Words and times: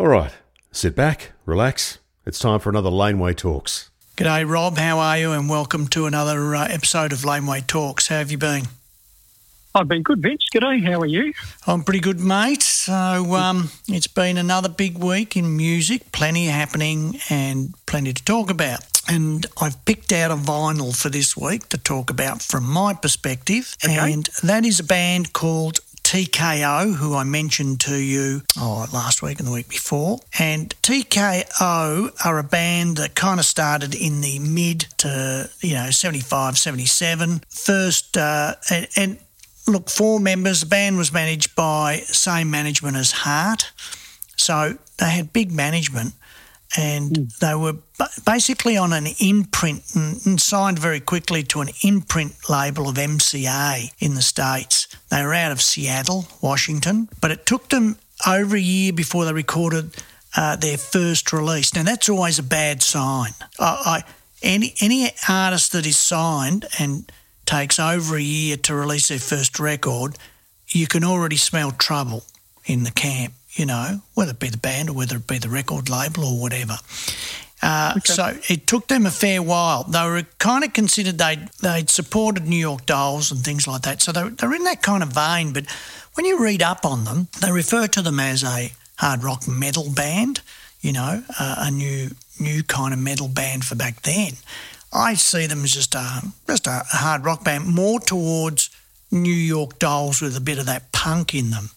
All 0.00 0.08
right, 0.08 0.32
sit 0.72 0.96
back, 0.96 1.32
relax. 1.44 1.98
It's 2.24 2.38
time 2.38 2.58
for 2.60 2.70
another 2.70 2.88
Laneway 2.88 3.34
Talks. 3.34 3.90
G'day, 4.16 4.48
Rob. 4.48 4.78
How 4.78 4.98
are 4.98 5.18
you? 5.18 5.32
And 5.32 5.46
welcome 5.46 5.88
to 5.88 6.06
another 6.06 6.54
uh, 6.54 6.66
episode 6.68 7.12
of 7.12 7.22
Laneway 7.22 7.60
Talks. 7.60 8.08
How 8.08 8.16
have 8.16 8.30
you 8.30 8.38
been? 8.38 8.62
I've 9.74 9.88
been 9.88 10.02
good, 10.02 10.22
Vince. 10.22 10.46
G'day. 10.54 10.82
How 10.86 11.00
are 11.00 11.06
you? 11.06 11.34
I'm 11.66 11.82
pretty 11.84 12.00
good, 12.00 12.18
mate. 12.18 12.62
So 12.62 12.94
um, 12.94 13.68
it's 13.88 14.06
been 14.06 14.38
another 14.38 14.70
big 14.70 14.96
week 14.96 15.36
in 15.36 15.54
music, 15.54 16.12
plenty 16.12 16.46
happening 16.46 17.18
and 17.28 17.74
plenty 17.84 18.14
to 18.14 18.24
talk 18.24 18.48
about. 18.50 18.80
And 19.06 19.44
I've 19.60 19.84
picked 19.84 20.12
out 20.12 20.30
a 20.30 20.36
vinyl 20.36 20.96
for 20.96 21.10
this 21.10 21.36
week 21.36 21.68
to 21.68 21.76
talk 21.76 22.08
about 22.08 22.40
from 22.40 22.64
my 22.64 22.94
perspective, 22.94 23.76
Okay. 23.84 24.14
and 24.14 24.30
that 24.44 24.64
is 24.64 24.80
a 24.80 24.84
band 24.84 25.34
called 25.34 25.80
TKO, 26.10 26.96
who 26.96 27.14
I 27.14 27.22
mentioned 27.22 27.78
to 27.82 27.94
you 27.94 28.42
oh, 28.58 28.84
last 28.92 29.22
week 29.22 29.38
and 29.38 29.46
the 29.46 29.52
week 29.52 29.68
before. 29.68 30.18
And 30.40 30.74
TKO 30.82 32.24
are 32.26 32.38
a 32.40 32.42
band 32.42 32.96
that 32.96 33.14
kind 33.14 33.38
of 33.38 33.46
started 33.46 33.94
in 33.94 34.20
the 34.20 34.40
mid 34.40 34.86
to, 34.98 35.48
you 35.60 35.74
know, 35.74 35.90
75, 35.90 36.58
77. 36.58 37.42
First, 37.48 38.16
uh, 38.16 38.56
and, 38.68 38.88
and 38.96 39.18
look, 39.68 39.88
four 39.88 40.18
members. 40.18 40.62
The 40.62 40.66
band 40.66 40.98
was 40.98 41.12
managed 41.12 41.54
by 41.54 41.98
same 41.98 42.50
management 42.50 42.96
as 42.96 43.12
Heart. 43.12 43.70
So 44.36 44.78
they 44.98 45.10
had 45.10 45.32
big 45.32 45.52
management 45.52 46.14
and 46.76 47.32
they 47.40 47.54
were 47.54 47.74
basically 48.24 48.76
on 48.76 48.92
an 48.92 49.06
imprint 49.18 49.82
and, 49.94 50.24
and 50.24 50.40
signed 50.40 50.78
very 50.78 51.00
quickly 51.00 51.42
to 51.42 51.60
an 51.60 51.70
imprint 51.82 52.48
label 52.48 52.88
of 52.88 52.96
MCA 52.96 53.92
in 53.98 54.14
the 54.14 54.22
States. 54.22 54.86
They 55.10 55.22
were 55.24 55.34
out 55.34 55.52
of 55.52 55.60
Seattle, 55.60 56.26
Washington, 56.40 57.08
but 57.20 57.30
it 57.30 57.44
took 57.44 57.68
them 57.70 57.96
over 58.26 58.56
a 58.56 58.60
year 58.60 58.92
before 58.92 59.24
they 59.24 59.32
recorded 59.32 59.96
uh, 60.36 60.56
their 60.56 60.78
first 60.78 61.32
release. 61.32 61.74
Now, 61.74 61.82
that's 61.82 62.08
always 62.08 62.38
a 62.38 62.44
bad 62.44 62.82
sign. 62.82 63.32
I, 63.58 64.02
I, 64.04 64.04
any, 64.42 64.74
any 64.80 65.10
artist 65.28 65.72
that 65.72 65.86
is 65.86 65.96
signed 65.96 66.66
and 66.78 67.10
takes 67.46 67.78
over 67.78 68.16
a 68.16 68.22
year 68.22 68.56
to 68.56 68.74
release 68.74 69.08
their 69.08 69.18
first 69.18 69.58
record, 69.58 70.16
you 70.68 70.86
can 70.86 71.02
already 71.02 71.36
smell 71.36 71.72
trouble 71.72 72.24
in 72.64 72.84
the 72.84 72.90
camp, 72.92 73.34
you 73.60 73.66
know, 73.66 74.00
whether 74.14 74.30
it 74.30 74.40
be 74.40 74.48
the 74.48 74.56
band 74.56 74.88
or 74.88 74.94
whether 74.94 75.16
it 75.16 75.26
be 75.26 75.36
the 75.36 75.50
record 75.50 75.90
label 75.90 76.24
or 76.24 76.40
whatever. 76.40 76.78
Uh, 77.62 78.00
So 78.00 78.38
it 78.48 78.66
took 78.66 78.88
them 78.88 79.04
a 79.04 79.10
fair 79.10 79.42
while. 79.42 79.84
They 79.84 80.02
were 80.02 80.22
kind 80.38 80.64
of 80.64 80.72
considered 80.72 81.18
they'd, 81.18 81.48
they'd 81.60 81.90
supported 81.90 82.46
New 82.46 82.56
York 82.56 82.86
Dolls 82.86 83.30
and 83.30 83.44
things 83.44 83.68
like 83.68 83.82
that. 83.82 84.00
So 84.00 84.12
they're, 84.12 84.30
they're 84.30 84.54
in 84.54 84.64
that 84.64 84.80
kind 84.82 85.02
of 85.02 85.10
vein. 85.10 85.52
But 85.52 85.66
when 86.14 86.24
you 86.24 86.42
read 86.42 86.62
up 86.62 86.86
on 86.86 87.04
them, 87.04 87.28
they 87.42 87.52
refer 87.52 87.86
to 87.88 88.00
them 88.00 88.18
as 88.18 88.42
a 88.42 88.72
hard 88.96 89.22
rock 89.22 89.46
metal 89.46 89.92
band, 89.94 90.40
you 90.80 90.92
know, 90.94 91.22
uh, 91.38 91.56
a 91.58 91.70
new 91.70 92.10
new 92.40 92.62
kind 92.62 92.94
of 92.94 92.98
metal 92.98 93.28
band 93.28 93.66
for 93.66 93.74
back 93.74 94.00
then. 94.00 94.32
I 94.94 95.12
see 95.12 95.46
them 95.46 95.62
as 95.62 95.74
just 95.74 95.94
a, 95.94 96.22
just 96.46 96.66
a 96.66 96.82
hard 96.86 97.26
rock 97.26 97.44
band, 97.44 97.66
more 97.66 98.00
towards 98.00 98.70
New 99.10 99.34
York 99.34 99.78
Dolls 99.78 100.22
with 100.22 100.34
a 100.38 100.40
bit 100.40 100.58
of 100.58 100.64
that 100.64 100.90
punk 100.92 101.34
in 101.34 101.50
them. 101.50 101.68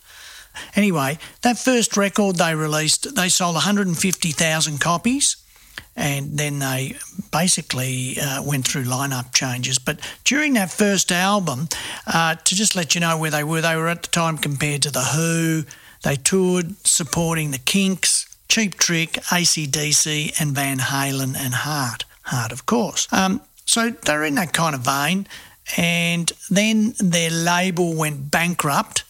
Anyway, 0.76 1.18
that 1.42 1.58
first 1.58 1.98
record 1.98 2.38
they 2.38 2.56
released, 2.56 3.16
they 3.16 3.30
sold 3.30 3.56
150,000 3.56 4.80
copies, 4.80 5.38
and 5.96 6.38
then 6.38 6.60
they 6.60 6.96
basically 7.32 8.18
uh, 8.20 8.42
went 8.44 8.68
through 8.68 8.84
lineup 8.84 9.34
changes. 9.34 9.80
But 9.80 10.00
during 10.24 10.54
that 10.54 10.72
first 10.72 11.12
album, 11.12 11.70
uh, 12.08 12.36
to 12.36 12.56
just 12.56 12.76
let 12.76 12.96
you 12.96 13.02
know 13.02 13.18
where 13.18 13.32
they 13.32 13.44
were, 13.44 13.62
they 13.62 13.76
were 13.76 13.90
at 13.90 14.04
the 14.04 14.10
time 14.10 14.38
compared 14.38 14.82
to 14.84 14.92
The 14.92 15.04
Who. 15.04 15.64
They 16.04 16.16
toured 16.16 16.76
supporting 16.86 17.52
The 17.52 17.60
Kinks, 17.60 18.28
Cheap 18.50 18.76
Trick, 18.76 19.14
ACDC, 19.14 20.40
and 20.40 20.52
Van 20.52 20.80
Halen 20.80 21.36
and 21.38 21.54
Heart. 21.54 22.06
Heart, 22.24 22.52
of 22.52 22.66
course. 22.66 23.08
Um, 23.12 23.42
so 23.66 23.90
they're 23.90 24.24
in 24.24 24.36
that 24.36 24.54
kind 24.54 24.76
of 24.76 24.82
vein. 24.82 25.28
And 25.78 26.32
then 26.50 26.94
their 27.00 27.30
label 27.30 27.96
went 27.96 28.30
bankrupt 28.30 29.04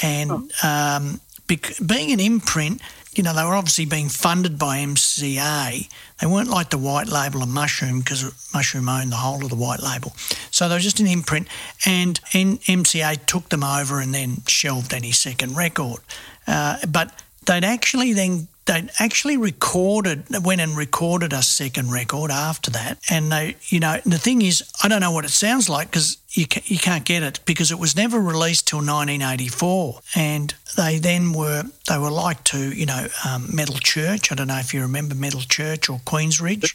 and 0.00 0.52
um, 0.62 1.20
bec- 1.46 1.74
being 1.84 2.12
an 2.12 2.20
imprint, 2.20 2.80
you 3.14 3.22
know, 3.22 3.34
they 3.34 3.44
were 3.44 3.54
obviously 3.54 3.84
being 3.84 4.08
funded 4.08 4.58
by 4.58 4.78
MCA. 4.78 5.88
They 6.20 6.26
weren't 6.26 6.48
like 6.48 6.70
the 6.70 6.78
white 6.78 7.08
label 7.08 7.42
of 7.42 7.48
Mushroom 7.48 7.98
because 8.00 8.32
Mushroom 8.54 8.88
owned 8.88 9.12
the 9.12 9.16
whole 9.16 9.44
of 9.44 9.50
the 9.50 9.56
white 9.56 9.82
label. 9.82 10.14
So 10.50 10.68
they 10.68 10.76
were 10.76 10.80
just 10.80 11.00
an 11.00 11.06
imprint, 11.06 11.48
and 11.84 12.18
N- 12.32 12.58
MCA 12.58 13.26
took 13.26 13.50
them 13.50 13.62
over 13.62 14.00
and 14.00 14.14
then 14.14 14.38
shelved 14.46 14.94
any 14.94 15.12
second 15.12 15.56
record. 15.56 16.00
Uh, 16.46 16.78
but 16.88 17.12
they'd 17.44 17.64
actually 17.64 18.12
then 18.14 18.48
they'd 18.66 18.88
actually 18.98 19.36
recorded 19.36 20.24
went 20.44 20.60
and 20.60 20.76
recorded 20.76 21.32
a 21.32 21.42
second 21.42 21.90
record 21.92 22.30
after 22.30 22.70
that. 22.70 22.98
And 23.10 23.32
they 23.32 23.56
you 23.66 23.80
know 23.80 23.98
the 24.04 24.18
thing 24.18 24.42
is 24.42 24.62
i 24.84 24.88
don't 24.88 25.00
know 25.00 25.10
what 25.10 25.24
it 25.24 25.30
sounds 25.30 25.68
like 25.68 25.90
because 25.90 26.18
you, 26.30 26.46
ca- 26.46 26.62
you 26.64 26.78
can't 26.78 27.04
get 27.04 27.22
it 27.22 27.40
because 27.44 27.70
it 27.72 27.78
was 27.78 27.94
never 27.96 28.18
released 28.20 28.68
till 28.68 28.78
1984 28.78 30.00
and 30.16 30.54
they 30.76 30.98
then 30.98 31.32
were 31.32 31.64
they 31.88 31.98
were 31.98 32.10
like 32.10 32.42
to 32.44 32.72
you 32.72 32.86
know 32.86 33.06
um, 33.28 33.48
metal 33.54 33.76
church. 33.76 34.30
I 34.32 34.34
don't 34.34 34.48
know 34.48 34.58
if 34.58 34.72
you 34.72 34.80
remember 34.82 35.14
metal 35.14 35.40
church 35.40 35.88
or 35.90 35.98
queensridge 35.98 36.74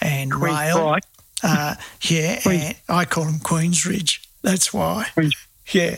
and 0.00 0.32
Queen's 0.32 0.54
rail. 0.56 0.96
uh, 1.42 1.74
yeah 2.02 2.40
and 2.44 2.76
i 2.88 3.04
call 3.04 3.24
them 3.24 3.38
queensridge. 3.40 4.26
That's 4.42 4.72
why. 4.72 5.06
Queen's- 5.14 5.34
yeah. 5.70 5.96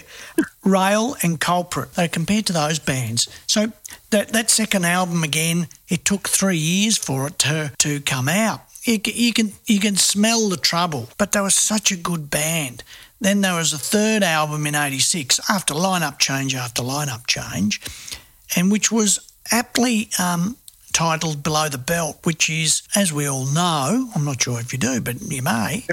Rail 0.64 1.16
and 1.22 1.40
Culprit. 1.40 1.94
They 1.94 2.08
compared 2.08 2.46
to 2.46 2.52
those 2.52 2.78
bands. 2.78 3.28
So 3.46 3.72
that 4.10 4.28
that 4.28 4.50
second 4.50 4.84
album 4.84 5.22
again, 5.22 5.68
it 5.88 6.04
took 6.04 6.28
three 6.28 6.56
years 6.56 6.96
for 6.96 7.28
it 7.28 7.38
to, 7.40 7.72
to 7.78 8.00
come 8.00 8.28
out. 8.28 8.62
You, 8.84 9.00
you 9.04 9.32
can 9.32 9.52
you 9.66 9.80
can 9.80 9.96
smell 9.96 10.48
the 10.48 10.56
trouble, 10.56 11.08
but 11.18 11.32
they 11.32 11.40
were 11.40 11.50
such 11.50 11.92
a 11.92 11.96
good 11.96 12.30
band. 12.30 12.82
Then 13.20 13.42
there 13.42 13.54
was 13.54 13.72
a 13.72 13.78
third 13.78 14.22
album 14.22 14.66
in 14.66 14.74
'86 14.74 15.40
after 15.48 15.74
lineup 15.74 16.18
change 16.18 16.54
after 16.54 16.82
lineup 16.82 17.26
change, 17.26 17.80
and 18.56 18.72
which 18.72 18.90
was 18.90 19.18
aptly 19.52 20.08
um, 20.18 20.56
titled 20.92 21.42
Below 21.42 21.68
the 21.68 21.78
Belt, 21.78 22.18
which 22.24 22.48
is, 22.48 22.82
as 22.96 23.12
we 23.12 23.26
all 23.26 23.46
know, 23.46 24.10
I'm 24.14 24.24
not 24.24 24.42
sure 24.42 24.60
if 24.60 24.72
you 24.72 24.78
do, 24.78 25.00
but 25.00 25.20
you 25.20 25.42
may, 25.42 25.84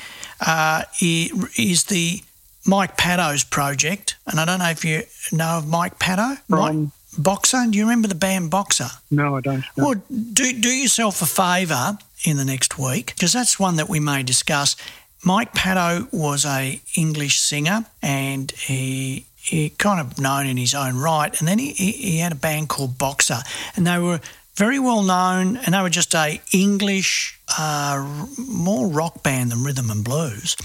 uh, 0.46 0.84
is 1.02 1.86
the 1.86 2.22
Mike 2.68 2.98
Patto's 2.98 3.44
project. 3.44 4.16
And 4.28 4.40
I 4.40 4.46
don't 4.46 4.60
know 4.60 4.70
if 4.70 4.84
you 4.84 5.04
know 5.32 5.58
of 5.58 5.68
Mike 5.68 5.98
Patto. 6.00 6.40
Mike 6.48 6.90
Boxer. 7.18 7.66
Do 7.70 7.78
you 7.78 7.86
remember 7.86 8.08
the 8.08 8.16
band 8.16 8.52
Boxer? 8.52 8.90
No, 9.10 9.38
I 9.38 9.42
don't. 9.42 9.64
know. 9.76 9.86
Well, 9.86 10.04
do, 10.10 10.54
do 10.54 10.70
yourself 10.70 11.22
a 11.22 11.26
favour 11.26 11.98
in 12.24 12.38
the 12.38 12.46
next 12.46 12.78
week 12.78 13.08
because 13.16 13.34
that's 13.34 13.60
one 13.60 13.78
that 13.78 13.90
we 13.90 14.00
may 14.00 14.24
discuss. 14.24 14.76
Mike 15.24 15.54
Patto 15.54 16.08
was 16.12 16.46
a 16.46 16.80
English 16.96 17.40
singer 17.40 17.86
and 18.02 18.52
he 18.52 19.26
he 19.36 19.70
kind 19.70 20.02
of 20.02 20.20
known 20.20 20.46
in 20.46 20.58
his 20.58 20.76
own 20.76 20.98
right. 20.98 21.38
And 21.40 21.48
then 21.48 21.58
he, 21.58 21.72
he, 21.72 21.92
he 21.94 22.18
had 22.18 22.34
a 22.34 22.36
band 22.36 22.68
called 22.68 22.98
Boxer 22.98 23.40
and 23.76 23.88
they 23.88 23.98
were 23.98 24.20
very 24.56 24.78
well 24.78 25.04
known 25.04 25.56
and 25.58 25.74
they 25.74 25.82
were 25.82 25.90
just 25.90 26.14
a 26.14 26.42
English, 26.52 27.40
uh, 27.58 28.26
more 28.38 28.88
rock 28.88 29.24
band 29.24 29.52
than 29.52 29.64
rhythm 29.64 29.90
and 29.90 30.04
blues. 30.04 30.58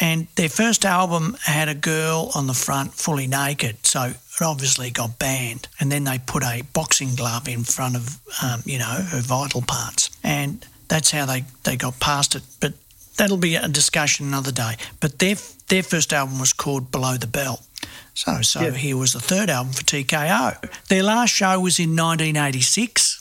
And 0.00 0.26
their 0.36 0.48
first 0.48 0.84
album 0.84 1.36
had 1.44 1.68
a 1.68 1.74
girl 1.74 2.30
on 2.34 2.46
the 2.46 2.54
front 2.54 2.94
fully 2.94 3.26
naked, 3.26 3.84
so 3.86 4.04
it 4.04 4.16
obviously 4.40 4.90
got 4.90 5.18
banned. 5.18 5.68
And 5.78 5.92
then 5.92 6.04
they 6.04 6.18
put 6.18 6.42
a 6.42 6.62
boxing 6.72 7.14
glove 7.14 7.46
in 7.46 7.64
front 7.64 7.96
of, 7.96 8.18
um, 8.42 8.62
you 8.64 8.78
know, 8.78 8.84
her 9.10 9.20
vital 9.20 9.62
parts. 9.62 10.10
And 10.24 10.64
that's 10.88 11.10
how 11.10 11.26
they, 11.26 11.44
they 11.64 11.76
got 11.76 12.00
past 12.00 12.34
it. 12.34 12.42
But 12.60 12.72
that'll 13.18 13.36
be 13.36 13.54
a 13.56 13.68
discussion 13.68 14.26
another 14.26 14.52
day. 14.52 14.76
But 15.00 15.18
their, 15.18 15.36
their 15.68 15.82
first 15.82 16.12
album 16.12 16.38
was 16.38 16.52
called 16.54 16.90
Below 16.90 17.18
the 17.18 17.26
Belt. 17.26 17.60
So, 18.14 18.40
so 18.42 18.60
Yeah. 18.60 18.70
here 18.72 18.96
was 18.96 19.12
the 19.12 19.20
third 19.20 19.50
album 19.50 19.72
for 19.74 19.82
TKO. 19.82 20.56
Their 20.88 21.02
last 21.02 21.30
show 21.30 21.60
was 21.60 21.78
in 21.78 21.90
1986. 21.96 23.11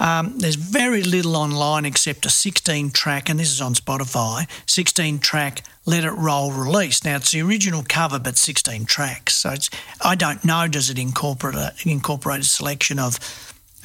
Um, 0.00 0.38
there's 0.38 0.56
very 0.56 1.02
little 1.02 1.36
online 1.36 1.84
except 1.84 2.26
a 2.26 2.30
16 2.30 2.90
track, 2.90 3.28
and 3.28 3.38
this 3.38 3.52
is 3.52 3.60
on 3.60 3.74
Spotify, 3.74 4.48
16 4.66 5.20
track 5.20 5.62
Let 5.86 6.04
It 6.04 6.10
Roll 6.10 6.52
release. 6.52 7.04
Now, 7.04 7.16
it's 7.16 7.32
the 7.32 7.42
original 7.42 7.84
cover, 7.88 8.18
but 8.18 8.36
16 8.36 8.86
tracks. 8.86 9.36
So 9.36 9.50
it's, 9.50 9.70
I 10.00 10.14
don't 10.14 10.44
know, 10.44 10.66
does 10.68 10.90
it 10.90 10.98
incorporate 10.98 11.54
a, 11.54 11.72
incorporate 11.84 12.40
a 12.40 12.44
selection 12.44 12.98
of 12.98 13.18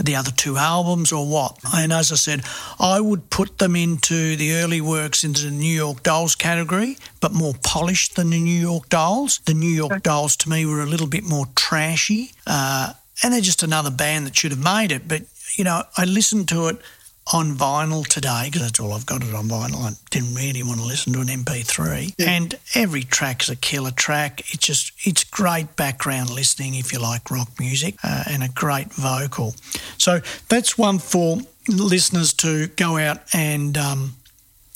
the 0.02 0.16
other 0.16 0.32
two 0.32 0.58
albums 0.58 1.12
or 1.12 1.28
what? 1.28 1.58
And 1.76 1.92
as 1.92 2.12
I 2.12 2.16
said, 2.16 2.42
I 2.80 3.00
would 3.02 3.30
put 3.30 3.58
them 3.58 3.76
into 3.76 4.36
the 4.36 4.54
early 4.54 4.82
works 4.82 5.24
into 5.24 5.44
the 5.44 5.52
New 5.52 5.76
York 5.76 6.04
Dolls 6.04 6.36
category, 6.36 6.98
but 7.20 7.34
more 7.34 7.54
polished 7.64 8.16
than 8.16 8.30
the 8.32 8.40
New 8.40 8.60
York 8.60 8.90
Dolls. 8.90 9.40
The 9.46 9.54
New 9.54 9.68
York 9.68 10.02
Dolls 10.04 10.36
to 10.38 10.50
me 10.50 10.66
were 10.66 10.82
a 10.82 10.86
little 10.86 11.08
bit 11.08 11.24
more 11.24 11.46
trashy, 11.56 12.32
uh, 12.48 12.94
and 13.22 13.34
they're 13.34 13.42
just 13.42 13.62
another 13.62 13.92
band 13.92 14.26
that 14.26 14.38
should 14.38 14.52
have 14.52 14.64
made 14.64 14.92
it. 14.92 15.08
But 15.08 15.24
you 15.56 15.64
know, 15.64 15.84
I 15.98 16.06
listened 16.06 16.48
to 16.50 16.68
it 16.68 16.78
on 17.32 17.56
vinyl 17.56 18.08
today 18.08 18.44
because 18.46 18.62
that's 18.62 18.80
all 18.80 18.94
I've 18.94 19.06
got 19.06 19.24
it 19.24 19.34
on 19.34 19.48
vinyl. 19.48 19.84
I 19.84 19.92
didn't 20.10 20.34
really 20.34 20.64
want 20.64 20.80
to 20.80 20.86
listen 20.86 21.14
to 21.14 21.20
an 21.20 21.28
MP3. 21.28 22.16
And 22.20 22.58
every 22.74 23.04
track's 23.04 23.50
a 23.50 23.56
killer 23.56 23.92
track. 23.92 24.42
It's 24.52 24.66
just, 24.66 24.94
it's 25.06 25.24
great 25.24 25.76
background 25.76 26.30
listening 26.32 26.76
if 26.76 26.92
you 26.92 27.00
like 27.00 27.30
rock 27.30 27.50
music 27.60 27.96
uh, 28.04 28.24
and 28.28 28.44
a 28.44 28.50
great 28.50 28.92
vocal. 28.94 29.54
So 29.98 30.22
that's 30.50 30.78
one 30.78 30.98
for 31.00 31.38
listeners 31.68 32.34
to 32.34 32.68
go 32.68 32.98
out 32.98 33.20
and, 33.34 33.78
um, 33.78 34.16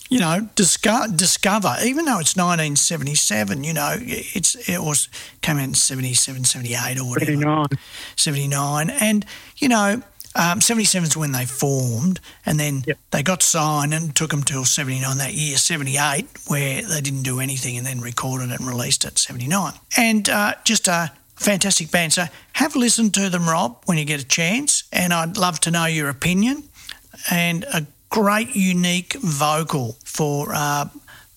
you 0.09 0.19
know, 0.19 0.47
discover, 0.53 1.11
discover, 1.11 1.75
even 1.83 2.05
though 2.05 2.19
it's 2.19 2.35
1977, 2.35 3.63
you 3.63 3.73
know, 3.73 3.95
it's 3.99 4.53
it 4.69 4.79
was 4.79 5.09
came 5.41 5.57
out 5.57 5.63
in 5.63 5.73
77, 5.73 6.43
78 6.43 6.99
or 6.99 7.09
whatever. 7.09 7.31
79. 7.31 7.65
79. 8.15 8.89
And, 8.91 9.25
you 9.57 9.69
know, 9.69 10.03
um, 10.35 10.61
77 10.61 11.09
is 11.09 11.17
when 11.17 11.31
they 11.31 11.45
formed, 11.45 12.19
and 12.45 12.59
then 12.59 12.83
Yep. 12.87 12.97
they 13.11 13.23
got 13.23 13.43
signed 13.43 13.93
and 13.93 14.15
took 14.15 14.31
them 14.31 14.43
till 14.43 14.65
79 14.65 15.17
that 15.17 15.33
year, 15.33 15.57
78, 15.57 16.25
where 16.47 16.81
they 16.81 17.01
didn't 17.01 17.23
do 17.23 17.39
anything 17.39 17.77
and 17.77 17.85
then 17.85 18.01
recorded 18.01 18.49
and 18.51 18.67
released 18.67 19.05
it 19.05 19.17
79. 19.19 19.73
And 19.97 20.27
uh, 20.29 20.55
just 20.63 20.87
a 20.87 21.11
fantastic 21.35 21.91
band. 21.91 22.13
So 22.13 22.25
have 22.53 22.75
a 22.75 22.79
listen 22.79 23.11
to 23.11 23.29
them, 23.29 23.47
Rob, 23.47 23.83
when 23.85 23.97
you 23.97 24.05
get 24.05 24.21
a 24.21 24.27
chance. 24.27 24.83
And 24.91 25.13
I'd 25.13 25.37
love 25.37 25.59
to 25.61 25.71
know 25.71 25.85
your 25.85 26.09
opinion. 26.09 26.63
And 27.29 27.63
a 27.73 27.85
great, 28.09 28.55
unique 28.55 29.13
vocal 29.15 29.97
for 30.03 30.51
uh, 30.53 30.85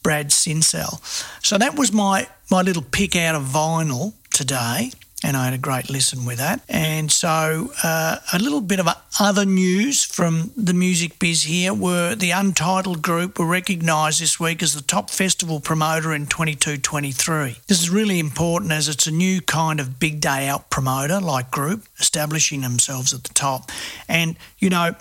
Brad 0.02 0.32
Sinsel. 0.32 1.00
So 1.42 1.58
that 1.58 1.76
was 1.76 1.92
my, 1.92 2.28
my 2.50 2.62
little 2.62 2.82
pick 2.82 3.16
out 3.16 3.34
of 3.34 3.42
vinyl 3.42 4.12
today. 4.32 4.92
And 5.24 5.34
I 5.36 5.46
had 5.46 5.54
a 5.54 5.58
great 5.58 5.88
listen 5.88 6.26
with 6.26 6.36
that. 6.38 6.60
And 6.68 7.10
so, 7.10 7.72
uh, 7.82 8.18
a 8.34 8.38
little 8.38 8.60
bit 8.60 8.78
of 8.80 8.88
other 9.18 9.46
news 9.46 10.04
from 10.04 10.52
the 10.56 10.74
music 10.74 11.18
biz 11.18 11.44
here 11.44 11.72
were 11.72 12.14
the 12.14 12.32
Untitled 12.32 13.00
Group 13.00 13.38
were 13.38 13.46
recognised 13.46 14.20
this 14.20 14.38
week 14.38 14.62
as 14.62 14.74
the 14.74 14.82
top 14.82 15.08
festival 15.08 15.58
promoter 15.58 16.12
in 16.12 16.26
22 16.26 16.76
23. 16.76 17.56
This 17.66 17.80
is 17.80 17.88
really 17.88 18.18
important 18.18 18.72
as 18.72 18.88
it's 18.88 19.06
a 19.06 19.10
new 19.10 19.40
kind 19.40 19.80
of 19.80 19.98
big 19.98 20.20
day 20.20 20.48
out 20.48 20.68
promoter 20.68 21.18
like 21.18 21.50
group 21.50 21.84
establishing 21.98 22.60
themselves 22.60 23.14
at 23.14 23.24
the 23.24 23.32
top. 23.32 23.70
And, 24.08 24.36
you 24.58 24.68
know, 24.68 24.96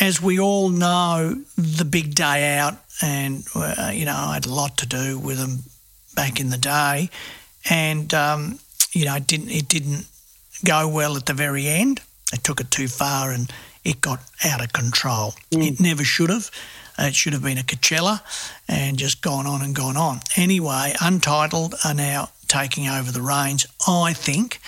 as 0.00 0.22
we 0.22 0.38
all 0.38 0.70
know, 0.70 1.42
the 1.56 1.84
big 1.84 2.14
day 2.14 2.56
out, 2.56 2.74
and 3.02 3.44
uh, 3.54 3.90
you 3.92 4.04
know, 4.04 4.14
I 4.16 4.34
had 4.34 4.46
a 4.46 4.54
lot 4.54 4.78
to 4.78 4.86
do 4.86 5.18
with 5.18 5.38
them 5.38 5.64
back 6.14 6.38
in 6.38 6.50
the 6.50 6.58
day, 6.58 7.10
and 7.68 8.12
um, 8.14 8.58
you 8.92 9.04
know, 9.04 9.16
it 9.16 9.26
didn't 9.26 9.50
it 9.50 9.68
didn't 9.68 10.06
go 10.64 10.88
well 10.88 11.16
at 11.16 11.26
the 11.26 11.34
very 11.34 11.66
end. 11.68 12.00
They 12.30 12.38
took 12.38 12.60
it 12.60 12.70
too 12.70 12.88
far, 12.88 13.30
and 13.30 13.50
it 13.84 14.00
got 14.00 14.20
out 14.44 14.62
of 14.62 14.72
control. 14.72 15.34
Mm. 15.50 15.72
It 15.72 15.80
never 15.80 16.04
should 16.04 16.30
have. 16.30 16.50
It 16.98 17.14
should 17.14 17.32
have 17.32 17.42
been 17.42 17.58
a 17.58 17.62
Coachella, 17.62 18.20
and 18.68 18.98
just 18.98 19.22
gone 19.22 19.46
on 19.46 19.62
and 19.62 19.74
gone 19.74 19.96
on. 19.96 20.20
Anyway, 20.36 20.94
Untitled 21.00 21.74
are 21.84 21.94
now 21.94 22.30
taking 22.46 22.88
over 22.88 23.10
the 23.10 23.22
reins, 23.22 23.66
I 23.88 24.12
think, 24.12 24.60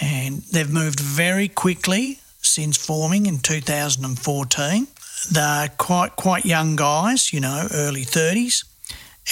and 0.00 0.42
they've 0.52 0.70
moved 0.70 1.00
very 1.00 1.48
quickly 1.48 2.20
since 2.40 2.76
forming 2.76 3.26
in 3.26 3.38
2014. 3.40 4.86
They're 5.32 5.68
quite 5.78 6.16
quite 6.16 6.44
young 6.44 6.76
guys, 6.76 7.32
you 7.32 7.40
know, 7.40 7.66
early 7.72 8.04
30s, 8.04 8.64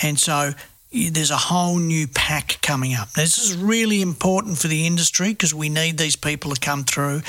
and 0.03 0.19
so 0.19 0.53
there's 0.93 1.31
a 1.31 1.37
whole 1.37 1.79
new 1.79 2.07
pack 2.07 2.59
coming 2.61 2.95
up. 2.95 3.13
This 3.13 3.39
is 3.39 3.57
really 3.57 4.03
important 4.03 4.59
for 4.59 4.69
the 4.69 4.87
industry 4.87 5.31
because 5.31 5.55
we 5.55 5.69
need 5.69 5.97
these 5.97 6.17
people 6.17 6.53
to 6.53 6.61
come 6.61 6.85
through 6.85 7.23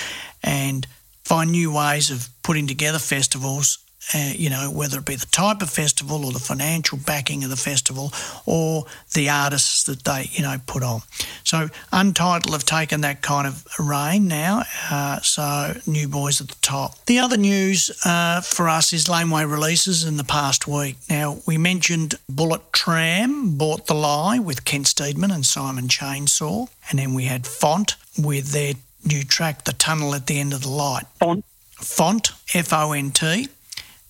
and 0.44 0.86
find 1.24 1.51
new 1.51 1.74
ways 1.74 2.12
of 2.12 2.30
putting 2.44 2.68
together 2.68 3.00
festivals. 3.00 3.77
Uh, 4.13 4.31
you 4.35 4.50
know, 4.50 4.69
whether 4.69 5.00
it 5.00 5.05
be 5.05 5.15
the 5.15 5.25
type 5.27 5.61
of 5.61 5.69
festival 5.69 6.25
or 6.25 6.31
the 6.31 6.39
financial 6.39 6.97
backing 6.97 7.44
of 7.44 7.50
the 7.50 7.55
festival 7.55 8.11
or 8.45 8.85
the 9.13 9.29
artists 9.29 9.83
that 9.85 10.03
they, 10.03 10.29
you 10.31 10.44
know, 10.44 10.57
put 10.67 10.83
on. 10.83 11.01
So 11.44 11.69
Untitled 11.91 12.53
have 12.53 12.65
taken 12.65 13.01
that 13.01 13.21
kind 13.21 13.47
of 13.47 13.65
reign 13.79 14.27
now. 14.27 14.63
Uh, 14.91 15.19
so 15.21 15.73
new 15.88 16.07
boys 16.07 16.41
at 16.41 16.50
the 16.50 16.57
top. 16.61 17.05
The 17.05 17.19
other 17.19 17.38
news 17.38 17.91
uh, 18.05 18.41
for 18.41 18.67
us 18.67 18.94
is 18.94 19.07
Laneway 19.07 19.45
releases 19.45 20.03
in 20.03 20.17
the 20.17 20.23
past 20.23 20.67
week. 20.67 20.97
Now 21.09 21.38
we 21.47 21.57
mentioned 21.57 22.15
Bullet 22.27 22.73
Tram 22.73 23.57
bought 23.57 23.88
the 23.88 23.95
lie 23.95 24.38
with 24.38 24.65
Kent 24.65 24.88
Steedman 24.88 25.33
and 25.33 25.45
Simon 25.45 25.88
Chainsaw, 25.88 26.67
and 26.89 26.99
then 26.99 27.13
we 27.13 27.25
had 27.25 27.47
Font 27.47 27.95
with 28.17 28.51
their 28.51 28.73
new 29.06 29.23
track, 29.23 29.63
The 29.63 29.73
Tunnel 29.73 30.13
at 30.13 30.27
the 30.27 30.39
End 30.39 30.53
of 30.53 30.61
the 30.61 30.69
Light. 30.69 31.06
Font. 31.19 31.45
Font, 31.71 32.31
F 32.53 32.71
O 32.73 32.91
N 32.91 33.11
T. 33.11 33.47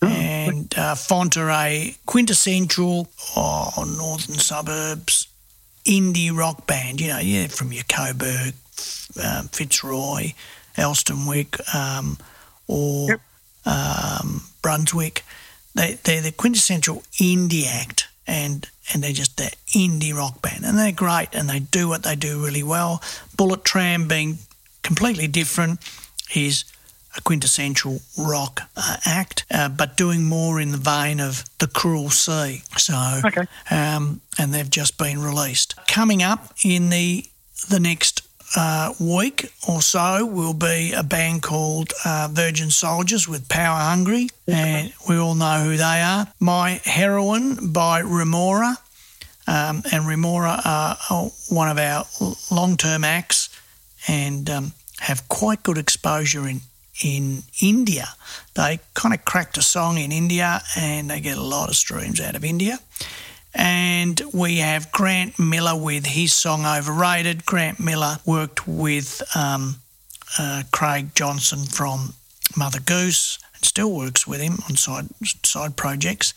And 0.07 0.73
uh, 0.77 0.95
Font 0.95 1.35
quintessential 2.05 3.07
oh, 3.35 3.95
northern 3.97 4.35
suburbs 4.35 5.27
indie 5.85 6.35
rock 6.35 6.67
band. 6.67 7.01
You 7.01 7.09
know, 7.09 7.19
yeah, 7.19 7.47
from 7.47 7.71
your 7.71 7.83
Coburg, 7.87 8.53
um, 9.23 9.47
Fitzroy, 9.49 10.33
Elsternwick, 10.77 11.59
um, 11.75 12.17
or 12.67 13.09
Yep. 13.09 13.21
um, 13.65 14.43
Brunswick. 14.61 15.23
They, 15.75 15.97
they're 16.03 16.21
the 16.21 16.31
quintessential 16.31 17.03
indie 17.19 17.65
act, 17.67 18.07
and 18.27 18.69
and 18.93 19.03
they're 19.03 19.11
just 19.11 19.37
that 19.37 19.55
indie 19.75 20.13
rock 20.13 20.41
band, 20.41 20.65
and 20.65 20.77
they're 20.77 20.91
great, 20.91 21.29
and 21.33 21.49
they 21.49 21.59
do 21.59 21.87
what 21.87 22.03
they 22.03 22.15
do 22.15 22.43
really 22.43 22.63
well. 22.63 23.01
Bullet 23.35 23.63
Tram 23.63 24.07
being 24.07 24.37
completely 24.83 25.27
different 25.27 25.79
is 26.35 26.65
a 27.17 27.21
quintessential 27.21 28.01
rock 28.17 28.61
uh, 28.75 28.97
act, 29.05 29.45
uh, 29.51 29.69
but 29.69 29.95
doing 29.97 30.23
more 30.23 30.59
in 30.59 30.71
the 30.71 30.77
vein 30.77 31.19
of 31.19 31.43
the 31.59 31.67
Cruel 31.67 32.09
Sea. 32.09 32.63
So, 32.77 33.21
Okay. 33.25 33.45
um, 33.69 34.21
and 34.39 34.53
they've 34.53 34.69
just 34.69 34.97
been 34.97 35.21
released. 35.21 35.75
Coming 35.87 36.23
up 36.23 36.53
in 36.63 36.89
the 36.89 37.25
the 37.69 37.79
next 37.79 38.21
uh, 38.57 38.93
week 38.99 39.51
or 39.67 39.81
so 39.81 40.25
will 40.25 40.53
be 40.53 40.91
a 40.91 41.01
band 41.03 41.41
called 41.41 41.93
uh, 42.05 42.27
Virgin 42.31 42.69
Soldiers 42.71 43.27
with 43.27 43.47
Power 43.47 43.79
Hungry, 43.79 44.27
and 44.47 44.91
we 45.07 45.17
all 45.17 45.33
know 45.35 45.63
who 45.63 45.77
they 45.77 46.01
are. 46.01 46.27
My 46.39 46.81
Heroine 46.85 47.71
by 47.71 47.99
Remora. 47.99 48.77
Um, 49.45 49.83
and 49.91 50.07
Remora 50.07 50.61
are 50.63 50.95
one 51.49 51.67
of 51.69 51.77
our 51.77 52.05
long 52.49 52.77
term 52.77 53.03
acts 53.03 53.49
and 54.07 54.49
um, 54.49 54.71
have 54.99 55.27
quite 55.27 55.63
good 55.63 55.77
exposure 55.77 56.47
in 56.47 56.61
in 57.01 57.43
India. 57.61 58.09
They 58.53 58.79
kind 58.93 59.13
of 59.13 59.25
cracked 59.25 59.57
a 59.57 59.61
song 59.61 59.97
in 59.97 60.11
India 60.11 60.61
and 60.77 61.09
they 61.09 61.19
get 61.19 61.37
a 61.37 61.43
lot 61.43 61.69
of 61.69 61.75
streams 61.75 62.21
out 62.21 62.35
of 62.35 62.43
India. 62.43 62.79
And 63.55 64.19
we 64.33 64.57
have 64.57 64.91
Grant 64.91 65.37
Miller 65.39 65.75
with 65.75 66.05
his 66.05 66.33
song 66.33 66.65
Overrated. 66.65 67.45
Grant 67.45 67.79
Miller 67.79 68.17
worked 68.25 68.67
with 68.67 69.21
um, 69.35 69.75
uh, 70.39 70.63
Craig 70.71 71.13
Johnson 71.13 71.65
from 71.65 72.13
Mother 72.57 72.79
Goose 72.79 73.39
and 73.55 73.63
still 73.63 73.91
works 73.91 74.25
with 74.25 74.41
him 74.41 74.57
on 74.67 74.75
side 74.75 75.07
side 75.43 75.75
projects. 75.75 76.33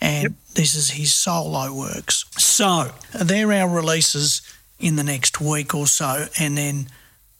And 0.00 0.34
this 0.54 0.74
is 0.74 0.90
his 0.90 1.12
solo 1.12 1.72
works. 1.72 2.24
So 2.38 2.92
they're 3.12 3.52
our 3.52 3.68
releases 3.68 4.42
in 4.78 4.96
the 4.96 5.04
next 5.04 5.40
week 5.40 5.74
or 5.74 5.86
so, 5.86 6.26
and 6.38 6.56
then 6.56 6.88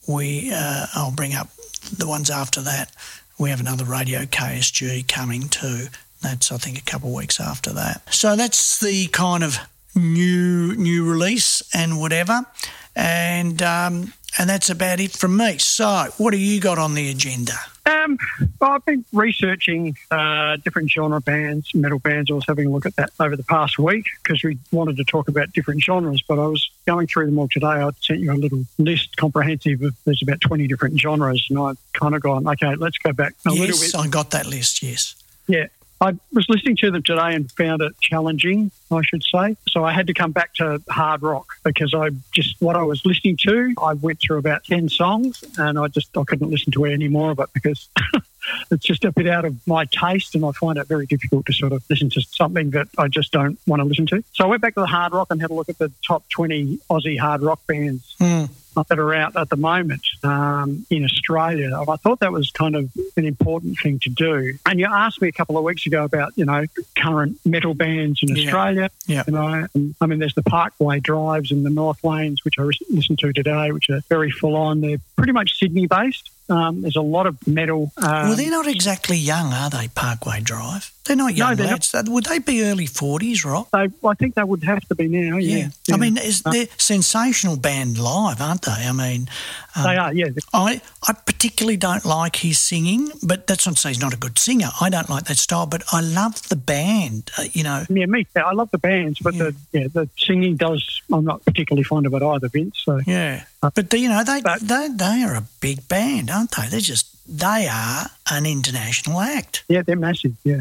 we 0.08 0.50
uh, 0.54 0.86
I'll 0.94 1.10
bring 1.10 1.34
up 1.34 1.48
the 1.90 2.06
ones 2.06 2.30
after 2.30 2.60
that. 2.62 2.90
We 3.38 3.50
have 3.50 3.60
another 3.60 3.84
Radio 3.84 4.20
KSG 4.20 5.06
coming 5.08 5.48
too. 5.48 5.86
That's 6.22 6.50
I 6.50 6.56
think 6.56 6.78
a 6.78 6.82
couple 6.82 7.10
of 7.10 7.14
weeks 7.14 7.38
after 7.40 7.72
that. 7.74 8.12
So 8.12 8.36
that's 8.36 8.78
the 8.80 9.08
kind 9.08 9.44
of 9.44 9.58
new 9.94 10.74
new 10.76 11.08
release 11.08 11.62
and 11.74 12.00
whatever, 12.00 12.46
and 12.94 13.60
um, 13.62 14.12
and 14.38 14.48
that's 14.48 14.70
about 14.70 15.00
it 15.00 15.12
from 15.12 15.36
me. 15.36 15.58
So 15.58 16.08
what 16.18 16.32
do 16.32 16.38
you 16.38 16.60
got 16.60 16.78
on 16.78 16.94
the 16.94 17.10
agenda? 17.10 17.54
Um, 17.86 18.18
well, 18.60 18.72
I've 18.72 18.84
been 18.84 19.04
researching 19.12 19.96
uh, 20.10 20.56
different 20.56 20.90
genre 20.90 21.20
bands, 21.20 21.72
metal 21.74 22.00
bands. 22.00 22.30
I 22.30 22.34
was 22.34 22.44
having 22.46 22.66
a 22.66 22.70
look 22.70 22.84
at 22.84 22.96
that 22.96 23.10
over 23.20 23.36
the 23.36 23.44
past 23.44 23.78
week 23.78 24.06
because 24.22 24.42
we 24.42 24.58
wanted 24.72 24.96
to 24.96 25.04
talk 25.04 25.28
about 25.28 25.52
different 25.52 25.82
genres. 25.82 26.20
But 26.26 26.40
I 26.40 26.46
was 26.46 26.68
going 26.84 27.06
through 27.06 27.26
them 27.26 27.38
all 27.38 27.48
today. 27.48 27.66
I 27.66 27.90
sent 28.00 28.20
you 28.20 28.32
a 28.32 28.34
little 28.34 28.64
list 28.78 29.16
comprehensive 29.16 29.82
of 29.82 29.94
there's 30.04 30.22
about 30.22 30.40
20 30.40 30.66
different 30.66 31.00
genres. 31.00 31.46
And 31.48 31.58
I've 31.58 31.78
kind 31.92 32.14
of 32.14 32.22
gone, 32.22 32.48
okay, 32.48 32.74
let's 32.74 32.98
go 32.98 33.12
back 33.12 33.34
a 33.46 33.50
little 33.50 33.66
bit. 33.66 33.80
yes. 33.80 33.94
I 33.94 34.08
got 34.08 34.32
that 34.32 34.46
list. 34.46 34.82
Yes. 34.82 35.14
Yeah. 35.46 35.66
I 36.00 36.14
was 36.32 36.46
listening 36.48 36.76
to 36.76 36.90
them 36.90 37.02
today 37.02 37.34
and 37.34 37.50
found 37.52 37.80
it 37.80 37.98
challenging, 38.00 38.70
I 38.90 39.00
should 39.02 39.22
say. 39.22 39.56
So 39.68 39.84
I 39.84 39.92
had 39.92 40.06
to 40.08 40.14
come 40.14 40.32
back 40.32 40.54
to 40.54 40.82
hard 40.88 41.22
rock 41.22 41.46
because 41.64 41.94
I 41.94 42.10
just, 42.32 42.60
what 42.60 42.76
I 42.76 42.82
was 42.82 43.04
listening 43.06 43.38
to, 43.42 43.74
I 43.82 43.94
went 43.94 44.20
through 44.20 44.38
about 44.38 44.64
10 44.64 44.90
songs 44.90 45.42
and 45.58 45.78
I 45.78 45.88
just, 45.88 46.16
I 46.16 46.24
couldn't 46.24 46.50
listen 46.50 46.72
to 46.72 46.84
any 46.84 47.08
more 47.08 47.30
of 47.30 47.38
it 47.38 47.48
because 47.54 47.88
it's 48.70 48.84
just 48.84 49.04
a 49.04 49.12
bit 49.12 49.26
out 49.26 49.44
of 49.46 49.66
my 49.66 49.86
taste 49.86 50.34
and 50.34 50.44
I 50.44 50.52
find 50.52 50.76
it 50.76 50.86
very 50.86 51.06
difficult 51.06 51.46
to 51.46 51.52
sort 51.52 51.72
of 51.72 51.82
listen 51.88 52.10
to 52.10 52.20
something 52.20 52.70
that 52.70 52.88
I 52.98 53.08
just 53.08 53.32
don't 53.32 53.58
want 53.66 53.80
to 53.80 53.84
listen 53.84 54.06
to. 54.06 54.22
So 54.34 54.44
I 54.44 54.48
went 54.48 54.62
back 54.62 54.74
to 54.74 54.80
the 54.80 54.86
hard 54.86 55.14
rock 55.14 55.28
and 55.30 55.40
had 55.40 55.50
a 55.50 55.54
look 55.54 55.68
at 55.68 55.78
the 55.78 55.90
top 56.06 56.28
20 56.28 56.78
Aussie 56.90 57.18
hard 57.18 57.42
rock 57.42 57.60
bands 57.66 58.16
Hmm. 58.18 58.44
That 58.88 58.98
are 58.98 59.14
out 59.14 59.36
at 59.36 59.48
the 59.48 59.56
moment. 59.56 60.02
um, 60.22 60.84
in 60.90 61.04
Australia. 61.04 61.70
I 61.88 61.96
thought 61.96 62.20
that 62.20 62.30
was 62.32 62.50
kind 62.50 62.76
of 62.76 62.90
an 63.16 63.24
important 63.24 63.78
thing 63.78 63.98
to 64.00 64.10
do. 64.10 64.54
And 64.66 64.78
you 64.78 64.86
asked 64.86 65.20
me 65.22 65.28
a 65.28 65.32
couple 65.32 65.56
of 65.56 65.64
weeks 65.64 65.86
ago 65.86 66.04
about, 66.04 66.32
you 66.36 66.44
know, 66.44 66.64
current 66.94 67.38
metal 67.44 67.74
bands 67.74 68.20
in 68.22 68.36
Yeah. 68.36 68.44
Australia. 68.44 68.90
Yeah. 69.06 69.24
You 69.26 69.32
know, 69.32 69.66
and, 69.74 69.94
I 70.00 70.06
mean, 70.06 70.18
there's 70.18 70.34
the 70.34 70.42
Parkway 70.42 71.00
Drives 71.00 71.50
and 71.52 71.64
the 71.64 71.70
Northlanes, 71.70 72.44
which 72.44 72.58
I 72.58 72.64
listened 72.90 73.18
to 73.20 73.32
today, 73.32 73.72
which 73.72 73.88
are 73.90 74.02
very 74.08 74.30
full 74.30 74.56
on. 74.56 74.80
They're 74.82 74.98
pretty 75.16 75.32
much 75.32 75.58
Sydney 75.58 75.86
based. 75.86 76.30
Um, 76.48 76.82
there's 76.82 76.94
a 76.94 77.00
lot 77.00 77.26
of 77.26 77.44
metal. 77.48 77.90
Um, 77.96 78.28
well, 78.28 78.36
they're 78.36 78.50
not 78.52 78.68
exactly 78.68 79.16
young, 79.16 79.52
are 79.52 79.68
they, 79.68 79.88
Parkway 79.88 80.40
Drive? 80.40 80.92
They're 81.04 81.16
not 81.16 81.34
young 81.34 81.50
no, 81.50 81.54
they're 81.56 81.70
not. 81.70 81.90
lads. 81.92 82.08
Would 82.08 82.26
they 82.26 82.38
be 82.38 82.62
early 82.62 82.86
40s, 82.86 83.44
Rob? 83.44 83.66
they, 83.72 83.88
I 84.08 84.14
think 84.14 84.36
they 84.36 84.44
would 84.44 84.62
have 84.62 84.86
to 84.88 84.94
be 84.94 85.08
now. 85.08 85.38
Yeah. 85.38 85.70
I 85.92 85.96
mean, 85.96 86.16
is, 86.18 86.42
Uh, 86.46 86.52
they're 86.52 86.66
sensational 86.78 87.56
band 87.56 87.98
live, 87.98 88.40
aren't 88.40 88.62
they? 88.62 88.70
I 88.72 88.92
mean, 88.92 89.28
um, 89.74 89.82
they 89.84 89.96
are. 89.96 90.12
Yeah. 90.14 90.26
I, 90.52 90.80
I 91.08 91.12
particularly 91.14 91.76
don't 91.76 92.04
like 92.04 92.36
his 92.36 92.60
singing, 92.60 93.10
but 93.24 93.48
that's 93.48 93.66
not 93.66 93.74
to 93.74 93.80
say 93.80 93.88
he's 93.90 94.00
not 94.00 94.14
a 94.14 94.16
good 94.16 94.38
singer. 94.38 94.70
I 94.80 94.88
don't 94.88 95.10
like 95.10 95.24
that 95.24 95.38
style, 95.38 95.66
but 95.66 95.82
I 95.92 96.00
love 96.00 96.48
the 96.48 96.56
band. 96.56 97.28
Uh, 97.36 97.44
you 97.52 97.64
know, 97.64 97.84
Yeah, 97.88 98.06
me. 98.06 98.24
I 98.36 98.52
love 98.52 98.70
the 98.70 98.78
bands, 98.78 99.18
but 99.20 99.34
Yeah. 99.34 99.50
the 99.50 99.54
yeah 99.72 99.86
the 99.92 100.08
singing 100.16 100.54
does. 100.56 101.02
I'm 101.12 101.24
not 101.24 101.44
particularly 101.44 101.82
fond 101.84 102.06
of 102.06 102.14
it 102.14 102.22
either, 102.22 102.48
Vince. 102.48 102.80
So 102.84 103.00
yeah. 103.04 103.44
But 103.74 103.92
you 103.92 104.08
know, 104.08 104.22
they 104.24 104.40
But- 104.40 104.60
they 104.60 104.88
they 104.88 105.22
are 105.22 105.34
a 105.34 105.44
big 105.60 105.86
band, 105.88 106.30
aren't 106.30 106.52
they? 106.56 106.68
They're 106.68 106.80
just 106.80 107.06
they 107.28 107.66
are 107.68 108.06
an 108.30 108.46
international 108.46 109.20
act. 109.20 109.64
yeah, 109.68 109.82
they're 109.82 109.96
massive. 109.96 110.34
Yeah, 110.44 110.60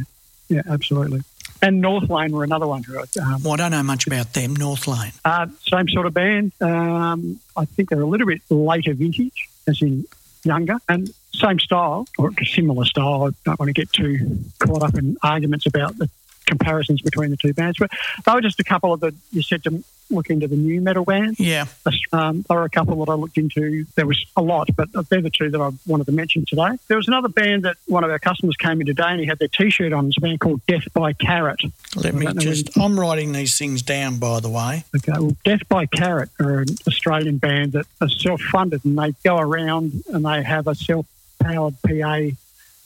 yeah, 0.50 0.62
absolutely. 0.69 1.21
And 1.62 1.81
Northlane 1.83 2.31
were 2.31 2.43
another 2.43 2.67
one 2.67 2.83
who 2.83 2.97
um, 3.00 3.43
Well, 3.43 3.53
I 3.53 3.57
don't 3.57 3.71
know 3.71 3.81
much 3.83 4.07
about 4.07 4.33
them. 4.33 4.55
Northlane. 4.57 5.13
uh, 5.24 5.47
same 5.67 5.88
sort 5.89 6.05
of 6.05 6.13
band. 6.13 6.51
Um, 6.62 7.39
I 7.55 7.65
think 7.65 7.89
they're 7.89 8.01
a 8.01 8.05
little 8.05 8.27
bit 8.27 8.41
later 8.50 8.93
vintage, 8.93 9.47
as 9.67 9.81
in 9.81 10.05
younger, 10.43 10.77
and 10.89 11.12
same 11.33 11.59
style 11.59 12.07
or 12.17 12.31
a 12.39 12.45
similar 12.45 12.85
style. 12.85 13.24
I 13.27 13.29
don't 13.45 13.59
want 13.59 13.69
to 13.69 13.74
get 13.74 13.91
too 13.93 14.39
caught 14.59 14.83
up 14.83 14.95
in 14.95 15.17
arguments 15.24 15.65
about 15.65 15.97
the 15.97 16.09
comparisons 16.45 17.01
between 17.01 17.31
the 17.31 17.38
two 17.38 17.53
bands, 17.53 17.77
but 17.79 17.89
they 18.25 18.31
were 18.33 18.41
just 18.41 18.59
a 18.59 18.63
couple 18.63 18.93
of 18.93 19.00
the. 19.00 19.13
You 19.31 19.41
said 19.41 19.63
to 19.63 19.83
look 20.09 20.29
into 20.29 20.47
the 20.47 20.55
new 20.55 20.81
metal 20.81 21.05
bands. 21.05 21.39
Yeah. 21.39 21.65
Um, 22.12 22.45
there 22.47 22.57
were 22.57 22.65
a 22.65 22.69
couple 22.69 23.03
that 23.03 23.12
I 23.12 23.15
looked 23.15 23.38
into. 23.38 23.85
There 23.95 24.05
was 24.05 24.24
a 24.35 24.41
lot, 24.41 24.69
but 24.75 24.89
they're 25.09 25.21
the 25.21 25.29
two 25.29 25.50
that 25.50 25.59
I 25.62 25.71
wanted 25.85 26.05
to 26.05 26.12
mention 26.12 26.45
today. 26.45 26.77
There 26.88 26.97
was 26.97 27.07
another 27.07 27.27
band 27.27 27.63
that 27.63 27.77
one 27.88 28.03
of 28.03 28.12
our 28.12 28.19
customers 28.19 28.55
came 28.57 28.81
in 28.81 28.88
today 28.88 29.03
and 29.07 29.19
he 29.19 29.25
had 29.25 29.39
their 29.39 29.47
T-shirt 29.47 29.93
on. 29.93 30.07
It's 30.07 30.17
a 30.17 30.21
band 30.21 30.39
called 30.39 30.65
Death 30.67 30.91
by 30.93 31.13
Carrot. 31.13 31.62
Let 31.95 32.13
me 32.13 32.27
just. 32.33 32.77
I'm 32.77 33.00
writing 33.00 33.31
these 33.31 33.57
things 33.57 33.81
down, 33.81 34.17
by 34.19 34.39
the 34.39 34.50
way. 34.50 34.83
Okay, 34.95 35.13
well, 35.13 35.35
Death 35.43 35.67
by 35.69 35.85
Carrot 35.85 36.29
are 36.39 36.59
an 36.59 36.67
Australian 36.88 37.38
band 37.38 37.74
that 37.74 37.85
are 38.01 38.09
self-funded 38.09 38.85
and 38.85 38.97
they 38.97 39.13
go 39.24 39.38
around 39.38 40.03
and 40.07 40.25
they 40.25 40.43
have 40.43 40.67
a 40.67 40.75
self-powered 40.75 41.75
PA 41.81 42.19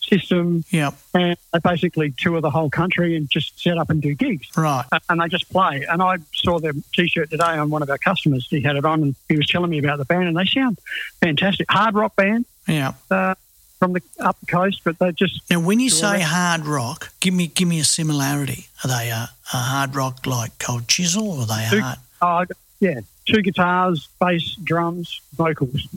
system 0.09 0.63
Yeah. 0.71 0.91
and 1.13 1.37
they 1.53 1.59
basically 1.59 2.13
tour 2.17 2.41
the 2.41 2.49
whole 2.49 2.69
country 2.69 3.15
and 3.15 3.29
just 3.29 3.61
set 3.61 3.77
up 3.77 3.89
and 3.89 4.01
do 4.01 4.13
gigs. 4.15 4.47
Right. 4.57 4.85
and 5.09 5.21
they 5.21 5.27
just 5.27 5.49
play. 5.49 5.85
And 5.89 6.01
I 6.01 6.17
saw 6.33 6.59
their 6.59 6.73
T-shirt 6.93 7.29
today 7.29 7.43
on 7.57 7.69
one 7.69 7.81
of 7.81 7.89
our 7.89 7.97
customers. 7.97 8.47
He 8.49 8.61
had 8.61 8.75
it 8.75 8.85
on, 8.85 9.01
and 9.03 9.15
he 9.29 9.37
was 9.37 9.47
telling 9.47 9.69
me 9.69 9.79
about 9.79 9.97
the 9.99 10.05
band, 10.05 10.27
and 10.27 10.35
they 10.37 10.45
sound 10.45 10.79
fantastic. 11.21 11.67
Hard 11.69 11.95
rock 11.95 12.15
band 12.15 12.45
Yeah. 12.67 12.93
uh, 13.11 13.35
from 13.79 13.93
the 13.93 14.01
up 14.19 14.37
the 14.41 14.45
coast, 14.47 14.81
but 14.83 14.99
they 14.99 15.11
just 15.13 15.41
Now, 15.49 15.59
when 15.61 15.79
you 15.79 15.89
say 15.89 16.19
hard 16.21 16.65
rock, 16.65 17.13
give 17.21 17.33
me 17.33 17.47
give 17.47 17.67
me 17.67 17.79
a 17.79 17.85
similarity. 17.85 18.67
Are 18.83 18.87
they 18.89 19.09
a, 19.09 19.29
a 19.53 19.57
hard 19.57 19.95
rock 19.95 20.25
like 20.25 20.57
Cold 20.59 20.87
Chisel, 20.89 21.31
or 21.31 21.39
are 21.43 21.45
they 21.45 21.67
Two- 21.69 21.81
hard? 21.81 21.99
oh 22.21 22.53
yeah, 22.81 22.99
two 23.25 23.41
guitars, 23.41 24.09
bass, 24.19 24.55
drums, 24.63 25.21
vocals. 25.37 25.87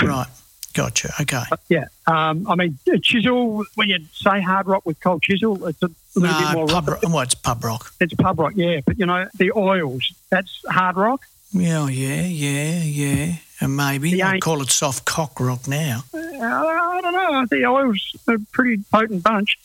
Right. 0.00 0.26
Gotcha. 0.74 1.12
Okay. 1.20 1.42
But 1.50 1.60
yeah, 1.68 1.86
um, 2.06 2.46
I 2.48 2.54
mean 2.54 2.78
Chisel. 3.02 3.64
When 3.74 3.88
you 3.88 3.98
say 4.12 4.40
hard 4.40 4.66
rock 4.66 4.86
with 4.86 5.00
Cold 5.00 5.22
Chisel, 5.22 5.66
it's 5.66 5.82
a 5.82 5.90
little 6.14 6.38
bit 6.40 6.52
more 6.54 6.66
pub 6.66 6.88
rock. 6.88 7.02
Well, 7.02 7.20
it's 7.20 7.34
pub 7.34 7.64
rock. 7.64 7.92
It's 8.00 8.14
pub 8.14 8.38
rock, 8.38 8.52
yeah. 8.56 8.80
But 8.84 8.98
you 8.98 9.06
know 9.06 9.26
the 9.36 9.52
Oils, 9.56 10.12
that's 10.30 10.62
hard 10.68 10.96
rock. 10.96 11.26
Yeah, 11.52 11.86
yeah, 11.88 12.22
yeah, 12.22 12.82
yeah. 12.82 13.34
And 13.60 13.76
maybe 13.76 14.22
I 14.22 14.38
call 14.40 14.62
it 14.62 14.70
soft 14.70 15.04
cock 15.04 15.38
rock 15.38 15.68
now. 15.68 16.04
Uh, 16.14 16.18
I 16.18 17.00
don't 17.02 17.12
know. 17.12 17.46
The 17.48 17.66
Oils 17.66 18.16
are 18.26 18.34
a 18.34 18.38
pretty 18.52 18.82
potent 18.90 19.22
bunch. 19.22 19.58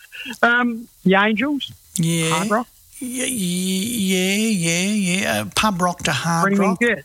Um, 0.44 0.88
the 1.04 1.16
Angels, 1.16 1.72
Yeah. 1.96 2.30
hard 2.32 2.52
rock. 2.52 2.68
Yeah, 3.00 3.26
yeah, 3.26 4.36
yeah, 4.36 4.82
yeah. 5.22 5.42
Uh, 5.42 5.46
pub 5.56 5.82
rock 5.82 6.00
to 6.04 6.12
hard 6.12 6.54
Screaming 6.54 6.70
rock. 6.72 6.82
Jet. 6.82 7.04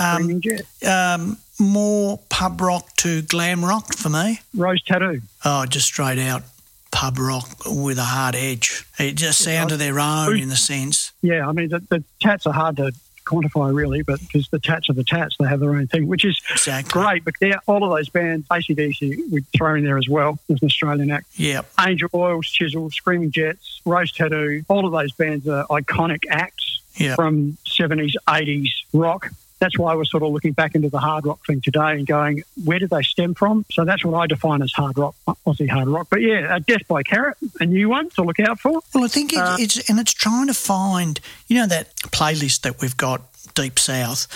Um, 0.00 0.22
Screaming 0.22 0.40
Jet. 0.40 0.88
um, 0.88 1.38
more 1.60 2.18
pub 2.28 2.60
rock 2.60 2.94
to 2.96 3.22
glam 3.22 3.64
rock 3.64 3.94
for 3.94 4.08
me. 4.08 4.40
Rose 4.56 4.82
Tattoo. 4.82 5.20
Oh, 5.44 5.66
just 5.66 5.86
straight 5.86 6.18
out 6.18 6.42
pub 6.90 7.18
rock 7.18 7.48
with 7.66 7.98
a 7.98 8.02
hard 8.04 8.34
edge. 8.34 8.84
It 8.98 9.14
just 9.14 9.38
sound 9.44 9.70
of 9.72 9.78
their 9.78 10.00
own 10.00 10.38
in 10.38 10.48
the 10.48 10.56
sense. 10.56 11.12
Yeah, 11.22 11.46
I 11.48 11.52
mean, 11.52 11.68
the, 11.68 11.78
the 11.88 12.02
tats 12.20 12.46
are 12.46 12.52
hard 12.52 12.78
to 12.78 12.90
quantify, 13.24 13.72
really, 13.72 14.02
but 14.02 14.18
because 14.18 14.48
the 14.48 14.58
tats 14.58 14.90
are 14.90 14.94
the 14.94 15.04
tats, 15.04 15.36
they 15.38 15.46
have 15.46 15.60
their 15.60 15.70
own 15.76 15.86
thing, 15.86 16.08
which 16.08 16.24
is 16.24 16.40
Exactly. 16.50 17.00
great. 17.00 17.24
But 17.24 17.34
yeah, 17.40 17.58
all 17.66 17.84
of 17.84 17.90
those 17.90 18.08
bands, 18.08 18.44
ACDC, 18.48 19.30
we 19.30 19.42
throw 19.56 19.76
in 19.76 19.84
there 19.84 19.98
as 19.98 20.08
well 20.08 20.40
as 20.50 20.60
an 20.62 20.66
Australian 20.66 21.12
act. 21.12 21.26
Yeah. 21.36 21.60
Angel 21.80 22.08
Oils, 22.12 22.46
Chisel, 22.46 22.90
Screaming 22.90 23.30
Jets, 23.30 23.80
Rose 23.84 24.10
Tattoo, 24.10 24.64
all 24.68 24.84
of 24.84 24.90
those 24.92 25.12
bands 25.12 25.46
are 25.46 25.64
iconic 25.68 26.24
acts 26.28 26.78
Yep. 26.96 27.14
from 27.16 27.56
70s, 27.66 28.14
80s 28.26 28.68
rock. 28.92 29.28
That's 29.60 29.78
why 29.78 29.92
I 29.92 29.94
was 29.94 30.10
sort 30.10 30.22
of 30.22 30.32
looking 30.32 30.52
back 30.52 30.74
into 30.74 30.88
the 30.88 30.98
hard 30.98 31.26
rock 31.26 31.44
thing 31.46 31.60
today 31.60 31.92
and 31.92 32.06
going, 32.06 32.42
where 32.64 32.78
did 32.78 32.90
they 32.90 33.02
stem 33.02 33.34
from? 33.34 33.64
So 33.70 33.84
that's 33.84 34.04
what 34.04 34.18
I 34.18 34.26
define 34.26 34.62
as 34.62 34.72
hard 34.72 34.98
rock, 34.98 35.14
Aussie 35.46 35.68
hard 35.68 35.88
rock. 35.88 36.08
But 36.10 36.22
yeah, 36.22 36.54
uh, 36.54 36.58
Death 36.60 36.88
by 36.88 37.02
Carrot, 37.02 37.36
a 37.60 37.66
new 37.66 37.88
one 37.88 38.08
to 38.10 38.22
look 38.22 38.40
out 38.40 38.58
for. 38.58 38.80
Well, 38.94 39.04
I 39.04 39.08
think 39.08 39.32
it, 39.32 39.38
Uh, 39.38 39.56
it's 39.58 39.88
and 39.88 40.00
it's 40.00 40.14
trying 40.14 40.46
to 40.46 40.54
find 40.54 41.20
you 41.46 41.56
know 41.58 41.66
that 41.66 41.94
playlist 41.96 42.62
that 42.62 42.80
we've 42.80 42.96
got 42.96 43.22
deep 43.54 43.78
south, 43.78 44.26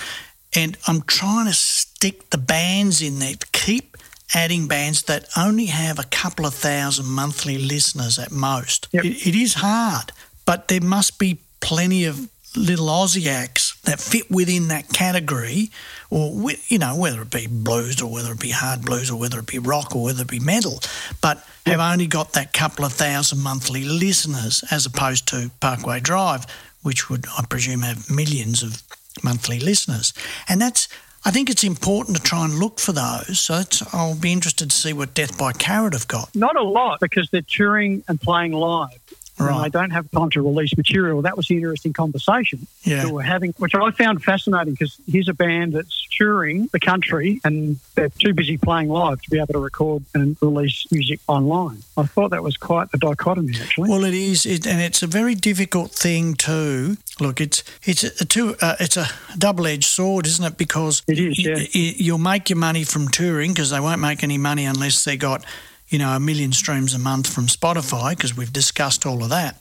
and 0.55 0.77
I'm 0.87 1.03
trying 1.03 1.47
to 1.47 1.55
stick 1.55 2.31
the 2.31 2.39
bands 2.39 3.01
in 3.01 3.19
there. 3.19 3.35
Keep 3.53 3.97
adding 4.35 4.67
bands 4.69 5.03
that 5.05 5.29
only 5.37 5.67
have 5.67 5.99
a 5.99 6.05
couple 6.05 6.45
of 6.45 6.55
thousand 6.55 7.07
monthly 7.07 7.57
listeners 7.59 8.19
at 8.19 8.31
most. 8.33 8.89
Yep. 8.93 9.05
It, 9.05 9.27
it 9.29 9.35
is 9.35 9.55
hard, 9.55 10.13
but 10.45 10.69
there 10.69 10.81
must 10.81 11.19
be 11.19 11.39
plenty 11.61 12.05
of 12.05 12.29
little 12.57 12.87
Aussie 12.87 13.27
acts 13.27 13.74
that 13.85 14.01
fit 14.01 14.31
within 14.31 14.69
that 14.69 14.89
category, 14.93 15.71
or 16.11 16.51
you 16.69 16.79
know 16.79 16.97
whether 16.97 17.23
it 17.23 17.31
be 17.31 17.47
blues 17.47 18.01
or 18.01 18.11
whether 18.11 18.33
it 18.33 18.41
be 18.41 18.51
hard 18.51 18.83
blues 18.83 19.11
or 19.11 19.19
whether 19.19 19.39
it 19.39 19.47
be 19.47 19.59
rock 19.59 19.95
or 19.95 20.05
whether 20.05 20.23
it 20.23 20.29
be 20.29 20.41
metal, 20.41 20.81
but 21.21 21.47
have 21.67 21.81
only 21.81 22.07
got 22.07 22.33
that 22.35 22.53
couple 22.53 22.85
of 22.85 22.93
thousand 22.93 23.41
monthly 23.43 23.85
listeners 23.85 24.65
as 24.71 24.87
opposed 24.87 25.27
to 25.29 25.51
Parkway 25.61 26.01
Drive, 26.01 26.47
which 26.83 27.09
would 27.09 27.27
I 27.39 27.45
presume 27.47 27.83
have 27.83 28.11
millions 28.11 28.63
of 28.63 28.83
monthly 29.23 29.59
listeners, 29.61 30.13
and 30.49 30.61
that's. 30.61 30.89
I 31.27 31.31
think 31.31 31.49
it's 31.49 31.65
important 31.65 32.19
to 32.19 32.23
try 32.23 32.45
and 32.45 32.59
look 32.59 32.79
for 32.79 32.93
those. 32.93 33.41
So 33.41 33.55
it's, 33.55 33.83
I'll 33.95 34.15
be 34.15 34.31
interested 34.31 34.71
to 34.71 34.77
see 34.77 34.93
what 34.93 35.15
Death 35.15 35.39
by 35.39 35.53
Carrot 35.53 35.95
have 35.95 36.07
got. 36.07 36.37
Not 36.37 36.55
a 36.55 36.63
lot 36.63 37.01
because 37.01 37.31
they're 37.31 37.41
touring 37.41 38.05
and 38.09 38.21
playing 38.21 38.53
live. 38.53 38.99
And 39.39 39.65
they 39.65 39.69
don't 39.69 39.91
have 39.91 40.11
time 40.13 40.31
to 40.31 40.43
release 40.43 40.77
material. 40.77 41.21
That 41.23 41.37
was 41.37 41.49
the 41.49 41.57
interesting 41.57 41.93
conversation 41.93 42.67
Yeah. 42.85 43.05
that 43.05 43.13
we're 43.13 43.23
having, 43.23 43.53
which 43.59 43.75
I 43.75 43.91
found 43.91 44.23
fascinating 44.23 44.75
because 44.75 44.97
here's 45.11 45.29
a 45.29 45.35
band 45.35 45.73
that's 45.73 46.07
touring 46.17 46.69
the 46.73 46.79
country 46.79 47.41
and 47.45 47.79
they're 47.97 48.09
too 48.11 48.33
busy 48.33 48.57
playing 48.57 48.89
live 48.89 49.21
to 49.23 49.31
be 49.31 49.39
able 49.39 49.53
to 49.55 49.59
record 49.59 50.05
and 50.15 50.37
release 50.41 50.87
music 50.93 51.19
online. 51.27 51.83
I 51.97 52.05
thought 52.05 52.31
that 52.31 52.43
was 52.45 52.57
quite 52.57 52.89
a 52.95 52.99
dichotomy, 52.99 53.55
actually. 53.61 53.91
Well, 53.91 54.05
it 54.05 54.15
is, 54.15 54.47
it, 54.47 54.67
and 54.67 54.81
it's 54.81 55.03
a 55.03 55.09
very 55.09 55.35
difficult 55.35 55.91
thing 55.91 56.35
too. 56.35 56.97
Look, 57.21 57.41
it's 57.41 57.65
it's 57.85 58.05
a 58.21 58.25
two, 58.25 58.55
uh, 58.61 58.77
it's 58.79 58.97
a 58.97 59.07
double-edged 59.37 59.85
sword, 59.85 60.27
isn't 60.27 60.45
it? 60.45 60.57
Because 60.57 61.03
It 61.09 61.19
is, 61.19 61.45
yeah. 61.45 61.55
y- 61.57 61.95
you'll 61.97 62.19
make 62.19 62.49
your 62.51 62.59
money 62.59 62.85
from 62.85 63.09
touring 63.09 63.53
because 63.53 63.71
they 63.71 63.81
won't 63.81 64.01
make 64.01 64.23
any 64.23 64.39
money 64.39 64.65
unless 64.65 65.03
they 65.05 65.17
got, 65.17 65.45
you 65.89 65.99
know, 65.99 66.11
a 66.17 66.21
million 66.21 66.53
streams 66.53 66.95
a 66.95 66.99
month 66.99 67.33
from 67.33 67.47
Spotify 67.47 68.11
because 68.11 68.37
we've 68.37 68.53
discussed 68.53 69.07
all 69.07 69.23
of 69.23 69.31
that. 69.31 69.61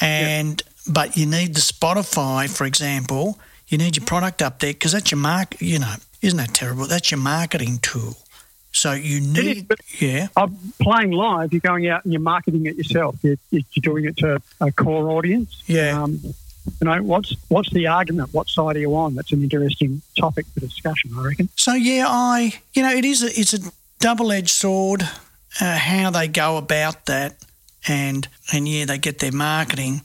And 0.00 0.62
but 0.90 1.16
you 1.16 1.26
need 1.26 1.54
the 1.54 1.60
Spotify, 1.60 2.48
for 2.48 2.64
example. 2.64 3.38
You 3.68 3.78
need 3.78 3.96
your 3.96 4.06
product 4.06 4.40
up 4.40 4.60
there 4.60 4.72
because 4.72 4.92
that's 4.92 5.10
your 5.10 5.18
mark. 5.18 5.60
You 5.60 5.80
know, 5.80 5.94
isn't 6.22 6.38
that 6.38 6.54
terrible? 6.54 6.86
That's 6.86 7.10
your 7.10 7.20
marketing 7.20 7.78
tool. 7.82 8.16
So 8.70 8.92
you 8.92 9.20
need, 9.20 9.66
but- 9.66 9.80
yeah, 10.00 10.28
I'm 10.36 10.56
playing 10.80 11.10
live, 11.10 11.52
you're 11.52 11.60
going 11.60 11.88
out 11.88 12.04
and 12.04 12.12
you're 12.12 12.22
marketing 12.22 12.66
it 12.66 12.76
yourself. 12.76 13.16
You're, 13.22 13.36
you're 13.50 13.62
doing 13.80 14.04
it 14.04 14.16
to 14.18 14.40
a 14.60 14.70
core 14.70 15.10
audience. 15.10 15.62
Yeah. 15.66 16.00
Um, 16.00 16.20
you 16.22 16.84
know, 16.84 17.02
what's 17.02 17.34
what's 17.48 17.70
the 17.70 17.86
argument? 17.86 18.32
What 18.32 18.48
side 18.48 18.76
are 18.76 18.78
you 18.78 18.94
on? 18.94 19.14
That's 19.14 19.32
an 19.32 19.42
interesting 19.42 20.02
topic 20.18 20.46
for 20.52 20.60
discussion, 20.60 21.10
I 21.18 21.24
reckon. 21.24 21.48
So 21.56 21.72
yeah, 21.72 22.04
I 22.06 22.60
you 22.74 22.82
know 22.82 22.90
it 22.90 23.06
is 23.06 23.22
a, 23.22 23.40
it's 23.40 23.54
a 23.54 23.72
double 23.98 24.30
edged 24.30 24.50
sword. 24.50 25.08
Uh, 25.60 25.76
how 25.76 26.10
they 26.10 26.28
go 26.28 26.56
about 26.56 27.06
that, 27.06 27.36
and 27.86 28.28
and 28.52 28.68
yeah, 28.68 28.84
they 28.84 28.98
get 28.98 29.18
their 29.18 29.32
marketing 29.32 30.04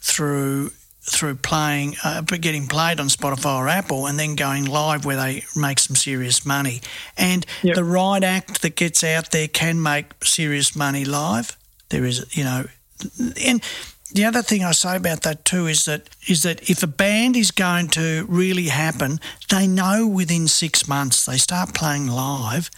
through 0.00 0.70
through 1.04 1.34
playing, 1.34 1.96
uh, 2.04 2.20
getting 2.22 2.68
played 2.68 3.00
on 3.00 3.08
Spotify 3.08 3.58
or 3.58 3.68
Apple, 3.68 4.06
and 4.06 4.18
then 4.18 4.36
going 4.36 4.64
live 4.64 5.04
where 5.04 5.16
they 5.16 5.44
make 5.56 5.80
some 5.80 5.96
serious 5.96 6.46
money. 6.46 6.80
And 7.16 7.44
Yep. 7.62 7.74
the 7.74 7.84
right 7.84 8.22
act 8.22 8.62
that 8.62 8.76
gets 8.76 9.02
out 9.02 9.32
there 9.32 9.48
can 9.48 9.82
make 9.82 10.06
serious 10.22 10.76
money 10.76 11.04
live. 11.04 11.56
There 11.88 12.04
is, 12.04 12.24
you 12.36 12.44
know, 12.44 12.66
and 13.44 13.60
the 14.12 14.24
other 14.24 14.42
thing 14.42 14.62
I 14.62 14.72
say 14.72 14.96
about 14.96 15.22
that 15.22 15.44
too 15.44 15.66
is 15.66 15.86
that 15.86 16.08
is 16.28 16.42
that 16.42 16.70
if 16.70 16.82
a 16.82 16.86
band 16.86 17.36
is 17.36 17.50
going 17.50 17.88
to 17.88 18.24
really 18.28 18.68
happen, 18.68 19.18
they 19.48 19.66
know 19.66 20.06
within 20.06 20.46
six 20.46 20.86
months 20.86 21.24
they 21.24 21.38
start 21.38 21.74
playing 21.74 22.06
live, 22.06 22.70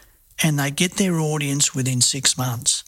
and 0.43 0.59
they 0.59 0.71
get 0.71 0.93
their 0.93 1.19
audience 1.19 1.75
within 1.75 2.01
six 2.01 2.37
months 2.37 2.85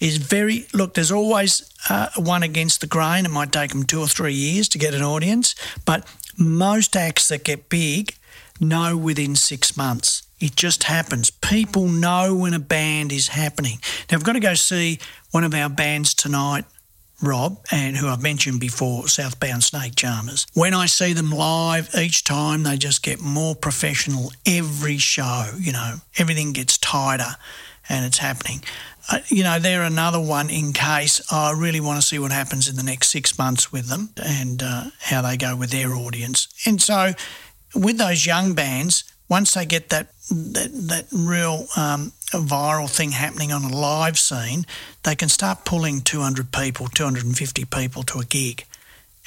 is 0.00 0.18
very 0.18 0.66
look. 0.72 0.94
There's 0.94 1.12
always 1.12 1.70
uh, 1.88 2.08
one 2.16 2.42
against 2.42 2.80
the 2.80 2.86
grain. 2.86 3.24
It 3.24 3.30
might 3.30 3.52
take 3.52 3.70
them 3.70 3.84
two 3.84 4.00
or 4.00 4.08
three 4.08 4.34
years 4.34 4.68
to 4.70 4.78
get 4.78 4.94
an 4.94 5.02
audience, 5.02 5.54
but 5.84 6.06
most 6.36 6.96
acts 6.96 7.28
that 7.28 7.44
get 7.44 7.68
big 7.68 8.14
know 8.60 8.96
within 8.96 9.36
six 9.36 9.76
months. 9.76 10.22
It 10.40 10.56
just 10.56 10.84
happens. 10.84 11.30
People 11.30 11.88
know 11.88 12.34
when 12.34 12.54
a 12.54 12.58
band 12.58 13.12
is 13.12 13.28
happening. 13.28 13.78
Now, 14.10 14.16
I've 14.16 14.24
got 14.24 14.32
to 14.34 14.40
go 14.40 14.54
see 14.54 14.98
one 15.30 15.44
of 15.44 15.54
our 15.54 15.68
bands 15.68 16.12
tonight, 16.12 16.64
Rob, 17.22 17.64
and 17.70 17.96
who 17.96 18.08
I've 18.08 18.22
mentioned 18.22 18.60
before, 18.60 19.08
Southbound 19.08 19.64
Snake 19.64 19.94
Charmers. 19.96 20.46
When 20.54 20.74
I 20.74 20.86
see 20.86 21.12
them 21.12 21.30
live, 21.30 21.94
each 21.94 22.24
time 22.24 22.62
they 22.62 22.76
just 22.76 23.02
get 23.02 23.20
more 23.20 23.54
professional 23.54 24.32
every 24.46 24.98
show. 24.98 25.50
You 25.58 25.72
know, 25.72 25.96
everything 26.18 26.52
gets 26.52 26.76
tighter 26.78 27.36
and 27.88 28.04
it's 28.04 28.18
happening. 28.18 28.62
Uh, 29.10 29.18
you 29.28 29.42
know, 29.42 29.58
they're 29.58 29.82
another 29.82 30.20
one 30.20 30.48
in 30.48 30.72
case 30.72 31.20
I 31.30 31.52
really 31.52 31.80
want 31.80 32.00
to 32.00 32.06
see 32.06 32.18
what 32.18 32.32
happens 32.32 32.68
in 32.68 32.76
the 32.76 32.82
next 32.82 33.10
six 33.10 33.38
months 33.38 33.70
with 33.70 33.88
them 33.88 34.10
and 34.22 34.62
uh, 34.62 34.84
how 35.00 35.20
they 35.22 35.36
go 35.36 35.54
with 35.56 35.70
their 35.70 35.94
audience. 35.94 36.48
And 36.66 36.80
so, 36.80 37.12
with 37.74 37.98
those 37.98 38.24
young 38.24 38.54
bands, 38.54 39.04
once 39.28 39.52
they 39.54 39.66
get 39.66 39.90
that 39.90 40.13
that, 40.30 40.70
that 40.72 41.06
real 41.12 41.66
um, 41.76 42.12
viral 42.32 42.90
thing 42.90 43.12
happening 43.12 43.52
on 43.52 43.64
a 43.64 43.74
live 43.74 44.18
scene, 44.18 44.66
they 45.02 45.14
can 45.14 45.28
start 45.28 45.64
pulling 45.64 46.00
200 46.00 46.52
people, 46.52 46.88
250 46.88 47.64
people 47.66 48.02
to 48.04 48.18
a 48.18 48.24
gig. 48.24 48.64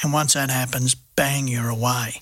And 0.01 0.13
once 0.13 0.33
that 0.33 0.49
happens, 0.49 0.95
bang, 0.95 1.47
you're 1.47 1.69
away. 1.69 2.21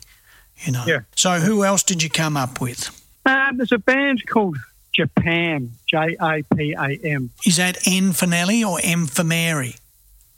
You 0.57 0.71
know. 0.71 0.83
Yeah. 0.87 0.99
So, 1.15 1.39
who 1.39 1.63
else 1.63 1.83
did 1.83 2.01
you 2.01 2.09
come 2.09 2.37
up 2.37 2.61
with? 2.61 2.89
Um, 3.25 3.57
there's 3.57 3.73
a 3.73 3.77
band 3.77 4.25
called 4.27 4.57
Japam, 4.97 5.69
J 5.85 6.15
A 6.21 6.43
P 6.55 6.73
A 6.73 6.97
M, 7.03 7.31
Is 7.45 7.57
that 7.57 7.85
N 7.85 8.13
for 8.13 8.27
Nelly 8.27 8.63
or 8.63 8.79
M 8.81 9.07
for 9.07 9.23
Mary? 9.23 9.75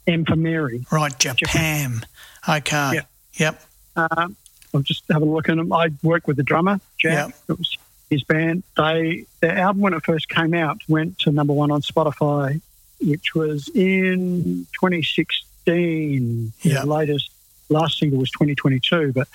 M 0.06 0.24
for 0.24 0.36
Mary. 0.36 0.84
Right, 0.90 1.12
Japam. 1.12 2.04
Okay. 2.48 2.92
Yeah. 2.94 3.02
Yep. 3.34 3.62
Um, 3.96 4.36
I'm 4.74 4.82
just 4.82 5.04
having 5.10 5.28
a 5.28 5.30
look 5.30 5.48
at 5.48 5.56
them. 5.56 5.72
I 5.72 5.90
work 6.02 6.26
with 6.26 6.36
the 6.36 6.42
drummer, 6.42 6.80
Jack. 6.98 7.34
Was 7.46 7.76
his 8.10 8.22
band. 8.24 8.62
They 8.76 9.24
their 9.40 9.56
album 9.58 9.82
when 9.82 9.94
it 9.94 10.04
first 10.04 10.28
came 10.28 10.54
out 10.54 10.80
went 10.88 11.18
to 11.20 11.32
number 11.32 11.52
one 11.52 11.70
on 11.70 11.82
Spotify, 11.82 12.60
which 13.00 13.34
was 13.34 13.68
in 13.74 14.66
2016. 14.72 16.52
Yeah. 16.62 16.80
The 16.80 16.86
latest 16.86 17.30
last 17.68 17.98
single 17.98 18.18
was 18.18 18.30
2022, 18.30 19.12
but 19.12 19.28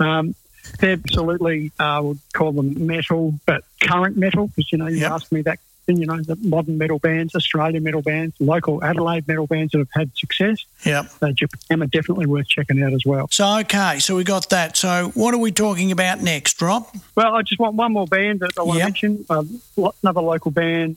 um, 0.00 0.34
they're 0.80 0.92
absolutely 0.92 1.70
uh, 1.78 2.00
would 2.02 2.18
call 2.32 2.52
them 2.52 2.86
metal, 2.86 3.34
but 3.46 3.64
current 3.80 4.16
metal 4.16 4.48
because 4.48 4.72
you 4.72 4.78
know 4.78 4.86
you 4.86 4.98
Yep. 4.98 5.10
asked 5.12 5.32
me 5.32 5.42
that. 5.42 5.58
Question, 5.84 6.00
You 6.00 6.06
know 6.06 6.20
the 6.22 6.36
modern 6.36 6.78
metal 6.78 6.98
bands, 6.98 7.34
Australian 7.34 7.82
metal 7.82 8.02
bands, 8.02 8.34
local 8.40 8.82
Adelaide 8.82 9.26
metal 9.28 9.46
bands 9.46 9.72
that 9.72 9.78
have 9.78 9.88
had 9.92 10.16
success. 10.16 10.64
Yeah, 10.84 11.02
So 11.04 11.32
Japam 11.32 11.82
are 11.82 11.86
definitely 11.86 12.26
worth 12.26 12.48
checking 12.48 12.82
out 12.82 12.92
as 12.92 13.04
well. 13.04 13.28
So, 13.30 13.58
okay. 13.60 13.98
So, 13.98 14.16
we 14.16 14.24
got 14.24 14.48
that. 14.50 14.76
So, 14.76 15.10
what 15.14 15.34
are 15.34 15.38
we 15.38 15.52
talking 15.52 15.92
about 15.92 16.20
next, 16.22 16.60
Rob? 16.62 16.86
Well, 17.14 17.34
I 17.34 17.42
just 17.42 17.58
want 17.60 17.74
one 17.74 17.92
more 17.92 18.06
band 18.06 18.40
that 18.40 18.52
I 18.58 18.62
want 18.62 18.78
Yep. 18.78 18.94
to 18.96 19.08
mention. 19.08 19.26
Um, 19.30 19.60
another 20.02 20.20
local 20.20 20.50
band. 20.50 20.96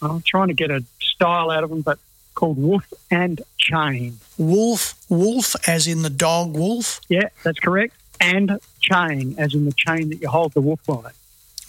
I'm 0.00 0.22
trying 0.22 0.48
to 0.48 0.54
get 0.54 0.70
a 0.70 0.84
style 1.00 1.50
out 1.50 1.64
of 1.64 1.70
them, 1.70 1.80
but 1.82 1.98
called 2.34 2.58
Wolf 2.58 2.84
and 3.10 3.42
Chain. 3.58 4.18
Wolf, 4.38 4.94
wolf, 5.08 5.56
as 5.68 5.86
in 5.88 6.02
the 6.02 6.10
dog 6.10 6.56
wolf. 6.56 7.00
Yeah, 7.08 7.28
that's 7.42 7.58
correct. 7.58 7.94
And 8.20 8.58
chain, 8.80 9.34
as 9.38 9.54
in 9.54 9.64
the 9.64 9.72
chain 9.76 10.08
that 10.10 10.20
you 10.20 10.28
hold 10.28 10.52
the 10.54 10.60
wolf 10.60 10.80
by. 10.86 11.10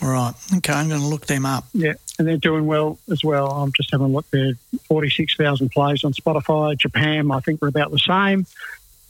Right. 0.01 0.33
Okay. 0.57 0.73
I'm 0.73 0.87
going 0.87 1.01
to 1.01 1.07
look 1.07 1.25
them 1.27 1.45
up. 1.45 1.65
Yeah, 1.73 1.93
and 2.17 2.27
they're 2.27 2.37
doing 2.37 2.65
well 2.65 2.97
as 3.11 3.23
well. 3.23 3.51
I'm 3.51 3.71
just 3.73 3.91
having 3.91 4.05
a 4.05 4.09
look. 4.09 4.25
They're 4.31 4.53
46,000 4.85 5.69
plays 5.69 6.03
on 6.03 6.13
Spotify. 6.13 6.77
Japam, 6.77 7.35
I 7.35 7.39
think, 7.41 7.61
we're 7.61 7.67
about 7.67 7.91
the 7.91 7.99
same. 7.99 8.45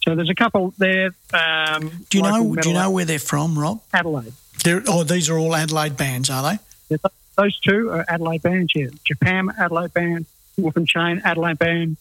So 0.04 0.16
there's 0.16 0.30
a 0.30 0.36
couple 0.36 0.74
there. 0.78 1.12
Um, 1.34 1.92
Do 2.10 2.18
you 2.18 2.24
know? 2.24 2.56
Do 2.56 2.70
you 2.70 2.76
know 2.76 2.90
where 2.92 3.06
they're 3.06 3.20
from, 3.20 3.58
Rob? 3.60 3.82
Adelaide. 3.94 4.34
They're, 4.64 4.84
oh, 4.88 5.04
these 5.04 5.30
are 5.30 5.38
all 5.38 5.56
Adelaide 5.56 5.96
bands, 5.96 6.30
are 6.30 6.44
they? 6.44 6.60
Yeah, 6.90 6.98
those 7.38 7.60
two 7.60 7.90
are 7.92 8.04
Adelaide 8.08 8.42
bands, 8.42 8.74
yeah. 8.76 8.88
Japam, 9.10 9.50
Adelaide 9.58 9.94
band, 9.94 10.26
Wolf 10.58 10.76
and 10.76 10.88
Chain, 10.88 11.22
Adelaide 11.24 11.60
band. 11.60 11.98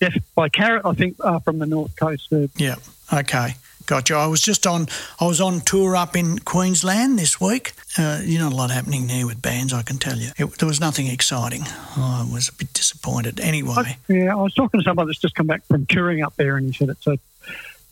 Death 0.00 0.16
by 0.34 0.48
Carrot, 0.48 0.84
I 0.84 0.94
think, 0.94 1.16
are 1.24 1.38
from 1.40 1.60
the 1.60 1.66
north 1.66 1.94
coast. 1.94 2.32
Yeah. 2.56 2.76
Okay. 3.12 3.54
Gotcha. 3.86 4.14
I 4.14 4.26
was 4.26 4.40
just 4.40 4.66
on. 4.66 4.88
I 5.20 5.26
was 5.26 5.40
on 5.40 5.60
tour 5.60 5.96
up 5.96 6.16
in 6.16 6.38
Queensland 6.40 7.18
this 7.18 7.40
week. 7.40 7.72
Uh, 7.98 8.20
you 8.24 8.38
know, 8.38 8.48
a 8.48 8.50
lot 8.50 8.70
happening 8.70 9.06
there 9.06 9.26
with 9.26 9.42
bands. 9.42 9.72
I 9.72 9.82
can 9.82 9.98
tell 9.98 10.16
you, 10.16 10.30
it, 10.36 10.58
there 10.58 10.68
was 10.68 10.80
nothing 10.80 11.08
exciting. 11.08 11.62
I 11.96 12.28
was 12.30 12.48
a 12.48 12.54
bit 12.54 12.72
disappointed. 12.72 13.40
Anyway, 13.40 13.98
yeah, 14.08 14.32
I 14.32 14.36
was 14.36 14.54
talking 14.54 14.80
to 14.80 14.84
somebody 14.84 15.08
that's 15.08 15.18
just 15.18 15.34
come 15.34 15.46
back 15.46 15.64
from 15.66 15.86
touring 15.86 16.22
up 16.22 16.34
there, 16.36 16.56
and 16.56 16.66
he 16.66 16.72
said 16.72 16.88
it's 16.88 17.06
a, 17.06 17.18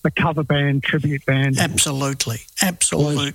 a 0.04 0.10
cover 0.10 0.42
band, 0.42 0.82
tribute 0.82 1.26
band. 1.26 1.58
absolutely, 1.58 2.40
absolutely. 2.62 3.32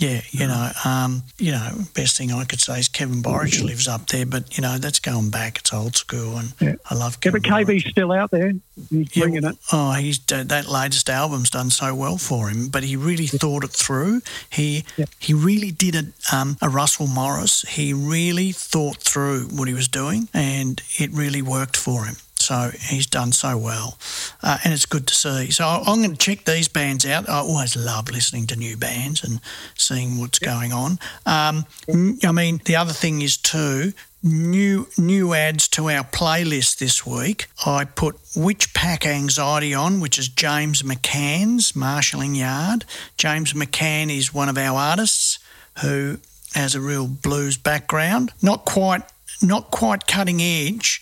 Yeah, 0.00 0.22
you 0.30 0.46
know, 0.46 0.70
um, 0.86 1.22
you 1.38 1.52
know, 1.52 1.68
best 1.94 2.16
thing 2.16 2.32
I 2.32 2.44
could 2.44 2.60
say 2.60 2.78
is 2.78 2.88
Kevin 2.88 3.22
Borich 3.22 3.62
lives 3.62 3.86
up 3.86 4.06
there, 4.06 4.24
but 4.24 4.56
you 4.56 4.62
know 4.62 4.78
that's 4.78 4.98
going 4.98 5.28
back. 5.28 5.58
It's 5.58 5.74
old 5.74 5.94
school, 5.94 6.38
and 6.38 6.52
Yeah. 6.58 6.76
I 6.88 6.94
love 6.94 7.16
Yeah, 7.16 7.30
Kevin. 7.32 7.42
but 7.42 7.50
Borich. 7.50 7.66
KB's 7.66 7.90
still 7.90 8.10
out 8.10 8.30
there. 8.30 8.52
He's 8.88 9.14
Yeah, 9.14 9.22
bringing 9.24 9.44
it. 9.44 9.56
Oh, 9.72 9.92
he's 9.92 10.18
that 10.28 10.66
latest 10.68 11.10
album's 11.10 11.50
done 11.50 11.68
so 11.70 11.94
well 11.94 12.16
for 12.16 12.48
him, 12.48 12.68
but 12.68 12.82
he 12.82 12.96
really 12.96 13.26
thought 13.26 13.62
it 13.62 13.72
through. 13.72 14.22
He 14.48 14.84
Yeah. 14.96 15.04
he 15.18 15.34
really 15.34 15.70
did 15.70 15.94
a 15.94 16.34
um, 16.34 16.56
a 16.62 16.70
Russell 16.70 17.06
Morris. 17.06 17.66
He 17.68 17.92
really 17.92 18.52
thought 18.52 18.96
through 19.02 19.48
what 19.52 19.68
he 19.68 19.74
was 19.74 19.88
doing, 19.88 20.28
and 20.32 20.80
it 20.98 21.10
really 21.12 21.42
worked 21.42 21.76
for 21.76 22.06
him. 22.06 22.16
So 22.50 22.72
he's 22.80 23.06
done 23.06 23.30
so 23.30 23.56
well, 23.56 23.96
uh, 24.42 24.58
and 24.64 24.72
it's 24.72 24.84
good 24.84 25.06
to 25.06 25.14
see. 25.14 25.52
So 25.52 25.64
I'm 25.64 26.02
going 26.02 26.10
to 26.10 26.16
check 26.16 26.46
these 26.46 26.66
bands 26.66 27.06
out. 27.06 27.28
I 27.28 27.34
always 27.34 27.76
love 27.76 28.10
listening 28.10 28.48
to 28.48 28.56
new 28.56 28.76
bands 28.76 29.22
and 29.22 29.40
seeing 29.76 30.18
what's 30.18 30.40
going 30.40 30.72
on. 30.72 30.98
Um, 31.26 31.64
I 32.24 32.32
mean, 32.32 32.60
the 32.64 32.74
other 32.74 32.92
thing 32.92 33.22
is 33.22 33.36
too 33.36 33.92
new 34.20 34.88
new 34.98 35.32
adds 35.32 35.68
to 35.68 35.90
our 35.90 36.02
playlist 36.02 36.78
this 36.78 37.06
week. 37.06 37.46
I 37.64 37.84
put 37.84 38.18
Which 38.34 38.74
Pack 38.74 39.06
Anxiety 39.06 39.72
on, 39.72 40.00
which 40.00 40.18
is 40.18 40.26
James 40.26 40.82
McCann's 40.82 41.76
Marshalling 41.76 42.34
Yard. 42.34 42.84
James 43.16 43.52
McCann 43.52 44.10
is 44.10 44.34
one 44.34 44.48
of 44.48 44.58
our 44.58 44.76
artists 44.76 45.38
who 45.82 46.18
has 46.54 46.74
a 46.74 46.80
real 46.80 47.06
blues 47.06 47.56
background. 47.56 48.32
Not 48.42 48.64
quite 48.64 49.02
not 49.40 49.70
quite 49.70 50.08
cutting 50.08 50.42
edge 50.42 51.00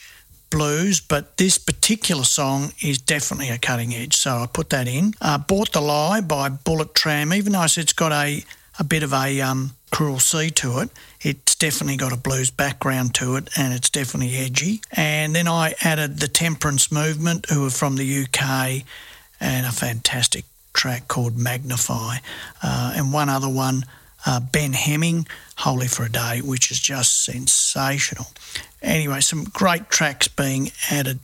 blues, 0.51 1.01
but 1.01 1.37
this 1.37 1.59
particular 1.59 2.25
song 2.25 2.73
is 2.83 2.99
definitely 2.99 3.51
a 3.51 3.59
cutting 3.59 3.95
edge. 3.95 4.17
So 4.17 4.39
I 4.39 4.47
put 4.47 4.71
that 4.71 4.89
in. 4.89 5.15
Uh, 5.21 5.39
Bought 5.39 5.73
the 5.73 5.81
Lie 5.81 6.21
by 6.21 6.49
Bullet 6.49 6.95
Tram, 6.95 7.33
even 7.33 7.53
though 7.53 7.65
it's 7.65 7.93
got 7.93 8.13
a, 8.13 8.45
a 8.79 8.85
bit 8.85 9.03
of 9.03 9.13
a 9.13 9.41
um, 9.41 9.73
cruel 9.91 10.19
sea 10.19 10.51
to 10.51 10.79
it, 10.81 10.91
it's 11.21 11.55
definitely 11.55 11.97
got 11.97 12.13
a 12.13 12.17
blues 12.17 12.51
background 12.51 13.15
to 13.15 13.37
it 13.37 13.49
and 13.57 13.75
it's 13.75 13.91
definitely 13.91 14.37
edgy. 14.37 14.81
And 14.93 15.35
then 15.35 15.49
I 15.49 15.75
added 15.83 16.21
the 16.21 16.29
Temperance 16.29 16.93
Movement, 16.93 17.47
who 17.51 17.67
are 17.67 17.71
from 17.71 17.97
the 17.97 18.25
UK, 18.25 18.85
and 19.41 19.67
a 19.67 19.73
fantastic 19.73 20.45
track 20.73 21.09
called 21.09 21.37
Magnify. 21.37 22.17
Uh, 22.63 22.93
and 22.97 23.13
one 23.13 23.29
other 23.29 23.49
one, 23.49 23.85
uh, 24.27 24.41
Ben 24.41 24.73
Hemming, 24.73 25.27
Holy 25.57 25.89
for 25.89 26.05
a 26.05 26.11
Day, 26.11 26.41
which 26.43 26.71
is 26.71 26.79
just 26.79 27.25
sensational. 27.25 28.27
Anyway, 28.83 29.21
some 29.21 29.45
great 29.45 29.89
tracks 29.91 30.29
being 30.29 30.71
added 30.91 31.19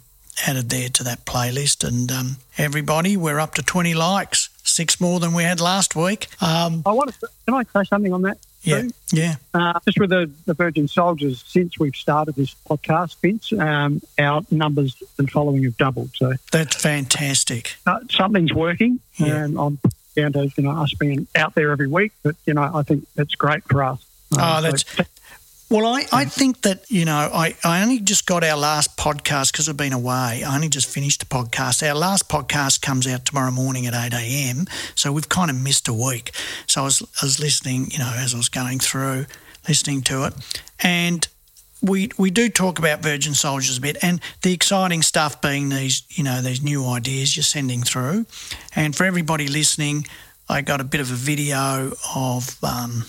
added 0.48 0.68
there 0.68 0.88
to 0.88 1.04
that 1.04 1.24
playlist. 1.24 1.86
And 1.86 2.10
um, 2.10 2.36
everybody, 2.58 3.16
we're 3.16 3.38
up 3.38 3.54
to 3.54 3.62
20 3.62 3.94
likes, 3.94 4.48
six 4.64 5.00
more 5.00 5.20
than 5.20 5.32
we 5.32 5.44
had 5.44 5.60
last 5.60 5.94
week. 5.94 6.26
Um, 6.42 6.82
I 6.84 6.90
want 6.90 7.14
to. 7.14 7.28
Can 7.46 7.54
I 7.54 7.62
say 7.62 7.84
something 7.88 8.12
on 8.12 8.22
that? 8.22 8.38
yeah, 8.62 8.80
too? 8.80 8.90
yeah, 9.12 9.34
Uh, 9.52 9.78
just 9.84 10.00
with 10.00 10.10
the, 10.10 10.28
the 10.46 10.54
Virgin 10.54 10.88
Soldiers, 10.88 11.44
since 11.46 11.78
we've 11.78 11.94
started 11.94 12.34
this 12.34 12.56
podcast, 12.68 13.20
Vince, 13.20 13.52
um, 13.52 14.00
our 14.18 14.42
numbers 14.50 15.00
and 15.18 15.30
following 15.30 15.62
have 15.64 15.76
doubled. 15.76 16.10
So 16.16 16.32
that's 16.50 16.74
fantastic. 16.82 17.76
uh, 17.86 18.00
something's 18.10 18.52
working, 18.54 18.98
Yeah. 19.16 19.44
and 19.44 19.58
I'm 19.58 19.78
down 20.16 20.32
to 20.32 20.50
you 20.56 20.62
know 20.64 20.70
us 20.70 20.94
being 20.94 21.28
out 21.36 21.54
there 21.54 21.70
every 21.70 21.86
week. 21.88 22.10
But 22.24 22.34
you 22.46 22.54
know, 22.54 22.70
I 22.74 22.82
think 22.82 23.06
that's 23.14 23.34
great 23.36 23.62
for 23.64 23.84
us. 23.84 24.04
Oh, 24.32 24.36
so 24.56 24.62
that's- 24.62 24.84
Well, 25.74 25.92
I, 25.92 26.04
I 26.12 26.24
think 26.24 26.62
that, 26.62 26.88
you 26.88 27.04
know, 27.04 27.28
I, 27.34 27.56
I 27.64 27.82
only 27.82 27.98
just 27.98 28.26
got 28.26 28.44
our 28.44 28.56
last 28.56 28.96
podcast 28.96 29.50
because 29.50 29.68
I've 29.68 29.76
been 29.76 29.92
away. 29.92 30.44
I 30.44 30.54
only 30.54 30.68
just 30.68 30.88
finished 30.88 31.18
the 31.18 31.26
podcast. 31.26 31.84
Our 31.84 31.96
last 31.96 32.28
podcast 32.28 32.80
comes 32.80 33.08
out 33.08 33.24
tomorrow 33.24 33.50
morning 33.50 33.84
at 33.84 33.92
8 33.92 34.16
a.m. 34.16 34.66
So 34.94 35.10
we've 35.10 35.28
kind 35.28 35.50
of 35.50 35.60
missed 35.60 35.88
a 35.88 35.92
week. 35.92 36.30
So 36.68 36.82
I 36.82 36.84
was, 36.84 37.02
I 37.20 37.26
was 37.26 37.40
listening, 37.40 37.88
you 37.90 37.98
know, 37.98 38.12
as 38.16 38.34
I 38.34 38.36
was 38.36 38.48
going 38.48 38.78
through, 38.78 39.26
listening 39.66 40.02
to 40.02 40.26
it. 40.26 40.34
And 40.78 41.26
we 41.82 42.08
we 42.18 42.30
do 42.30 42.48
talk 42.48 42.78
about 42.78 43.02
Virgin 43.02 43.34
Soldiers 43.34 43.78
a 43.78 43.80
bit, 43.80 43.96
and 44.00 44.20
the 44.42 44.52
exciting 44.52 45.02
stuff 45.02 45.42
being 45.42 45.70
these 45.70 46.04
you 46.10 46.22
know 46.22 46.40
these 46.40 46.62
new 46.62 46.86
ideas 46.86 47.36
you're 47.36 47.42
sending 47.42 47.82
through, 47.82 48.26
and 48.76 48.94
for 48.94 49.04
everybody 49.04 49.48
listening, 49.48 50.06
I 50.48 50.62
got 50.62 50.80
a 50.80 50.84
bit 50.84 51.00
of 51.00 51.10
a 51.10 51.14
video 51.14 51.92
of 52.14 52.56
um, 52.64 53.04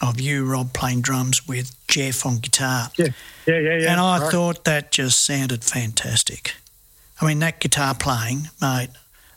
of 0.00 0.20
you 0.20 0.44
Rob 0.44 0.72
playing 0.72 1.00
drums 1.02 1.46
with 1.46 1.74
Jeff 1.88 2.24
on 2.24 2.38
guitar, 2.38 2.90
Yeah, 2.96 3.08
yeah, 3.46 3.58
yeah, 3.58 3.78
yeah. 3.78 3.92
and 3.92 4.00
I 4.00 4.18
right. 4.20 4.30
thought 4.30 4.64
that 4.64 4.90
just 4.92 5.24
sounded 5.24 5.64
fantastic. 5.64 6.54
I 7.20 7.26
mean 7.26 7.38
that 7.40 7.60
guitar 7.60 7.94
playing, 7.94 8.48
mate. 8.60 8.90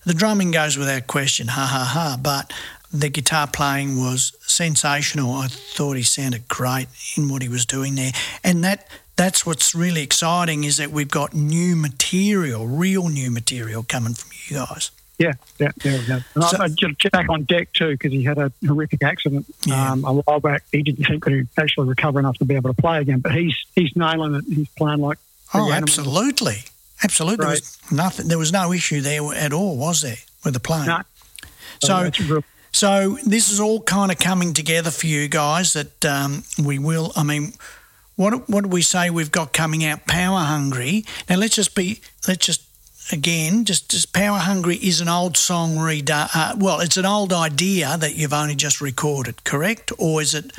The 0.06 0.14
drumming 0.14 0.52
goes 0.52 0.78
without 0.78 1.08
question, 1.08 1.50
ha 1.50 1.66
ha 1.66 1.84
ha, 1.84 2.18
but 2.22 2.52
the 2.92 3.10
guitar 3.10 3.48
playing 3.48 3.98
was 4.00 4.34
sensational. 4.42 5.34
I 5.34 5.48
thought 5.48 5.96
he 5.96 6.04
sounded 6.04 6.48
great 6.48 6.88
in 7.16 7.30
what 7.30 7.42
he 7.42 7.48
was 7.50 7.66
doing 7.66 7.96
there. 7.96 8.12
And 8.44 8.64
that 8.64 8.88
that's 9.16 9.46
what's 9.46 9.76
really 9.76 10.02
exciting 10.02 10.64
is 10.64 10.78
that 10.78 10.92
we've 10.92 11.10
got 11.10 11.34
new 11.34 11.76
material, 11.76 12.68
real 12.68 13.10
new 13.10 13.30
material 13.32 13.84
coming 13.84 14.14
from 14.14 14.32
you 14.48 14.66
guys. 14.66 14.92
Yeah, 15.22 15.34
yeah, 15.60 15.70
yeah. 15.84 16.00
yeah. 16.08 16.20
And 16.36 16.44
So- 16.44 16.58
I, 16.60 16.64
I 16.64 16.68
just 16.70 16.98
Jack 17.00 17.30
on 17.30 17.44
deck 17.44 17.72
too 17.74 17.92
because 17.92 18.12
he 18.12 18.24
had 18.24 18.38
a 18.38 18.52
horrific 18.66 19.04
accident 19.04 19.46
Yeah. 19.66 19.92
um, 19.92 20.04
a 20.04 20.14
while 20.14 20.40
back. 20.40 20.64
He 20.72 20.82
didn't 20.82 21.06
think 21.06 21.24
that 21.26 21.32
he'd 21.34 21.48
actually 21.58 21.88
recover 21.88 22.20
enough 22.20 22.38
to 22.40 22.46
be 22.46 22.56
able 22.56 22.74
to 22.74 22.82
play 22.82 23.00
again, 23.00 23.20
but 23.20 23.34
he's 23.34 23.56
he's 23.76 23.96
nailing 23.96 24.36
it. 24.36 24.44
He's 24.48 24.70
playing 24.70 25.00
like 25.02 25.18
Oh, 25.54 25.72
absolutely. 25.72 26.60
Absolutely. 27.04 27.46
There 27.46 27.52
was 27.52 27.78
nothing 27.92 28.28
there 28.28 28.38
was 28.38 28.52
no 28.52 28.72
issue 28.74 29.02
there 29.02 29.22
at 29.34 29.54
all, 29.54 29.78
was 29.78 30.02
there, 30.02 30.18
with 30.44 30.54
the 30.54 30.60
plane? 30.60 30.88
No. 30.88 31.02
So. 31.84 32.42
So 32.74 33.18
this 33.26 33.52
is 33.52 33.60
all 33.60 33.82
kind 33.82 34.12
of 34.14 34.18
coming 34.18 34.54
together 34.54 34.92
for 34.92 35.06
you 35.06 35.28
guys. 35.28 35.74
That 35.74 36.06
um, 36.06 36.44
we 36.64 36.80
will. 36.80 37.12
I 37.18 37.24
mean, 37.24 37.54
what 38.16 38.48
what 38.50 38.64
do 38.64 38.70
we 38.70 38.82
say 38.82 39.10
we've 39.10 39.30
got 39.32 39.52
coming 39.52 39.84
out? 39.84 40.08
Power 40.08 40.40
hungry. 40.40 41.04
Now 41.30 41.36
let's 41.36 41.56
just 41.56 41.76
be. 41.76 42.00
Let's 42.30 42.46
just 42.46 42.62
again. 43.12 43.66
Just 43.66 43.90
just 43.90 44.14
power 44.14 44.40
hungry 44.40 44.76
is 44.76 45.02
an 45.02 45.10
old 45.10 45.38
song 45.38 45.76
redone. 45.76 46.30
Uh, 46.34 46.56
well, 46.58 46.80
it's 46.80 46.98
an 46.98 47.06
old 47.06 47.34
idea 47.34 47.98
that 47.98 48.16
you've 48.16 48.34
only 48.34 48.56
just 48.56 48.82
recorded, 48.82 49.44
correct? 49.44 49.92
Or 49.98 50.22
is 50.22 50.34
it? 50.34 50.52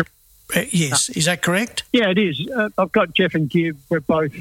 Uh, 0.55 0.65
yes, 0.71 1.09
is 1.11 1.25
that 1.25 1.43
correct? 1.43 1.85
Yeah, 1.93 2.11
it 2.11 2.19
is. 2.19 2.47
Uh, 2.49 2.69
I've 2.77 2.93
got 2.93 3.15
Jeff 3.15 3.35
and 3.35 3.49
Gib. 3.49 3.79
We're 3.89 4.01
both 4.01 4.33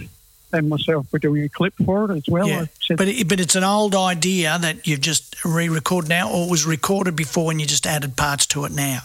and 0.53 0.69
myself. 0.69 1.07
We're 1.11 1.19
doing 1.19 1.43
a 1.43 1.49
clip 1.49 1.73
for 1.85 2.11
it 2.11 2.17
as 2.17 2.23
well. 2.27 2.47
yeah, 2.47 2.65
but 2.89 3.07
it, 3.07 3.27
but 3.27 3.39
it's 3.39 3.55
an 3.55 3.63
old 3.63 3.95
idea 3.95 4.57
that 4.59 4.85
you've 4.87 5.01
just 5.01 5.43
re-recorded 5.45 6.09
now, 6.09 6.29
or 6.29 6.45
it 6.45 6.51
was 6.51 6.65
recorded 6.65 7.15
before 7.15 7.51
and 7.51 7.61
you 7.61 7.67
just 7.67 7.87
added 7.87 8.17
parts 8.17 8.45
to 8.47 8.65
it 8.65 8.71
now. 8.71 8.99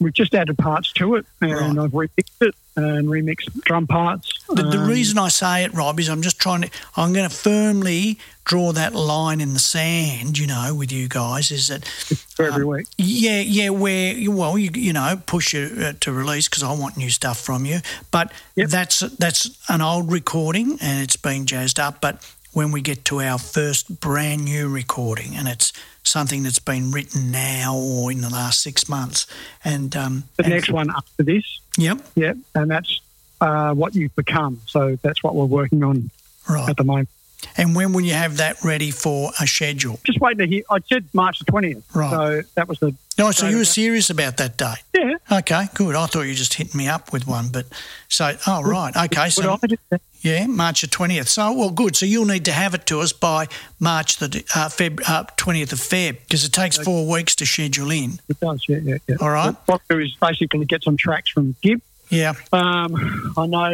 We've 0.00 0.12
just 0.12 0.34
added 0.34 0.58
parts 0.58 0.92
to 0.94 1.14
it, 1.16 1.26
and 1.40 1.52
Right. 1.52 1.84
I've 1.84 1.92
remixed 1.92 2.40
it 2.42 2.54
and 2.76 3.06
remixed 3.08 3.62
drum 3.62 3.86
parts. 3.86 4.32
The, 4.48 4.62
the 4.64 4.78
Um, 4.80 4.88
reason 4.88 5.16
I 5.18 5.28
say 5.28 5.64
it, 5.64 5.72
Rob, 5.74 6.00
is 6.00 6.08
I'm 6.08 6.22
just 6.22 6.38
trying 6.40 6.62
to. 6.62 6.70
I'm 6.96 7.12
going 7.12 7.28
to 7.28 7.34
firmly 7.34 8.18
draw 8.44 8.72
that 8.72 8.94
line 8.94 9.40
in 9.40 9.52
the 9.54 9.60
sand. 9.60 10.36
You 10.38 10.48
know, 10.48 10.74
with 10.74 10.90
you 10.90 11.08
guys, 11.08 11.50
is 11.52 11.68
that 11.68 11.84
for 11.86 12.44
every 12.46 12.64
week. 12.64 12.86
yeah, 12.98 13.38
yeah, 13.40 13.68
where 13.70 14.14
well, 14.28 14.58
you 14.58 14.70
you 14.74 14.92
know, 14.92 15.20
push 15.26 15.54
you 15.54 15.70
uh, 15.80 15.92
to 16.00 16.12
release 16.12 16.48
because 16.48 16.64
I 16.64 16.72
want 16.72 16.96
new 16.96 17.10
stuff 17.10 17.38
from 17.40 17.64
you. 17.64 17.78
But 18.10 18.32
Yep. 18.56 18.68
that's 18.70 19.00
that's 19.18 19.56
an 19.68 19.80
old 19.80 20.10
recording 20.10 20.78
and 20.80 21.00
it's 21.02 21.16
been 21.16 21.46
jazzed 21.46 21.78
up. 21.78 22.00
But 22.00 22.16
when 22.54 22.72
we 22.72 22.80
get 22.80 23.04
to 23.06 23.20
our 23.20 23.38
first 23.38 24.00
brand 24.00 24.44
new 24.44 24.68
recording 24.68 25.34
and 25.36 25.46
it's 25.48 25.72
something 26.04 26.42
that's 26.44 26.58
been 26.58 26.90
written 26.90 27.30
now 27.30 27.76
or 27.76 28.10
in 28.12 28.20
the 28.20 28.30
last 28.30 28.62
six 28.62 28.88
months, 28.88 29.26
and 29.64 29.94
um, 29.96 30.24
The 30.36 30.44
and- 30.44 30.52
next 30.54 30.70
one 30.70 30.88
after 30.90 31.22
this, 31.22 31.60
yep, 31.76 31.98
Yep. 32.14 32.36
and 32.54 32.70
that's 32.70 33.00
uh, 33.40 33.74
what 33.74 33.94
you've 33.94 34.14
become. 34.16 34.60
So 34.66 34.96
that's 35.02 35.22
what 35.22 35.34
we're 35.34 35.44
working 35.46 35.82
on 35.82 36.10
right. 36.48 36.68
at 36.70 36.76
the 36.76 36.84
moment. 36.84 37.08
And 37.56 37.74
when 37.76 37.92
will 37.92 38.00
you 38.02 38.14
have 38.14 38.36
that 38.38 38.62
ready 38.64 38.90
for 38.90 39.30
a 39.40 39.46
schedule? 39.46 39.98
Just 40.04 40.20
waiting 40.20 40.38
to 40.38 40.46
hear. 40.46 40.62
I 40.70 40.78
said 40.88 41.06
March 41.12 41.38
the 41.38 41.44
twentieth. 41.44 41.84
Right. 41.94 42.10
So 42.10 42.42
that 42.54 42.68
was 42.68 42.78
the 42.80 42.94
No, 43.18 43.30
so 43.30 43.48
you 43.48 43.58
were 43.58 43.64
serious 43.64 44.10
about 44.10 44.36
that 44.38 44.56
date. 44.56 44.82
yeah. 44.94 45.38
Okay, 45.38 45.66
good. 45.74 45.94
I 45.96 46.06
thought 46.06 46.22
you 46.22 46.28
were 46.28 46.34
just 46.34 46.54
hitting 46.54 46.76
me 46.78 46.88
up 46.88 47.12
with 47.12 47.26
one, 47.26 47.48
but 47.52 47.66
so 48.08 48.36
oh 48.46 48.62
right, 48.62 48.94
okay, 49.06 49.28
so 49.30 49.52
Would 49.52 49.60
I 49.62 49.66
do 49.68 49.76
that? 49.90 50.00
yeah, 50.20 50.46
March 50.46 50.80
the 50.82 50.86
twentieth. 50.86 51.28
So 51.28 51.52
well, 51.52 51.70
good. 51.70 51.96
So 51.96 52.06
you'll 52.06 52.26
need 52.26 52.44
to 52.46 52.52
have 52.52 52.74
it 52.74 52.86
to 52.86 53.00
us 53.00 53.12
by 53.12 53.46
March 53.80 54.16
the 54.16 54.26
uh, 54.54 54.68
Feb 54.68 55.36
twentieth 55.36 55.72
of 55.72 55.78
Feb 55.78 56.18
because 56.20 56.44
it 56.44 56.52
takes 56.52 56.76
four 56.78 57.08
weeks 57.10 57.34
to 57.36 57.46
schedule 57.46 57.90
in. 57.90 58.20
It 58.28 58.38
does. 58.40 58.64
Yeah, 58.68 58.78
yeah, 58.82 58.96
yeah. 59.08 59.16
All 59.20 59.30
right. 59.30 59.54
What 59.66 59.80
do 59.88 59.98
is 59.98 60.14
basically 60.20 60.64
get 60.66 60.82
some 60.82 60.96
tracks 60.96 61.30
from 61.30 61.54
Gib. 61.62 61.80
Yeah, 62.10 62.34
Um, 62.52 63.32
I 63.36 63.46
know. 63.46 63.70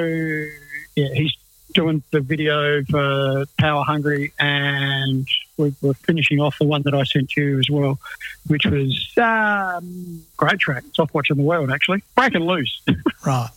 Yeah, 0.96 1.08
he's 1.14 1.32
doing 1.72 2.02
the 2.10 2.20
video 2.20 2.82
for 2.84 3.44
Power 3.58 3.84
Hungry, 3.84 4.32
and 4.38 5.26
we're, 5.56 5.72
we're 5.82 5.94
finishing 5.94 6.40
off 6.40 6.58
the 6.58 6.64
one 6.64 6.82
that 6.82 6.94
I 6.94 7.04
sent 7.04 7.36
you 7.36 7.58
as 7.58 7.70
well, 7.70 7.98
which 8.46 8.66
was 8.66 9.12
um, 9.18 10.24
great 10.36 10.58
track. 10.58 10.84
It's 10.86 10.98
off 10.98 11.12
watching 11.14 11.36
the 11.36 11.42
world 11.42 11.70
actually, 11.70 12.02
breaking 12.14 12.44
loose. 12.44 12.82
right. 13.26 13.50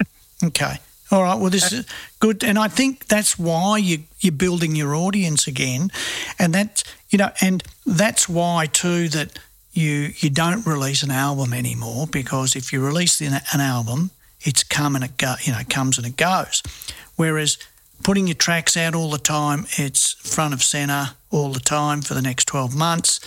Okay. 0.43 0.75
All 1.11 1.21
right. 1.21 1.39
Well, 1.39 1.51
this 1.51 1.71
is 1.71 1.85
good, 2.19 2.43
and 2.43 2.57
I 2.57 2.67
think 2.67 3.05
that's 3.05 3.37
why 3.37 3.77
you 3.77 3.99
you're 4.19 4.31
building 4.31 4.75
your 4.75 4.95
audience 4.95 5.47
again, 5.47 5.91
and 6.39 6.53
that's 6.53 6.83
you 7.09 7.17
know, 7.19 7.29
and 7.39 7.63
that's 7.85 8.27
why 8.27 8.65
too 8.65 9.09
that 9.09 9.37
you 9.73 10.13
you 10.17 10.29
don't 10.29 10.65
release 10.65 11.03
an 11.03 11.11
album 11.11 11.53
anymore 11.53 12.07
because 12.07 12.55
if 12.55 12.73
you 12.73 12.83
release 12.83 13.21
an, 13.21 13.41
an 13.53 13.61
album, 13.61 14.09
it's 14.41 14.63
come 14.63 14.95
and 14.95 15.03
it 15.03 15.17
go, 15.17 15.35
you 15.43 15.51
know, 15.51 15.59
comes 15.69 15.97
and 15.97 16.07
it 16.07 16.17
goes, 16.17 16.63
whereas 17.15 17.57
putting 18.01 18.27
your 18.27 18.35
tracks 18.35 18.75
out 18.75 18.95
all 18.95 19.09
the 19.11 19.17
time, 19.17 19.65
it's 19.77 20.13
front 20.13 20.53
of 20.53 20.63
center 20.63 21.11
all 21.29 21.51
the 21.51 21.59
time 21.59 22.01
for 22.01 22.13
the 22.13 22.21
next 22.21 22.45
twelve 22.45 22.75
months. 22.75 23.19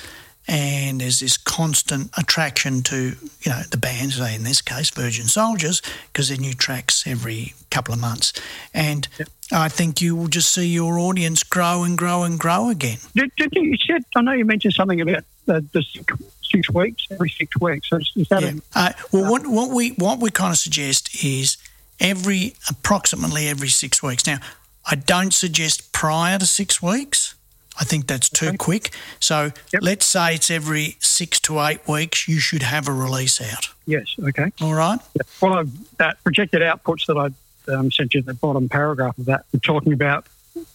And 0.48 1.00
there's 1.00 1.18
this 1.18 1.36
constant 1.36 2.16
attraction 2.16 2.82
to, 2.84 3.16
you 3.40 3.50
know, 3.50 3.62
the 3.68 3.76
bands, 3.76 4.16
say 4.16 4.32
in 4.36 4.44
this 4.44 4.62
case, 4.62 4.90
Virgin 4.90 5.26
Soldiers, 5.26 5.82
because 6.12 6.28
they're 6.28 6.38
new 6.38 6.54
tracks 6.54 7.04
every 7.04 7.54
couple 7.72 7.92
of 7.92 8.00
months. 8.00 8.32
And 8.72 9.08
I 9.50 9.68
think 9.68 10.00
you 10.00 10.14
will 10.14 10.28
just 10.28 10.54
see 10.54 10.68
your 10.68 11.00
audience 11.00 11.42
grow 11.42 11.82
and 11.82 11.98
grow 11.98 12.22
and 12.22 12.38
grow 12.38 12.70
again. 12.70 12.98
Did, 13.16 13.32
did 13.36 13.54
you, 13.54 13.62
you 13.62 13.76
said? 13.76 14.04
I 14.14 14.20
know 14.22 14.32
you 14.32 14.44
mentioned 14.44 14.74
something 14.74 15.00
about 15.00 15.24
uh, 15.48 15.62
the 15.72 15.82
six, 15.82 16.14
six 16.42 16.70
weeks, 16.70 17.08
every 17.10 17.30
six 17.30 17.58
weeks. 17.60 17.88
So 17.88 17.96
is, 17.96 18.12
is 18.14 18.28
that 18.28 18.42
Yeah. 18.42 18.52
a, 18.76 18.78
Uh, 18.78 18.92
well, 19.10 19.28
what, 19.28 19.48
what 19.48 19.70
we 19.70 19.90
what 19.90 20.20
we 20.20 20.30
kind 20.30 20.52
of 20.52 20.58
suggest 20.58 21.24
is 21.24 21.56
every 22.00 22.54
approximately 22.68 23.48
every 23.48 23.68
six 23.68 24.02
weeks. 24.02 24.26
Now, 24.26 24.38
I 24.84 24.94
don't 24.94 25.32
suggest 25.34 25.92
prior 25.92 26.38
to 26.38 26.46
six 26.46 26.80
weeks. 26.82 27.34
I 27.78 27.84
think 27.84 28.06
that's 28.06 28.30
too 28.30 28.48
Okay. 28.48 28.56
quick. 28.56 28.90
So 29.20 29.52
Yep. 29.72 29.82
let's 29.82 30.06
say 30.06 30.34
it's 30.36 30.50
every 30.50 30.96
six 31.00 31.38
to 31.40 31.60
eight 31.60 31.86
weeks. 31.86 32.26
You 32.26 32.38
should 32.38 32.62
have 32.62 32.88
a 32.88 32.92
release 32.92 33.40
out. 33.40 33.68
yes? 33.86 34.06
Okay. 34.18 34.50
All 34.60 34.74
right. 34.74 34.98
Yeah. 35.14 35.22
Well, 35.40 35.54
I've, 35.58 35.96
that 35.98 36.22
projected 36.24 36.62
outputs 36.62 37.06
that 37.06 37.16
I 37.16 37.30
um, 37.72 37.90
sent 37.90 38.14
you 38.14 38.22
the 38.22 38.32
bottom 38.34 38.68
paragraph 38.68 39.18
of 39.18 39.24
that, 39.26 39.44
we're 39.52 39.58
talking 39.60 39.92
about 39.92 40.26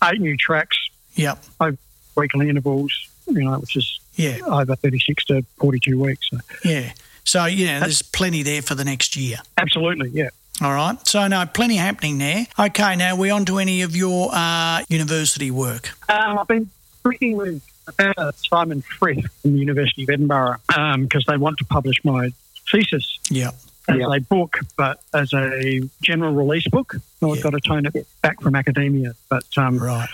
eight 0.03 0.19
new 0.19 0.35
tracks, 0.37 0.77
Yep. 1.15 1.43
Over 1.59 1.77
weekly 2.15 2.49
intervals, 2.49 2.91
you 3.27 3.43
know, 3.43 3.57
which 3.59 3.75
is 3.77 3.99
Yeah. 4.15 4.37
over 4.45 4.75
36 4.75 5.25
to 5.25 5.43
42 5.59 5.97
weeks. 5.99 6.27
So 6.29 6.37
Yeah. 6.63 6.91
So 7.23 7.45
yeah, 7.45 7.79
there's 7.79 8.01
plenty 8.01 8.43
there 8.43 8.61
for 8.61 8.75
the 8.75 8.83
next 8.85 9.15
year. 9.15 9.37
absolutely, 9.57 10.09
yeah. 10.09 10.29
All 10.61 10.73
right. 10.73 10.97
So 11.07 11.27
no, 11.27 11.45
plenty 11.45 11.75
happening 11.77 12.17
there. 12.17 12.45
Okay. 12.59 12.95
Now 12.95 13.15
we're 13.15 13.33
on 13.33 13.45
to 13.45 13.57
any 13.57 13.81
of 13.81 13.95
your 13.95 14.29
uh, 14.33 14.83
university 14.89 15.49
work. 15.51 15.89
Um, 16.09 16.37
I've 16.37 16.47
been 16.47 16.69
speaking 16.99 17.35
with 17.37 17.63
uh, 17.97 18.31
Simon 18.35 18.81
Frith 18.81 19.25
from 19.41 19.53
the 19.53 19.59
University 19.59 20.03
of 20.03 20.09
Edinburgh 20.09 20.57
because 20.67 21.25
they 21.27 21.37
want 21.37 21.57
to 21.59 21.65
publish 21.65 22.03
my 22.03 22.31
thesis 22.71 23.17
Yep. 23.31 23.55
as 23.89 23.99
a 24.01 24.19
book, 24.19 24.59
but 24.77 25.01
as 25.13 25.33
a 25.33 25.81
general 26.03 26.33
release 26.33 26.67
book. 26.67 26.95
So 27.19 27.31
I've 27.31 27.37
Yeah. 27.37 27.43
got 27.43 27.49
to 27.53 27.59
tone 27.61 27.85
it 27.87 28.07
back 28.21 28.39
from 28.41 28.55
academia. 28.55 29.13
But 29.29 29.45
um, 29.57 29.79
Right. 29.79 30.07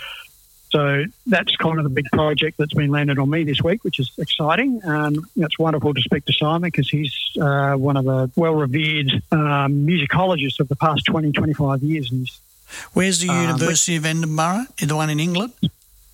So 0.70 1.04
that's 1.26 1.54
kind 1.56 1.78
of 1.78 1.84
the 1.84 1.90
big 1.90 2.06
project 2.12 2.58
that's 2.58 2.74
been 2.74 2.90
landed 2.90 3.18
on 3.18 3.30
me 3.30 3.44
this 3.44 3.62
week, 3.62 3.84
which 3.84 3.98
is 3.98 4.10
exciting. 4.18 4.80
And 4.84 5.18
it's 5.36 5.58
wonderful 5.58 5.94
to 5.94 6.00
speak 6.02 6.24
to 6.26 6.32
Simon 6.32 6.62
because 6.70 6.88
he's 6.90 7.14
uh, 7.40 7.74
one 7.74 7.96
of 7.96 8.04
the 8.04 8.30
well 8.36 8.54
revered 8.54 9.22
um, 9.32 9.86
musicologists 9.86 10.60
of 10.60 10.68
the 10.68 10.76
past 10.76 11.06
20, 11.06 11.32
25 11.32 11.82
years 11.82 12.12
Where's 12.92 13.20
the 13.20 13.30
Um, 13.30 13.42
University 13.46 13.96
of 13.96 14.04
Edinburgh? 14.04 14.66
The 14.78 14.94
one 14.94 15.08
in 15.10 15.20
England? 15.20 15.52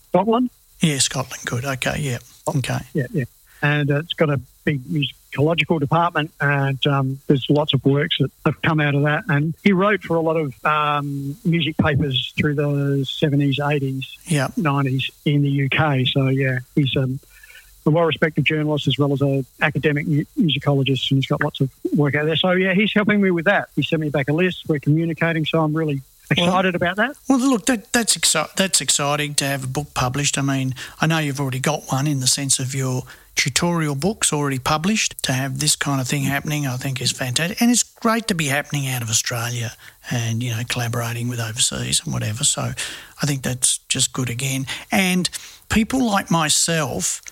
Scotland. 0.09 0.51
Yeah, 0.81 0.99
Scotland. 0.99 1.43
Good. 1.45 1.65
Okay. 1.65 1.99
Yeah. 1.99 2.19
Okay. 2.47 2.79
Yeah, 2.93 3.07
yeah. 3.13 3.25
And 3.63 3.91
uh, 3.91 3.99
it's 3.99 4.13
got 4.13 4.31
a 4.31 4.41
big 4.65 4.89
music 4.89 5.17
musicological 5.35 5.81
department, 5.81 6.31
and 6.41 6.87
um, 6.87 7.21
there's 7.27 7.47
lots 7.49 7.75
of 7.75 7.85
works 7.85 8.17
that 8.21 8.31
have 8.45 8.61
come 8.63 8.81
out 8.81 8.95
of 8.95 9.03
that. 9.03 9.25
And 9.29 9.55
he 9.63 9.73
wrote 9.73 10.03
for 10.03 10.17
a 10.17 10.21
lot 10.21 10.37
of 10.37 10.65
um, 10.65 11.37
music 11.45 11.77
papers 11.77 12.33
through 12.37 12.55
the 12.55 12.63
70s, 13.05 13.57
80s, 13.59 14.17
Yeah. 14.27 14.49
90s 14.59 15.11
in 15.25 15.43
the 15.43 15.65
UK. 15.71 16.07
So 16.07 16.29
yeah, 16.29 16.61
he's 16.75 16.97
um, 16.97 17.19
a 17.87 17.91
well-respected 17.91 18.45
journalist 18.45 18.89
as 18.89 18.99
well 18.99 19.13
as 19.13 19.23
a 19.23 19.45
academic 19.61 20.07
musicologist, 20.07 21.11
and 21.11 21.19
he's 21.19 21.27
got 21.27 21.43
lots 21.43 21.61
of 21.61 21.71
work 21.97 22.15
out 22.15 22.27
there. 22.27 22.37
So 22.37 22.53
yeah, 22.53 22.75
he's 22.75 22.93
helping 22.95 23.21
me 23.21 23.31
with 23.31 23.45
that. 23.47 23.69
He 23.77 23.83
sent 23.83 24.01
me 24.01 24.11
back 24.11 24.29
a 24.29 24.33
list. 24.33 24.65
We're 24.69 24.79
communicating, 24.81 25.45
so 25.45 25.63
I'm 25.63 25.75
really 25.75 26.01
excited 26.31 26.75
about 26.75 26.97
that. 26.97 27.15
Well, 27.29 27.39
look, 27.39 27.67
that, 27.67 27.93
that's 27.93 28.17
exci- 28.17 28.55
that's 28.57 28.81
exciting 28.81 29.35
to 29.37 29.45
have 29.45 29.65
a 29.65 29.67
book 29.67 29.93
published. 29.93 30.39
I 30.39 30.43
mean, 30.43 30.75
I 31.01 31.07
know 31.07 31.19
you've 31.19 31.39
already 31.41 31.61
got 31.61 31.83
one 31.93 32.07
in 32.07 32.21
the 32.21 32.27
sense 32.27 32.59
of 32.59 32.75
your 32.75 33.03
tutorial 33.35 33.95
books 33.95 34.33
already 34.33 34.59
published. 34.59 35.23
To 35.25 35.33
have 35.33 35.59
this 35.59 35.77
kind 35.77 36.01
of 36.01 36.09
thing 36.09 36.23
happening, 36.23 36.67
I 36.67 36.77
think 36.77 37.01
is 37.01 37.13
fantastic, 37.13 37.61
and 37.61 37.71
it's 37.71 37.83
great 37.83 38.27
to 38.29 38.35
be 38.35 38.47
happening 38.47 38.89
out 38.89 39.03
of 39.03 39.11
Australia 39.11 39.73
and 40.11 40.43
you 40.43 40.51
know 40.51 40.63
collaborating 40.69 41.29
with 41.29 41.41
overseas 41.41 42.03
and 42.05 42.13
whatever. 42.13 42.45
So, 42.45 42.73
I 43.23 43.27
think 43.27 43.43
that's 43.43 43.79
just 43.89 44.13
good 44.13 44.31
again. 44.31 44.67
And 44.91 45.29
people 45.69 46.05
like 46.05 46.31
myself 46.31 47.23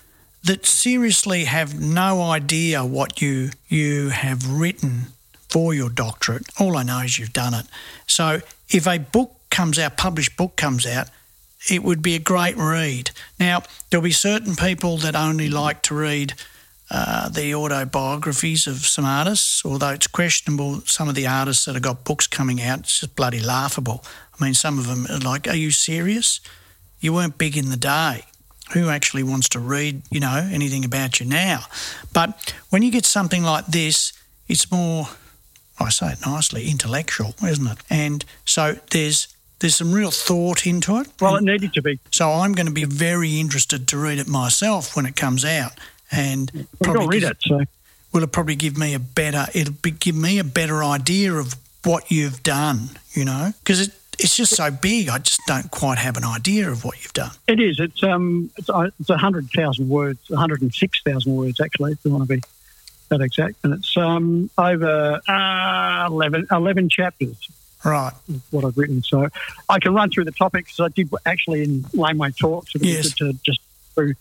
that 0.43 0.65
seriously 0.65 1.45
have 1.45 1.79
no 1.79 2.21
idea 2.21 2.83
what 2.85 3.21
you 3.21 3.51
you 3.69 4.09
have 4.09 4.49
written 4.49 5.13
for 5.49 5.73
your 5.73 5.89
doctorate. 5.89 6.43
All 6.59 6.75
I 6.75 6.83
know 6.83 6.99
is 6.99 7.19
you've 7.19 7.33
done 7.33 7.53
it. 7.53 7.65
So 8.07 8.41
if 8.69 8.87
a 8.87 8.97
book 8.97 9.35
comes 9.49 9.77
out, 9.77 9.97
published 9.97 10.35
book 10.35 10.55
comes 10.55 10.85
out, 10.85 11.09
it 11.69 11.83
would 11.83 12.01
be 12.01 12.15
a 12.15 12.19
great 12.19 12.57
read. 12.57 13.11
Now 13.39 13.63
there'll 13.89 14.03
be 14.03 14.11
certain 14.11 14.55
people 14.55 14.97
that 14.97 15.15
only 15.15 15.49
like 15.49 15.81
to 15.83 15.95
read 15.95 16.33
uh, 16.91 17.29
the 17.29 17.55
autobiographies 17.55 18.67
of 18.67 18.85
some 18.85 19.05
artists, 19.05 19.65
although 19.65 19.89
it's 19.89 20.07
questionable. 20.07 20.81
Some 20.81 21.09
of 21.09 21.15
the 21.15 21.25
artists 21.25 21.65
that 21.65 21.73
have 21.73 21.81
got 21.81 22.03
books 22.03 22.27
coming 22.27 22.61
out, 22.61 22.79
it's 22.79 22.99
just 22.99 23.15
bloody 23.15 23.39
laughable. 23.39 24.03
I 24.39 24.43
mean, 24.43 24.53
some 24.53 24.77
of 24.77 24.87
them 24.87 25.07
are 25.09 25.19
like, 25.19 25.47
"Are 25.47 25.55
you 25.55 25.71
serious? 25.71 26.39
You 26.99 27.13
weren't 27.13 27.37
big 27.37 27.57
in 27.57 27.69
the 27.69 27.77
day." 27.77 28.25
who 28.71 28.89
actually 28.89 29.23
wants 29.23 29.49
to 29.49 29.59
read, 29.59 30.01
you 30.09 30.19
know, 30.19 30.49
anything 30.51 30.85
about 30.85 31.19
you 31.19 31.25
now? 31.25 31.65
But 32.11 32.53
when 32.69 32.81
you 32.81 32.91
get 32.91 33.05
something 33.05 33.43
like 33.43 33.67
this, 33.67 34.13
it's 34.47 34.71
more, 34.71 35.09
I 35.79 35.89
say 35.89 36.13
it 36.13 36.25
nicely, 36.25 36.69
intellectual, 36.69 37.35
isn't 37.45 37.67
it? 37.67 37.77
And 37.89 38.25
so 38.45 38.77
there's 38.91 39.27
there's 39.63 39.75
some 39.75 39.93
real 39.93 40.11
thought 40.11 40.67
into 40.67 40.97
it. 40.99 41.07
Well, 41.21 41.37
it 41.37 41.43
needed 41.43 41.71
to 41.75 41.81
be. 41.81 41.97
So 42.11 42.29
I'm 42.29 42.51
going 42.51 42.65
to 42.65 42.73
be 42.73 42.83
very 42.83 43.39
interested 43.39 43.87
to 43.87 43.97
read 43.97 44.19
it 44.19 44.27
myself 44.27 44.93
when 44.93 45.05
it 45.05 45.15
comes 45.15 45.45
out, 45.45 45.71
and 46.11 46.51
Well, 46.53 46.65
probably 46.81 47.07
read 47.07 47.21
gives- 47.21 47.31
it. 47.31 47.37
So 47.47 47.63
will 48.11 48.23
it 48.23 48.31
probably 48.33 48.55
give 48.55 48.77
me 48.77 48.93
a 48.93 48.99
better 48.99 49.45
it'll 49.55 49.73
be, 49.81 49.91
give 49.91 50.15
me 50.15 50.37
a 50.37 50.43
better 50.43 50.83
idea 50.83 51.33
of 51.33 51.55
what 51.85 52.11
you've 52.11 52.43
done, 52.43 52.89
you 53.13 53.23
know, 53.23 53.53
because 53.63 53.79
it, 53.87 53.93
it's 54.19 54.35
just 54.35 54.53
so 54.53 54.69
big. 54.69 55.07
I 55.07 55.17
just 55.19 55.39
don't 55.47 55.71
quite 55.71 55.97
have 55.97 56.17
an 56.17 56.25
idea 56.25 56.69
of 56.69 56.83
what 56.83 57.01
you've 57.01 57.13
done. 57.13 57.31
it 57.47 57.61
is. 57.61 57.79
It's 57.79 58.03
um, 58.03 58.51
it's 58.57 58.69
uh, 58.69 58.89
it's 58.99 59.09
a 59.09 59.17
hundred 59.17 59.49
thousand 59.51 59.87
words, 59.87 60.19
one 60.29 60.39
hundred 60.39 60.61
and 60.61 60.73
six 60.73 61.01
thousand 61.03 61.33
words 61.37 61.61
actually, 61.61 61.93
if 61.93 61.99
you 62.03 62.11
want 62.11 62.27
to 62.27 62.35
be 62.35 62.41
that 63.07 63.21
exact. 63.21 63.55
And 63.63 63.73
it's 63.73 63.95
um 63.95 64.49
over 64.57 65.21
uh, 65.25 66.07
11, 66.07 66.47
11 66.51 66.89
chapters. 66.89 67.47
Right. 67.85 68.13
is 68.29 68.41
what 68.51 68.63
I've 68.65 68.77
written. 68.77 69.03
So 69.03 69.27
I 69.69 69.79
can 69.79 69.93
run 69.93 70.09
through 70.09 70.25
the 70.25 70.31
topics. 70.31 70.79
I 70.79 70.87
did 70.89 71.09
actually 71.25 71.63
in 71.63 71.85
Laneway 71.93 72.31
Talks. 72.31 72.71
Yes. 72.75 73.13
to 73.15 73.33
just 73.45 73.59
through 73.95 74.13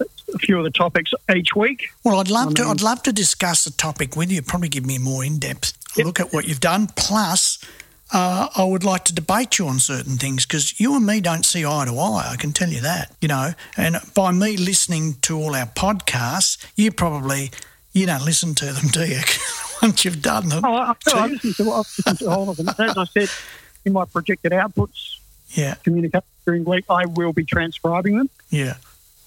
a 0.00 0.38
few 0.38 0.58
of 0.58 0.64
the 0.64 0.70
topics 0.70 1.12
each 1.34 1.54
week. 1.54 1.88
Well, 2.02 2.18
I'd 2.18 2.30
love 2.30 2.54
to. 2.54 2.62
I 2.62 2.64
mean- 2.64 2.72
I'd 2.72 2.82
love 2.82 3.02
to 3.04 3.12
discuss 3.12 3.64
the 3.64 3.70
topic 3.70 4.16
with 4.16 4.32
you. 4.32 4.42
Probably 4.42 4.68
give 4.68 4.84
me 4.86 4.96
a 4.96 5.00
more 5.00 5.24
in 5.24 5.38
depth 5.38 5.74
Yep. 5.96 6.06
look 6.06 6.20
at 6.20 6.32
what 6.32 6.46
you've 6.48 6.60
done. 6.60 6.88
Plus, 6.96 7.58
uh, 8.12 8.48
I 8.56 8.64
would 8.64 8.82
like 8.84 9.04
to 9.04 9.12
debate 9.14 9.58
you 9.58 9.68
on 9.68 9.78
certain 9.78 10.16
things 10.16 10.44
because 10.46 10.80
you 10.80 10.96
and 10.96 11.06
me 11.06 11.20
don't 11.20 11.44
see 11.44 11.64
eye 11.64 11.84
to 11.84 11.98
eye. 11.98 12.28
I 12.32 12.36
can 12.36 12.52
tell 12.52 12.68
you 12.70 12.80
that. 12.80 13.12
You 13.20 13.28
know, 13.28 13.52
and 13.76 13.96
by 14.14 14.32
me 14.32 14.56
listening 14.56 15.14
to 15.22 15.36
all 15.38 15.54
our 15.54 15.66
podcasts, 15.66 16.56
you 16.74 16.90
probably 16.90 17.50
you 17.92 18.06
don't 18.06 18.24
listen 18.24 18.54
to 18.56 18.72
them, 18.72 18.88
do 18.88 19.06
you? 19.06 19.20
Once 19.84 20.04
you've 20.04 20.22
done 20.22 20.48
them. 20.48 20.64
Oh, 20.64 20.74
I, 20.74 20.90
I, 20.90 20.94
Do 21.04 21.16
I 21.16 21.26
you? 21.26 21.32
listened 21.34 21.56
to, 21.56 21.72
I've 21.72 21.86
listened 21.98 22.18
to 22.20 22.30
all 22.30 22.50
of 22.50 22.56
them. 22.56 22.68
As 22.68 22.96
I 22.96 23.04
said 23.04 23.28
in 23.84 23.92
my 23.92 24.04
projected 24.06 24.52
outputs, 24.52 25.18
Yeah, 25.50 25.74
communication 25.84 26.26
during 26.46 26.64
the 26.64 26.70
week, 26.70 26.84
I 26.90 27.06
will 27.06 27.32
be 27.32 27.44
transcribing 27.44 28.16
them 28.18 28.30
yeah, 28.50 28.74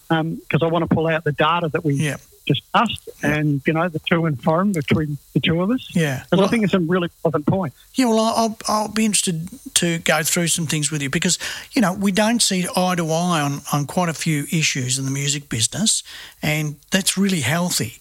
um, 0.10 0.36
because 0.36 0.62
I 0.63 0.67
want 0.67 0.88
to 0.88 0.93
pull 0.93 1.08
out 1.08 1.24
the 1.24 1.32
data 1.32 1.70
that 1.70 1.84
we 1.84 1.93
yeah, 1.96 2.17
discussed 2.46 3.10
and, 3.24 3.62
you 3.65 3.74
know, 3.74 3.89
the 3.89 4.00
to 4.00 4.26
and 4.26 4.41
from 4.41 4.72
between 4.72 5.17
the 5.34 5.39
two 5.39 5.62
of 5.62 5.70
us. 5.72 5.88
yeah. 5.96 6.24
Because 6.24 6.38
Well, 6.39 6.48
I 6.48 6.50
think 6.50 6.63
it's 6.63 6.72
some 6.74 6.88
really 6.88 7.10
relevant 7.24 7.46
point. 7.48 7.74
Yeah, 7.96 8.06
well, 8.06 8.20
I'll, 8.20 8.58
I'll 8.67 8.88
be 8.88 9.06
interested 9.06 9.48
to 9.76 9.98
go 10.00 10.22
through 10.24 10.48
some 10.48 10.65
things 10.67 10.91
with 10.91 11.02
you 11.02 11.10
because, 11.10 11.38
you 11.74 11.82
know, 11.82 11.93
we 11.93 12.12
don't 12.12 12.41
see 12.41 12.67
eye 12.76 12.96
to 12.96 13.06
eye 13.12 13.41
on, 13.41 13.62
on 13.74 13.86
quite 13.86 14.10
a 14.10 14.13
few 14.13 14.46
issues 14.52 14.98
in 15.00 15.06
the 15.06 15.12
music 15.12 15.50
business, 15.50 16.04
and 16.41 16.76
that's 16.91 17.17
really 17.17 17.41
healthy. 17.41 17.98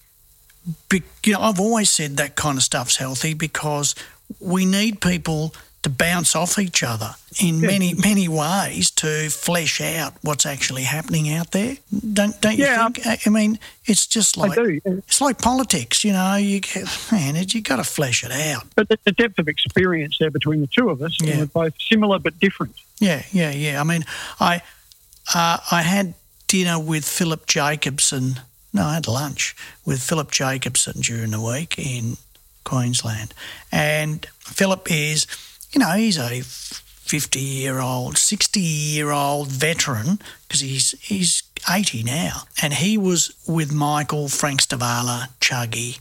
You 1.24 1.32
know, 1.32 1.40
I've 1.40 1.60
always 1.60 1.90
said 1.90 2.16
that 2.16 2.36
kind 2.36 2.56
of 2.56 2.62
stuff's 2.62 2.96
healthy 2.96 3.34
because 3.34 3.94
we 4.40 4.64
need 4.66 5.00
people 5.00 5.54
to 5.82 5.90
bounce 5.90 6.34
off 6.34 6.58
each 6.58 6.82
other 6.82 7.14
in 7.40 7.60
many, 7.60 7.94
many 7.94 8.26
ways 8.26 8.90
to 8.90 9.28
flesh 9.30 9.80
out 9.80 10.14
what's 10.22 10.44
actually 10.44 10.82
happening 10.82 11.28
out 11.32 11.52
there. 11.52 11.76
Don't, 12.12 12.40
don't 12.40 12.56
you 12.58 12.64
Yeah. 12.64 12.88
think? 12.88 13.24
I 13.26 13.30
mean, 13.30 13.60
it's 13.84 14.04
just 14.08 14.36
like 14.36 14.52
I 14.58 14.64
do. 14.64 14.80
it's 14.84 15.20
like 15.20 15.38
politics, 15.38 16.02
you 16.02 16.12
know. 16.12 16.34
You 16.36 16.58
get- 16.60 16.88
man, 17.12 17.36
you 17.36 17.60
got 17.60 17.76
to 17.76 17.84
flesh 17.84 18.24
it 18.24 18.32
out. 18.32 18.64
But 18.74 18.88
the, 18.88 18.98
the 19.04 19.12
depth 19.12 19.38
of 19.38 19.46
experience 19.46 20.16
there 20.18 20.30
between 20.32 20.60
the 20.60 20.66
two 20.66 20.90
of 20.90 21.02
us, 21.02 21.16
Yeah. 21.20 21.38
we're 21.38 21.46
both 21.46 21.74
similar 21.80 22.18
but 22.18 22.40
different. 22.40 22.74
Yeah, 22.98 23.22
yeah, 23.30 23.52
yeah. 23.52 23.80
I 23.80 23.84
mean, 23.84 24.04
I 24.40 24.62
uh, 25.34 25.58
I 25.70 25.82
had 25.82 26.14
dinner 26.48 26.80
with 26.80 27.04
Philip 27.04 27.46
Jacobsen. 27.46 28.40
No, 28.76 28.84
I 28.84 28.94
had 28.94 29.08
lunch 29.08 29.56
with 29.84 30.02
Philip 30.02 30.30
Jacobsen 30.30 31.00
during 31.00 31.30
the 31.30 31.40
week 31.40 31.78
in 31.78 32.16
Queensland, 32.62 33.34
and 33.72 34.26
Philip 34.38 34.90
is, 34.90 35.26
you 35.72 35.80
know, 35.80 35.92
he's 35.92 36.18
a 36.18 36.42
fifty-year-old, 36.42 38.18
sixty-year-old 38.18 39.48
veteran 39.48 40.20
because 40.46 40.60
he's 40.60 40.94
he's 41.00 41.42
eighty 41.70 42.02
now, 42.02 42.42
and 42.62 42.74
he 42.74 42.98
was 42.98 43.32
with 43.48 43.72
Michael, 43.72 44.28
Frank 44.28 44.60
Stivala, 44.62 45.28
Chuggy. 45.40 45.98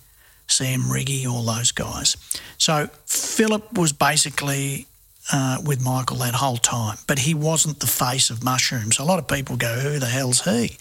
Sam 0.47 0.81
Riggy, 0.81 1.25
all 1.25 1.41
those 1.41 1.71
guys. 1.71 2.17
So 2.59 2.87
Philip 3.07 3.73
was 3.73 3.91
basically 3.93 4.85
uh, 5.31 5.57
with 5.65 5.83
Michael 5.83 6.17
that 6.17 6.35
whole 6.35 6.57
time, 6.57 6.97
but 7.07 7.19
he 7.19 7.33
wasn't 7.33 7.79
the 7.79 7.87
face 7.87 8.29
of 8.29 8.43
mushrooms. 8.43 8.99
A 8.99 9.03
lot 9.03 9.19
of 9.19 9.27
people 9.27 9.57
go, 9.57 9.79
"Who 9.79 9.99
the 9.99 10.05
hell's 10.07 10.41
he?" 10.43 10.77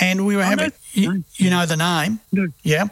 And 0.00 0.26
we 0.26 0.36
were 0.36 0.42
having, 0.42 0.72
you, 0.92 1.24
you 1.34 1.50
know 1.50 1.66
the 1.66 1.76
name, 1.76 2.20
yeah. 2.62 2.88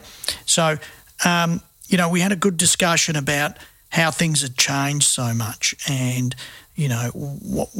So, 0.46 0.78
um, 1.24 1.60
you 1.88 1.98
know, 1.98 2.08
we 2.08 2.20
had 2.20 2.32
a 2.32 2.36
good 2.36 2.56
discussion 2.56 3.16
about 3.16 3.56
how 3.90 4.10
things 4.10 4.42
had 4.42 4.56
changed 4.56 5.06
so 5.06 5.34
much, 5.34 5.74
and 5.88 6.34
you 6.76 6.88
know, 6.88 7.10
what 7.14 7.70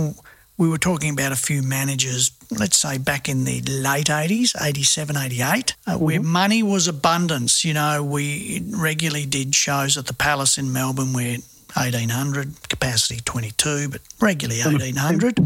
we 0.57 0.69
were 0.69 0.79
talking 0.79 1.11
about 1.11 1.33
a 1.33 1.37
few 1.37 1.63
managers, 1.63 2.31
let's 2.51 2.79
say 2.79 2.97
back 2.99 3.29
in 3.29 3.45
the 3.45 3.61
late 3.63 4.07
80s, 4.07 4.55
87, 4.61 5.17
88, 5.17 5.75
uh, 5.87 5.99
where 5.99 6.21
money 6.21 6.63
was 6.63 6.87
abundance. 6.87 7.65
You 7.65 7.75
know, 7.75 8.05
we 8.05 8.63
regularly 8.71 9.27
did 9.27 9.55
shows 9.55 9.97
at 9.97 10.07
the 10.07 10.15
Palace 10.15 10.57
in 10.57 10.73
Melbourne 10.73 11.13
where 11.13 11.39
1800, 11.77 12.69
capacity 12.69 13.21
22, 13.25 13.89
but 13.89 14.01
regularly 14.21 14.63
1800. 14.63 15.39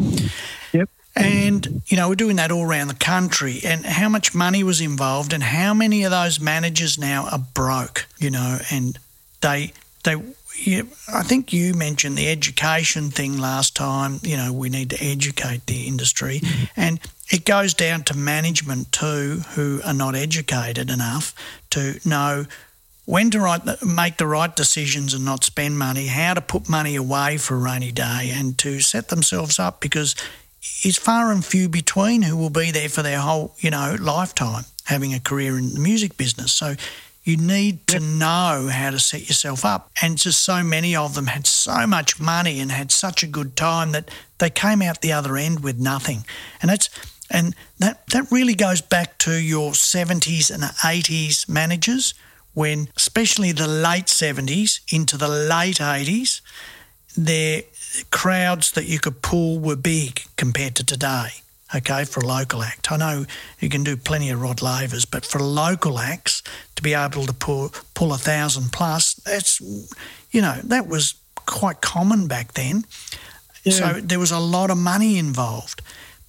Yep. 0.73 0.91
And, 1.17 1.83
you 1.87 1.97
know, 1.97 2.09
we're 2.09 2.15
doing 2.15 2.37
that 2.37 2.53
all 2.53 2.63
around 2.63 2.89
the 2.89 2.95
country 2.95 3.61
and 3.65 3.85
how 3.85 4.09
much 4.09 4.35
money 4.35 4.63
was 4.63 4.81
involved 4.81 5.33
and 5.33 5.43
how 5.43 5.75
many 5.75 6.05
of 6.05 6.11
those 6.11 6.39
managers 6.39 6.99
now 6.99 7.29
are 7.33 7.41
broke, 7.55 8.07
you 8.19 8.31
know, 8.31 8.59
and 8.71 8.99
they, 9.41 9.73
they, 10.05 10.17
you, 10.55 10.89
I 11.13 11.23
think 11.23 11.53
you 11.53 11.75
mentioned 11.75 12.17
the 12.17 12.29
education 12.29 13.11
thing 13.11 13.37
last 13.37 13.75
time. 13.75 14.21
You 14.23 14.37
know, 14.37 14.53
we 14.53 14.69
need 14.69 14.91
to 14.91 15.03
educate 15.03 15.67
the 15.67 15.87
industry. 15.87 16.41
Mm-hmm. 16.41 16.65
And 16.77 17.01
it 17.31 17.45
goes 17.45 17.75
down 17.75 18.05
to 18.05 18.17
management 18.17 18.93
too, 18.93 19.43
who 19.55 19.81
are 19.85 19.95
not 19.95 20.15
educated 20.15 20.91
enough 20.91 21.35
to 21.71 22.01
know 22.05 22.47
when 23.09 23.31
to 23.31 23.41
right, 23.41 23.63
make 23.83 24.19
the 24.19 24.27
right 24.27 24.55
decisions 24.55 25.15
and 25.15 25.25
not 25.25 25.43
spend 25.43 25.79
money, 25.79 26.09
how 26.09 26.35
to 26.35 26.43
put 26.43 26.69
money 26.69 26.95
away 26.95 27.39
for 27.39 27.55
a 27.55 27.59
rainy 27.59 27.91
day, 27.91 28.31
and 28.35 28.59
to 28.59 28.81
set 28.81 29.09
themselves 29.09 29.59
up 29.59 29.81
because 29.81 30.15
it's 30.83 30.99
far 30.99 31.33
and 31.33 31.43
few 31.43 31.71
between 31.71 32.21
who 32.21 32.37
will 32.37 32.51
be 32.51 32.71
there 32.71 32.91
for 32.91 33.03
their 33.03 33.21
whole, 33.21 33.55
you 33.61 33.71
know, 33.71 33.97
lifetime 33.99 34.65
having 34.85 35.15
a 35.15 35.21
career 35.21 35.57
in 35.57 35.73
the 35.73 35.81
music 35.81 36.19
business. 36.19 36.53
So 36.53 36.75
you 37.25 37.39
need 37.39 37.87
to 37.87 37.99
know 37.99 38.69
how 38.71 38.91
to 38.91 38.99
set 38.99 39.27
yourself 39.27 39.65
up. 39.65 39.91
And 40.03 40.19
just 40.19 40.45
so 40.45 40.63
many 40.63 40.95
of 40.95 41.15
them 41.15 41.29
had 41.29 41.47
so 41.47 41.87
much 41.87 42.21
money 42.21 42.61
and 42.61 42.71
had 42.71 42.93
such 42.93 43.23
a 43.23 43.27
good 43.27 43.57
time 43.57 43.93
that 43.93 44.11
they 44.37 44.51
came 44.51 44.83
out 44.83 45.01
the 45.01 45.13
other 45.15 45.39
end 45.39 45.61
with 45.61 45.79
nothing. 45.79 46.27
And 46.61 46.71
that's 46.71 46.91
and 47.31 47.57
that 47.79 48.07
that 48.09 48.31
really 48.31 48.55
goes 48.55 48.83
back 48.83 49.17
to 49.19 49.33
your 49.33 49.73
70s 49.73 50.51
and 50.51 50.63
80s 50.63 51.49
managers 51.49 52.13
when, 52.59 52.89
especially 52.97 53.53
the 53.53 53.69
late 53.69 54.07
70s 54.07 54.81
into 54.93 55.17
the 55.17 55.29
late 55.29 55.77
80s, 55.77 56.41
the 57.17 57.65
crowds 58.11 58.73
that 58.73 58.87
you 58.87 58.99
could 58.99 59.23
pull 59.23 59.61
were 59.61 59.77
big 59.77 60.23
compared 60.37 60.75
to 60.75 60.85
today. 60.85 61.29
Okay, 61.73 62.05
for 62.05 62.19
a 62.19 62.27
local 62.27 62.65
act. 62.65 62.91
I 62.91 62.97
know 62.97 63.27
you 63.61 63.69
can 63.69 63.85
do 63.85 63.97
plenty 63.97 64.31
of 64.31 64.43
Rod 64.43 64.61
Lavers, 64.61 65.05
but 65.05 65.25
for 65.25 65.39
local 65.39 66.01
acts 66.01 66.43
to 66.75 66.83
be 66.83 66.95
able 66.95 67.27
to 67.27 67.33
pull 67.33 67.73
pull 67.95 68.13
a 68.13 68.19
thousand 68.19 68.73
plus, 68.73 69.15
that's 69.15 69.61
you 70.33 70.41
know 70.41 70.57
that 70.65 70.89
was 70.89 71.15
quite 71.47 71.81
common 71.81 72.27
back 72.27 72.55
then. 72.55 72.85
Yeah. 73.63 73.73
So 73.73 74.01
there 74.01 74.19
was 74.19 74.33
a 74.33 74.41
lot 74.41 74.71
of 74.71 74.79
money 74.79 75.17
involved, 75.19 75.83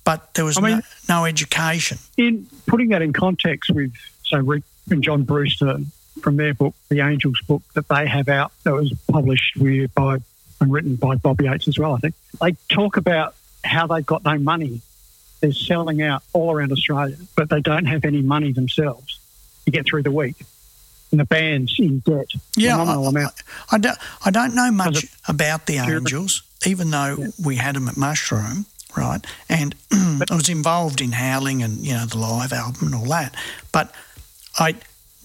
but 0.03 0.33
there 0.35 0.45
was 0.45 0.57
I 0.57 0.61
mean- 0.61 0.83
no, 1.07 1.21
no 1.21 1.25
education. 1.25 1.97
in 2.17 2.45
putting 2.67 2.89
that 2.89 3.01
in 3.01 3.13
context 3.13 3.71
with 3.71 3.93
so 4.25 4.37
Rick 4.39 4.63
and 4.91 5.01
John 5.01 5.23
Brewster 5.23 5.79
from 6.21 6.37
their 6.37 6.53
book, 6.53 6.73
the 6.89 6.99
Angels 7.01 7.39
book 7.47 7.61
that 7.73 7.87
they 7.87 8.07
have 8.07 8.29
out 8.29 8.51
that 8.63 8.73
was 8.73 8.93
published 9.11 9.57
with 9.57 9.93
by 9.95 10.17
and 10.61 10.71
written 10.71 10.95
by 10.95 11.15
Bob 11.15 11.41
Yates 11.41 11.67
as 11.67 11.79
well, 11.79 11.93
I 11.95 11.99
think. 11.99 12.15
They 12.41 12.51
talk 12.69 12.97
about 12.97 13.33
how 13.63 13.87
they've 13.87 14.05
got 14.05 14.23
no 14.25 14.37
money. 14.37 14.81
They're 15.41 15.53
selling 15.53 16.01
out 16.01 16.21
all 16.33 16.51
around 16.51 16.71
Australia, 16.73 17.15
but 17.35 17.49
they 17.49 17.61
don't 17.61 17.85
have 17.85 18.03
any 18.03 18.21
money 18.21 18.51
themselves 18.51 19.19
to 19.65 19.71
get 19.71 19.85
through 19.85 20.03
the 20.03 20.11
week. 20.11 20.35
And 21.11 21.19
the 21.19 21.25
band's 21.25 21.73
in 21.79 21.99
debt. 21.99 22.27
Yeah, 22.55 22.73
Phenomenal 22.73 23.05
I, 23.05 23.09
amount. 23.09 23.33
I, 23.71 23.77
don't, 23.77 23.97
I 24.25 24.31
don't 24.31 24.53
know 24.53 24.69
much 24.69 25.05
about 25.27 25.65
the 25.65 25.77
Angels, 25.77 26.43
even 26.65 26.91
though 26.91 27.15
Yeah. 27.17 27.27
we 27.43 27.55
had 27.55 27.75
them 27.75 27.87
at 27.87 27.95
Mushroom, 27.97 28.65
right? 28.97 29.25
And 29.47 29.73
I 29.91 30.25
was 30.35 30.49
involved 30.49 30.99
in 31.01 31.13
Howling 31.13 31.63
and, 31.63 31.77
you 31.77 31.93
know, 31.93 32.05
the 32.05 32.17
live 32.17 32.51
album 32.53 32.87
and 32.87 32.95
all 32.95 33.05
that. 33.05 33.33
But 33.71 33.91
I 34.59 34.75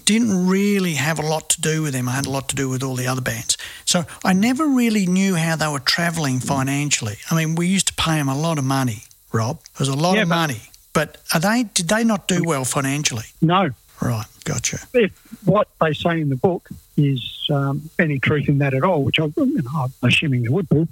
didn't 0.05 0.47
really 0.47 0.95
have 0.95 1.19
a 1.19 1.23
lot 1.23 1.49
to 1.51 1.61
do 1.61 1.83
with 1.83 1.93
them. 1.93 2.09
I 2.09 2.13
had 2.13 2.27
a 2.27 2.31
lot 2.31 2.49
to 2.51 2.57
do 2.57 2.69
with 2.69 2.83
all 2.83 2.97
the 2.97 3.07
other 3.07 3.21
bands. 3.21 3.57
So 3.85 4.05
I 4.25 4.33
never 4.33 4.67
really 4.67 5.07
knew 5.07 5.35
how 5.35 5.57
they 5.57 5.69
were 5.69 5.81
travelling 5.81 6.41
financially. 6.41 7.17
I 7.31 7.35
mean, 7.35 7.55
we 7.55 7.67
used 7.67 7.87
to 7.89 7.95
pay 7.95 8.17
them 8.17 8.29
a 8.29 8.37
lot 8.39 8.59
of 8.59 8.65
money, 8.65 9.05
Rob. 9.33 9.61
It 9.75 9.79
was 9.79 9.89
a 9.89 9.95
lot 9.97 10.17
Yeah, 10.17 10.23
of 10.23 10.29
but- 10.29 10.37
money. 10.37 10.61
But 10.93 11.17
are 11.35 11.41
they? 11.41 11.65
Did 11.75 11.89
they 11.89 12.05
not 12.05 12.29
do 12.29 12.45
well 12.45 12.65
financially? 12.65 13.25
No, 13.43 13.71
Right, 14.01 14.27
gotcha. 14.45 14.79
if 14.93 15.11
what 15.45 15.67
they 15.81 15.93
say 15.93 16.21
in 16.21 16.29
the 16.29 16.37
book 16.37 16.69
is 16.97 17.47
um, 17.51 17.91
any 17.99 18.19
truth 18.21 18.49
in 18.49 18.59
that 18.59 18.75
at 18.75 18.85
all, 18.85 19.03
which 19.03 19.19
I, 19.19 19.25
you 19.37 19.63
know, 19.63 19.71
I'm 19.75 19.93
assuming 20.09 20.43
there 20.43 20.53
would 20.53 20.69
be, 20.69 20.87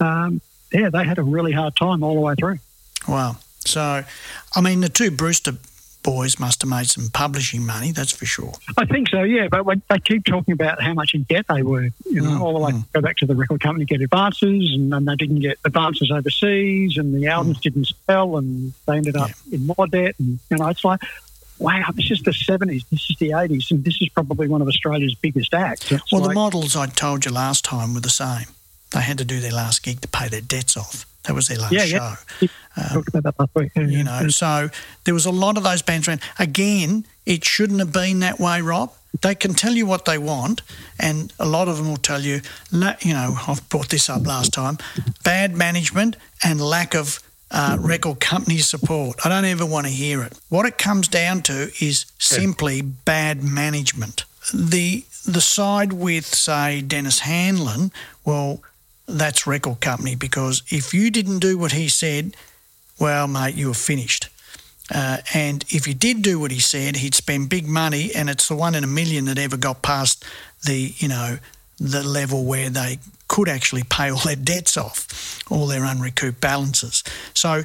um, 0.00 0.42
yeah, 0.72 0.90
they 0.90 1.04
had 1.04 1.16
a 1.18 1.22
really 1.22 1.52
hard 1.52 1.74
time 1.76 2.02
all 2.02 2.14
the 2.16 2.20
way 2.20 2.34
through. 2.38 2.58
Wow. 3.08 3.36
So, 3.64 4.04
I 4.54 4.60
mean, 4.60 4.80
the 4.82 4.88
two 4.90 5.10
Brewster 5.10 5.52
boys 6.02 6.38
must 6.38 6.62
have 6.62 6.70
made 6.70 6.86
some 6.86 7.08
publishing 7.10 7.64
money, 7.64 7.92
that's 7.92 8.12
for 8.12 8.26
sure. 8.26 8.52
I 8.76 8.84
think 8.86 9.08
so, 9.08 9.22
yeah. 9.22 9.48
But 9.48 9.64
when 9.64 9.82
they 9.88 9.98
keep 9.98 10.24
talking 10.24 10.52
about 10.52 10.82
how 10.82 10.94
much 10.94 11.14
in 11.14 11.24
debt 11.24 11.46
they 11.48 11.62
were, 11.62 11.88
you 12.06 12.22
know, 12.22 12.30
Mm, 12.30 12.40
all 12.40 12.54
the 12.54 12.60
way 12.60 12.72
go 12.92 13.00
back 13.00 13.16
to 13.18 13.26
the 13.26 13.34
record 13.34 13.60
company 13.60 13.84
get 13.84 14.00
advances, 14.00 14.72
and 14.72 14.92
then 14.92 15.04
they 15.04 15.16
didn't 15.16 15.40
get 15.40 15.58
advances 15.64 16.10
overseas, 16.10 16.96
and 16.96 17.14
the 17.14 17.26
albums 17.26 17.60
didn't 17.60 17.88
sell, 18.06 18.36
and 18.36 18.72
they 18.86 18.96
ended 18.96 19.16
up 19.16 19.30
in 19.52 19.66
more 19.66 19.86
debt. 19.86 20.14
And 20.18 20.38
you 20.50 20.56
know, 20.56 20.68
it's 20.68 20.84
like, 20.84 21.00
wow, 21.58 21.84
this 21.94 22.10
is 22.10 22.22
the 22.22 22.32
seventies, 22.32 22.84
this 22.90 23.08
is 23.10 23.16
the 23.18 23.32
eighties, 23.32 23.70
and 23.70 23.84
this 23.84 24.00
is 24.00 24.08
probably 24.10 24.48
one 24.48 24.62
of 24.62 24.68
Australia's 24.68 25.14
biggest 25.14 25.52
acts. 25.54 25.90
It's 25.92 26.12
Well, 26.12 26.22
the 26.22 26.34
models 26.34 26.76
I 26.76 26.86
told 26.86 27.24
you 27.24 27.32
last 27.32 27.64
time 27.64 27.94
were 27.94 28.00
the 28.00 28.10
same. 28.10 28.46
They 28.92 29.00
had 29.00 29.18
to 29.18 29.24
do 29.24 29.40
their 29.40 29.52
last 29.52 29.82
gig 29.82 30.00
to 30.00 30.08
pay 30.08 30.28
their 30.28 30.40
debts 30.40 30.76
off. 30.76 31.06
That 31.24 31.34
was 31.34 31.48
their 31.48 31.58
last 31.58 31.72
Yeah, 31.72 31.84
show. 31.84 32.14
yeah. 32.40 32.88
Talked 32.92 33.08
about 33.08 33.24
that 33.24 33.38
last 33.38 33.54
week. 33.54 33.72
yeah, 33.76 33.82
You 33.82 34.04
know, 34.04 34.28
so 34.28 34.70
there 35.04 35.14
was 35.14 35.26
a 35.26 35.30
lot 35.30 35.56
of 35.56 35.62
those 35.64 35.82
bands 35.82 36.08
around. 36.08 36.20
Again, 36.38 37.04
it 37.26 37.44
shouldn't 37.44 37.78
have 37.80 37.92
been 37.92 38.20
that 38.20 38.40
way, 38.40 38.60
Rob. 38.62 38.92
They 39.22 39.34
can 39.34 39.54
tell 39.54 39.72
you 39.72 39.86
what 39.86 40.04
they 40.04 40.18
want, 40.18 40.62
and 40.98 41.32
a 41.38 41.44
lot 41.46 41.66
of 41.68 41.76
them 41.76 41.88
will 41.88 41.96
tell 41.96 42.20
you, 42.22 42.40
you 42.72 43.12
know, 43.12 43.36
I've 43.48 43.68
brought 43.68 43.88
this 43.88 44.08
up 44.08 44.24
last 44.26 44.52
time 44.52 44.78
bad 45.24 45.54
management 45.56 46.16
and 46.44 46.60
lack 46.60 46.94
of 46.94 47.18
uh, 47.50 47.76
record 47.80 48.20
company 48.20 48.58
support. 48.58 49.18
I 49.26 49.28
don't 49.28 49.44
ever 49.44 49.66
want 49.66 49.86
to 49.88 49.92
hear 49.92 50.22
it. 50.22 50.38
What 50.48 50.64
it 50.64 50.78
comes 50.78 51.08
down 51.08 51.42
to 51.42 51.70
is 51.80 52.06
simply 52.18 52.80
bad 52.82 53.42
management. 53.42 54.24
The 54.54 55.04
the 55.26 55.40
side 55.40 55.92
with 55.92 56.24
say 56.26 56.80
Denis 56.80 57.18
Handlin, 57.20 57.90
well, 58.24 58.62
that's 59.06 59.46
record 59.46 59.80
company 59.80 60.14
because 60.14 60.62
if 60.68 60.94
you 60.94 61.10
didn't 61.10 61.40
do 61.40 61.58
what 61.58 61.72
he 61.72 61.88
said, 61.88 62.36
well, 62.98 63.26
mate, 63.26 63.54
you 63.54 63.68
were 63.68 63.74
finished. 63.74 64.28
Uh, 64.92 65.18
and 65.34 65.64
if 65.68 65.86
you 65.86 65.94
did 65.94 66.22
do 66.22 66.38
what 66.40 66.50
he 66.50 66.58
said, 66.58 66.96
he'd 66.96 67.14
spend 67.14 67.48
big 67.48 67.66
money, 67.66 68.10
and 68.14 68.28
it's 68.28 68.48
the 68.48 68.56
one 68.56 68.74
in 68.74 68.82
a 68.82 68.88
million 68.88 69.24
that 69.26 69.38
ever 69.38 69.56
got 69.56 69.82
past 69.82 70.24
the, 70.64 70.92
you 70.96 71.08
know, 71.08 71.38
the 71.78 72.02
level 72.02 72.44
where 72.44 72.68
they 72.68 72.98
could 73.28 73.48
actually 73.48 73.84
pay 73.84 74.10
all 74.10 74.18
their 74.18 74.36
debts 74.36 74.76
off, 74.76 75.40
all 75.50 75.66
their 75.66 75.84
unrecouped 75.84 76.40
balances. 76.40 77.04
So, 77.32 77.62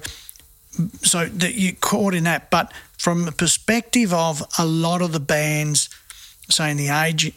so 1.02 1.26
that 1.26 1.56
you 1.56 1.74
caught 1.74 2.14
in 2.14 2.26
that. 2.26 2.52
But 2.52 2.72
from 2.98 3.26
the 3.26 3.32
perspective 3.32 4.14
of 4.14 4.44
a 4.60 4.66
lot 4.66 5.02
of 5.02 5.12
the 5.12 5.20
bands, 5.20 5.90
say 6.50 6.70
in 6.72 6.78
the 6.78 6.90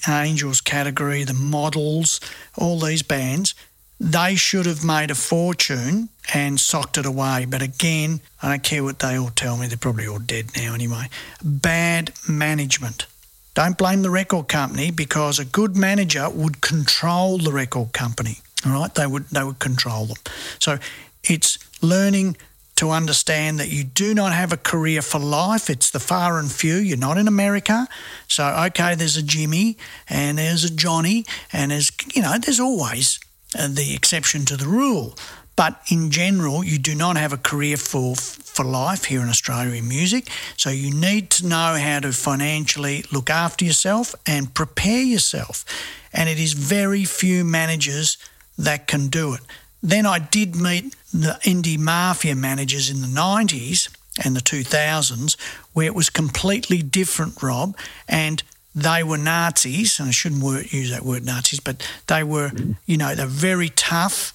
Angels 0.07 0.61
category, 0.61 1.25
the 1.25 1.33
Models, 1.33 2.21
all 2.57 2.79
these 2.79 3.03
bands, 3.03 3.55
they 4.01 4.37
should 4.37 4.67
have 4.67 4.85
made 4.85 5.11
a 5.11 5.15
fortune 5.15 6.09
and 6.33 6.61
socked 6.61 6.99
it 6.99 7.07
away. 7.07 7.47
But 7.49 7.63
again, 7.63 8.21
I 8.43 8.51
don't 8.51 8.63
care 8.63 8.85
what 8.85 9.01
they 9.01 9.19
all 9.19 9.31
tell 9.31 9.57
me, 9.57 9.67
they're 9.67 9.77
probably 9.77 10.07
all 10.07 10.19
dead 10.19 10.51
now 10.57 10.75
anyway. 10.75 11.09
Bad 11.43 12.13
management. 12.29 13.07
Don't 13.55 13.77
blame 13.77 14.03
the 14.03 14.11
record 14.11 14.47
company 14.47 14.93
because 14.93 15.41
a 15.41 15.45
good 15.45 15.77
manager 15.77 16.31
would 16.31 16.61
control 16.61 17.39
the 17.39 17.53
record 17.53 17.93
company. 17.93 18.39
All 18.65 18.73
right, 18.73 18.95
they 18.95 19.07
would 19.07 19.29
they 19.31 19.43
would 19.43 19.59
control 19.59 20.07
them. 20.07 20.17
So 20.61 20.79
it's 21.25 21.59
learning 21.83 22.37
to 22.77 22.91
understand 22.91 23.59
that 23.59 23.69
you 23.69 23.83
do 23.83 24.15
not 24.15 24.33
have 24.33 24.53
a 24.53 24.57
career 24.57 25.03
for 25.03 25.19
life. 25.19 25.69
It's 25.69 25.91
the 25.91 25.99
far 25.99 26.39
and 26.39 26.51
few. 26.51 26.77
You're 26.77 26.97
not 26.97 27.19
in 27.19 27.27
America. 27.27 27.89
So 28.29 28.47
okay, 28.67 28.95
there's 28.95 29.17
a 29.17 29.23
Jimmy 29.23 29.77
and 30.09 30.39
there's 30.39 30.63
a 30.63 30.73
Johnny 30.73 31.25
and 31.53 31.73
there's 31.73 31.91
you 32.15 32.23
know 32.23 32.39
there's 32.39 32.61
always 32.61 33.19
Uh, 33.57 33.69
the 33.69 33.95
exception 33.95 34.45
to 34.45 34.57
the 34.57 34.67
rule. 34.67 35.17
But 35.57 35.81
in 35.91 36.11
general, 36.11 36.63
you 36.63 36.79
do 36.79 36.95
not 36.95 37.17
have 37.17 37.33
a 37.33 37.39
career 37.39 37.77
for 37.77 38.15
for 38.15 38.65
life 38.65 39.05
here 39.05 39.23
in 39.23 39.29
Australia 39.29 39.75
in 39.75 39.89
music. 39.89 40.29
So 40.57 40.71
you 40.71 40.93
need 40.93 41.31
to 41.31 41.47
know 41.47 41.77
how 41.77 42.01
to 42.01 42.13
financially 42.13 43.05
look 43.13 43.31
after 43.31 43.65
yourself 43.65 44.15
and 44.27 44.53
prepare 44.53 45.03
yourself. 45.03 45.65
And 46.13 46.29
it 46.29 46.39
is 46.39 46.53
very 46.53 47.05
few 47.05 47.45
managers 47.45 48.19
that 48.59 48.87
can 48.87 49.09
do 49.09 49.35
it. 49.35 49.41
Then 49.83 50.07
I 50.07 50.19
did 50.19 50.57
meet 50.57 50.97
the 51.13 51.39
indie 51.43 51.79
mafia 51.79 52.35
managers 52.35 52.91
in 52.91 53.01
the 53.01 53.07
90s 53.07 53.89
and 54.25 54.35
the 54.35 54.41
2000s 54.41 55.37
where 55.73 55.87
it 55.87 55.95
was 55.95 56.11
completely 56.11 56.83
different, 56.83 57.41
Rob, 57.43 57.77
and 58.09 58.43
they 58.83 59.03
were 59.03 59.19
Nazis, 59.19 59.99
and 59.99 60.09
I 60.09 60.13
shouldn't 60.13 60.43
word, 60.43 60.73
use 60.73 60.91
that 60.91 61.05
word 61.05 61.25
Nazis, 61.25 61.61
but 61.61 61.87
they 62.07 62.23
were, 62.23 62.53
you 62.87 62.97
know, 62.97 63.15
they're 63.15 63.27
very 63.27 63.69
tough 63.71 64.35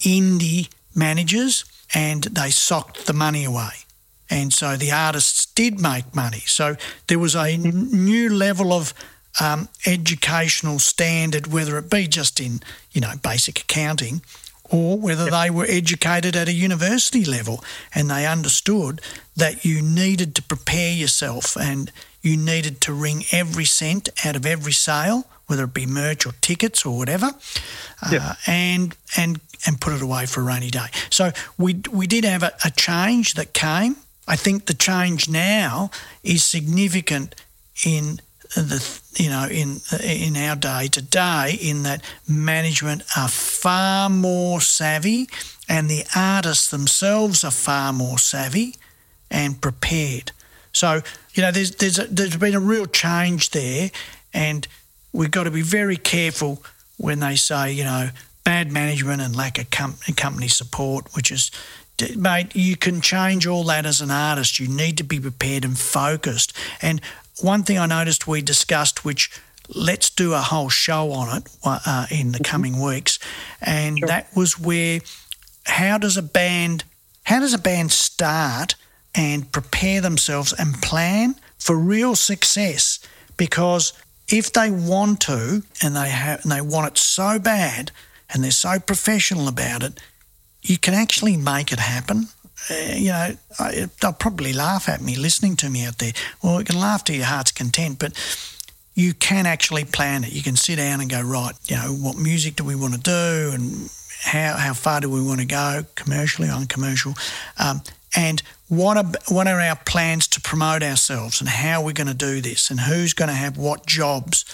indie 0.00 0.68
managers 0.94 1.64
and 1.94 2.24
they 2.24 2.50
socked 2.50 3.06
the 3.06 3.12
money 3.12 3.44
away. 3.44 3.70
And 4.30 4.52
so 4.52 4.76
the 4.76 4.92
artists 4.92 5.46
did 5.46 5.80
make 5.80 6.14
money. 6.14 6.42
So 6.46 6.76
there 7.06 7.18
was 7.18 7.34
a 7.34 7.50
n- 7.50 7.88
new 7.92 8.28
level 8.28 8.72
of 8.72 8.92
um, 9.40 9.68
educational 9.86 10.78
standard, 10.78 11.46
whether 11.46 11.78
it 11.78 11.90
be 11.90 12.06
just 12.06 12.40
in, 12.40 12.60
you 12.92 13.00
know, 13.00 13.12
basic 13.22 13.60
accounting 13.60 14.22
or 14.70 14.98
whether 14.98 15.30
they 15.30 15.48
were 15.48 15.64
educated 15.66 16.36
at 16.36 16.48
a 16.48 16.52
university 16.52 17.24
level 17.24 17.64
and 17.94 18.10
they 18.10 18.26
understood 18.26 19.00
that 19.36 19.64
you 19.64 19.80
needed 19.80 20.34
to 20.34 20.42
prepare 20.42 20.92
yourself 20.92 21.56
and 21.56 21.90
you 22.22 22.36
needed 22.36 22.80
to 22.82 22.92
wring 22.92 23.24
every 23.32 23.64
cent 23.64 24.08
out 24.24 24.36
of 24.36 24.44
every 24.46 24.72
sale, 24.72 25.26
whether 25.46 25.64
it 25.64 25.74
be 25.74 25.86
merch 25.86 26.26
or 26.26 26.32
tickets 26.40 26.84
or 26.84 26.96
whatever, 26.98 27.32
Yeah. 28.10 28.30
uh, 28.30 28.34
and 28.46 28.94
and 29.16 29.40
and 29.66 29.80
put 29.80 29.92
it 29.92 30.02
away 30.02 30.26
for 30.26 30.40
a 30.40 30.44
rainy 30.44 30.70
day. 30.70 30.88
So 31.10 31.32
we 31.56 31.80
we 31.90 32.06
did 32.06 32.24
have 32.24 32.42
a, 32.42 32.52
a 32.64 32.70
change 32.70 33.34
that 33.34 33.52
came. 33.52 33.96
I 34.26 34.36
think 34.36 34.66
the 34.66 34.74
change 34.74 35.28
now 35.28 35.90
is 36.22 36.44
significant 36.44 37.34
in 37.84 38.20
the 38.54 38.80
you 39.16 39.30
know 39.30 39.46
in 39.48 39.80
in 40.02 40.36
our 40.36 40.56
day 40.56 40.88
today 40.88 41.58
in 41.60 41.82
that 41.84 42.02
management 42.26 43.02
are 43.16 43.28
far 43.28 44.08
more 44.10 44.60
savvy 44.60 45.28
and 45.68 45.88
the 45.90 46.04
artists 46.16 46.68
themselves 46.70 47.44
are 47.44 47.50
far 47.50 47.92
more 47.92 48.18
savvy 48.18 48.74
and 49.30 49.60
prepared. 49.60 50.32
So 50.78 51.02
you 51.34 51.42
know 51.42 51.50
there's 51.50 51.72
there's 51.72 51.98
a, 51.98 52.04
there's 52.04 52.36
been 52.36 52.54
a 52.54 52.60
real 52.60 52.86
change 52.86 53.50
there, 53.50 53.90
and 54.32 54.66
we've 55.12 55.30
got 55.30 55.44
to 55.44 55.50
be 55.50 55.62
very 55.62 55.96
careful 55.96 56.62
when 56.96 57.18
they 57.20 57.34
say 57.34 57.72
you 57.72 57.84
know 57.84 58.10
bad 58.44 58.70
management 58.70 59.20
and 59.20 59.34
lack 59.34 59.58
of 59.58 59.70
com- 59.70 59.98
company 60.16 60.48
support, 60.48 61.14
which 61.14 61.32
is 61.32 61.50
mate, 62.16 62.54
you 62.54 62.76
can 62.76 63.00
change 63.00 63.44
all 63.46 63.64
that 63.64 63.86
as 63.86 64.00
an 64.00 64.12
artist. 64.12 64.60
You 64.60 64.68
need 64.68 64.96
to 64.98 65.04
be 65.04 65.18
prepared 65.18 65.64
and 65.64 65.76
focused. 65.76 66.56
And 66.80 67.00
one 67.40 67.64
thing 67.64 67.76
I 67.76 67.86
noticed 67.86 68.28
we 68.28 68.40
discussed, 68.40 69.04
which 69.04 69.30
let's 69.74 70.08
do 70.10 70.32
a 70.32 70.38
whole 70.38 70.68
show 70.68 71.10
on 71.10 71.38
it 71.38 71.48
uh, 71.64 72.06
in 72.10 72.32
the 72.32 72.40
coming 72.40 72.80
weeks. 72.80 73.18
And 73.60 73.98
that 74.06 74.28
was 74.36 74.58
where 74.60 75.00
how 75.66 75.98
does 75.98 76.16
a 76.16 76.22
band 76.22 76.84
how 77.24 77.40
does 77.40 77.52
a 77.52 77.58
band 77.58 77.92
start 77.92 78.74
and 79.18 79.50
prepare 79.52 80.00
themselves 80.00 80.54
and 80.54 80.80
plan 80.80 81.34
for 81.58 81.76
real 81.76 82.14
success? 82.14 83.00
Because 83.36 83.92
if 84.28 84.52
they 84.52 84.70
want 84.70 85.20
to 85.22 85.62
and 85.82 85.96
they 85.96 86.08
have 86.08 86.42
and 86.42 86.52
they 86.52 86.60
want 86.60 86.86
it 86.86 86.98
so 86.98 87.38
bad 87.38 87.90
and 88.32 88.44
they're 88.44 88.50
so 88.50 88.78
professional 88.78 89.48
about 89.48 89.82
it, 89.82 90.00
you 90.62 90.78
can 90.78 90.94
actually 90.94 91.36
make 91.36 91.72
it 91.72 91.80
happen. 91.80 92.28
Uh, 92.70 92.94
you 92.94 93.08
know, 93.08 93.36
I, 93.58 93.88
they'll 94.00 94.12
probably 94.12 94.52
laugh 94.52 94.88
at 94.88 95.00
me 95.00 95.16
listening 95.16 95.56
to 95.56 95.70
me 95.70 95.84
out 95.84 95.98
there. 95.98 96.12
Well, 96.42 96.58
you 96.60 96.64
can 96.64 96.78
laugh 96.78 97.04
to 97.04 97.14
your 97.14 97.26
heart's 97.26 97.52
content, 97.52 97.98
but 97.98 98.12
you 98.94 99.14
can 99.14 99.46
actually 99.46 99.84
plan 99.84 100.24
it. 100.24 100.32
You 100.32 100.42
can 100.42 100.56
sit 100.56 100.76
down 100.76 101.00
and 101.00 101.08
go, 101.08 101.22
right, 101.22 101.54
you 101.66 101.76
know, 101.76 101.92
what 101.92 102.16
music 102.16 102.56
do 102.56 102.64
we 102.64 102.74
want 102.74 102.94
to 102.94 103.00
do 103.00 103.50
and 103.54 103.90
how, 104.22 104.56
how 104.56 104.74
far 104.74 105.00
do 105.00 105.08
we 105.08 105.22
want 105.22 105.40
to 105.40 105.46
go, 105.46 105.84
commercially, 105.94 106.48
or 106.48 106.52
uncommercial, 106.52 107.14
um, 107.58 107.80
and 108.16 108.42
what 108.68 108.96
are, 108.96 109.04
what 109.28 109.46
are 109.46 109.60
our 109.60 109.76
plans 109.76 110.26
to 110.28 110.40
promote 110.40 110.82
ourselves 110.82 111.40
and 111.40 111.48
how 111.48 111.82
we're 111.82 111.92
going 111.92 112.06
to 112.08 112.14
do 112.14 112.40
this 112.40 112.70
and 112.70 112.80
who's 112.80 113.12
going 113.14 113.28
to 113.28 113.34
have 113.34 113.56
what 113.58 113.86
jobs 113.86 114.44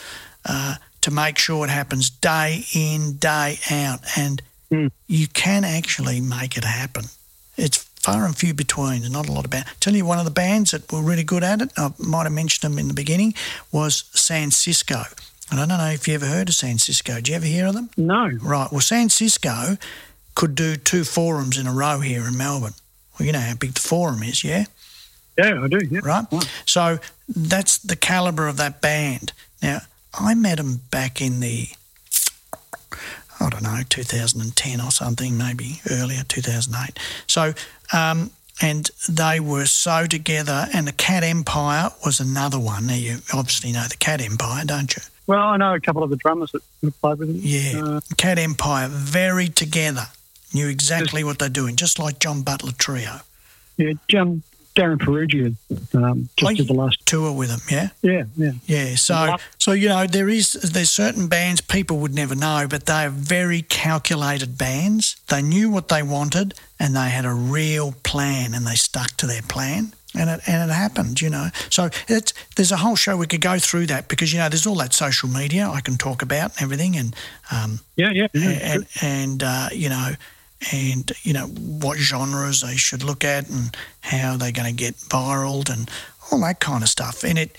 uh, 0.44 0.76
to 1.00 1.10
make 1.10 1.38
sure 1.38 1.64
it 1.64 1.70
happens 1.70 2.10
day 2.10 2.64
in, 2.74 3.16
day 3.16 3.58
out. 3.70 4.00
And 4.16 4.42
Mm. 4.70 4.90
you 5.06 5.28
can 5.28 5.62
actually 5.62 6.20
make 6.22 6.56
it 6.56 6.64
happen. 6.64 7.04
It's 7.56 7.76
far 8.00 8.24
and 8.24 8.34
few 8.34 8.54
between. 8.54 9.00
There's 9.00 9.12
not 9.12 9.28
a 9.28 9.32
lot 9.32 9.44
about. 9.44 9.66
Tell 9.78 9.94
you 9.94 10.04
one 10.06 10.18
of 10.18 10.24
the 10.24 10.30
bands 10.30 10.70
that 10.72 10.90
were 10.90 11.02
really 11.02 11.22
good 11.22 11.44
at 11.44 11.60
it. 11.60 11.70
I 11.76 11.90
might 11.98 12.24
have 12.24 12.32
mentioned 12.32 12.72
them 12.72 12.78
in 12.78 12.88
the 12.88 12.94
beginning. 12.94 13.34
Was 13.70 14.04
San 14.14 14.50
Cisco. 14.50 15.02
And 15.50 15.60
I 15.60 15.66
don't 15.66 15.78
know 15.78 15.90
if 15.90 16.08
you 16.08 16.14
ever 16.14 16.26
heard 16.26 16.48
of 16.48 16.54
San 16.54 16.78
Cisco. 16.78 17.16
Did 17.16 17.28
you 17.28 17.34
ever 17.36 17.44
hear 17.46 17.66
of 17.66 17.74
them? 17.74 17.90
No. 17.96 18.30
Right. 18.40 18.72
Well, 18.72 18.80
San 18.80 19.10
Cisco 19.10 19.76
could 20.34 20.54
do 20.54 20.76
two 20.76 21.04
forums 21.04 21.58
in 21.58 21.66
a 21.66 21.72
row 21.72 22.00
here 22.00 22.26
in 22.26 22.36
Melbourne. 22.36 22.74
Well, 23.18 23.26
you 23.26 23.32
know 23.32 23.40
how 23.40 23.54
big 23.54 23.74
the 23.74 23.80
forum 23.80 24.22
is, 24.22 24.44
yeah? 24.44 24.64
Yeah, 25.38 25.62
I 25.62 25.68
do. 25.68 25.80
Yeah. 25.90 26.00
Right? 26.02 26.30
Wow. 26.30 26.40
So 26.64 26.98
that's 27.28 27.78
the 27.78 27.96
calibre 27.96 28.48
of 28.48 28.56
that 28.58 28.80
band. 28.80 29.32
Now, 29.62 29.80
I 30.12 30.34
met 30.34 30.58
them 30.58 30.82
back 30.90 31.20
in 31.20 31.40
the, 31.40 31.68
I 33.40 33.48
don't 33.48 33.62
know, 33.62 33.80
2010 33.88 34.80
or 34.80 34.90
something, 34.90 35.36
maybe 35.36 35.80
earlier, 35.90 36.22
2008. 36.28 36.98
So, 37.26 37.54
um, 37.92 38.30
and 38.62 38.90
they 39.08 39.40
were 39.40 39.66
so 39.66 40.06
together, 40.06 40.68
and 40.72 40.86
the 40.86 40.92
Cat 40.92 41.24
Empire 41.24 41.90
was 42.04 42.20
another 42.20 42.58
one. 42.60 42.86
Now, 42.86 42.94
you 42.94 43.18
obviously 43.32 43.72
know 43.72 43.84
the 43.88 43.96
Cat 43.96 44.20
Empire, 44.20 44.64
don't 44.64 44.94
you? 44.94 45.02
Well, 45.26 45.40
I 45.40 45.56
know 45.56 45.74
a 45.74 45.80
couple 45.80 46.02
of 46.02 46.10
the 46.10 46.16
drummers 46.16 46.52
that 46.52 47.00
played 47.00 47.18
with 47.18 47.30
him. 47.30 47.40
Yeah. 47.40 47.82
Uh, 47.82 48.00
Cat 48.16 48.38
Empire, 48.38 48.88
very 48.88 49.48
together, 49.48 50.06
knew 50.54 50.68
exactly 50.68 51.24
what 51.24 51.38
they're 51.38 51.48
doing, 51.48 51.76
just 51.76 51.98
like 51.98 52.18
John 52.18 52.42
Butler 52.42 52.72
Trio. 52.78 53.20
yeah, 53.76 53.92
John, 54.08 54.42
Darren 54.76 54.98
Perugia 54.98 55.54
um, 55.94 56.28
just 56.36 56.42
Like- 56.42 56.56
did 56.56 56.66
the 56.68 56.74
last. 56.74 56.98
Tour 57.06 57.32
with 57.32 57.48
them, 57.50 57.60
yeah? 57.70 57.88
Yeah, 58.02 58.24
yeah. 58.36 58.52
Yeah, 58.66 58.96
so 58.96 59.36
so 59.58 59.70
you 59.72 59.88
know 59.88 60.04
there 60.06 60.28
is 60.28 60.52
there's 60.54 60.90
certain 60.90 61.28
bands 61.28 61.60
people 61.60 61.98
would 61.98 62.12
never 62.14 62.34
know, 62.34 62.66
but 62.68 62.86
they 62.86 63.04
are 63.04 63.10
very 63.10 63.62
calculated 63.62 64.58
bands. 64.58 65.14
They 65.28 65.42
knew 65.42 65.70
what 65.70 65.88
they 65.88 66.02
wanted 66.02 66.54
and 66.80 66.96
they 66.96 67.10
had 67.10 67.24
a 67.24 67.32
real 67.32 67.92
plan 68.02 68.52
and 68.54 68.66
they 68.66 68.74
stuck 68.74 69.16
to 69.18 69.26
their 69.28 69.42
plan. 69.42 69.92
And 70.16 70.30
it, 70.30 70.40
and 70.48 70.70
it 70.70 70.72
happened, 70.74 71.20
you 71.20 71.28
know. 71.30 71.48
So 71.70 71.90
it's, 72.08 72.32
there's 72.54 72.70
a 72.70 72.76
whole 72.76 72.94
show 72.96 73.16
we 73.16 73.26
could 73.26 73.40
go 73.40 73.58
through 73.58 73.86
that 73.86 74.06
because 74.08 74.32
you 74.32 74.38
know 74.40 74.48
there's 74.48 74.64
all 74.66 74.76
that 74.76 74.92
social 74.92 75.28
media 75.28 75.68
I 75.68 75.80
can 75.80 75.96
talk 75.96 76.22
about 76.22 76.52
and 76.54 76.62
everything, 76.62 76.96
and 76.96 77.14
um, 77.52 77.80
Yeah, 77.96 78.10
yeah. 78.12 78.26
yeah. 78.32 78.48
and 78.74 78.86
and 79.02 79.42
uh, 79.42 79.68
you 79.72 79.88
know, 79.88 80.12
and 80.72 81.12
you 81.22 81.32
know 81.32 81.46
what 81.46 81.98
genres 81.98 82.62
they 82.62 82.76
should 82.76 83.02
look 83.02 83.24
at 83.24 83.48
and 83.48 83.76
how 84.00 84.36
they're 84.36 84.52
going 84.52 84.68
to 84.68 84.84
get 84.84 84.94
viral 84.94 85.68
and 85.70 85.90
all 86.30 86.40
that 86.40 86.60
kind 86.60 86.82
of 86.82 86.88
stuff. 86.88 87.24
And 87.24 87.38
it 87.38 87.56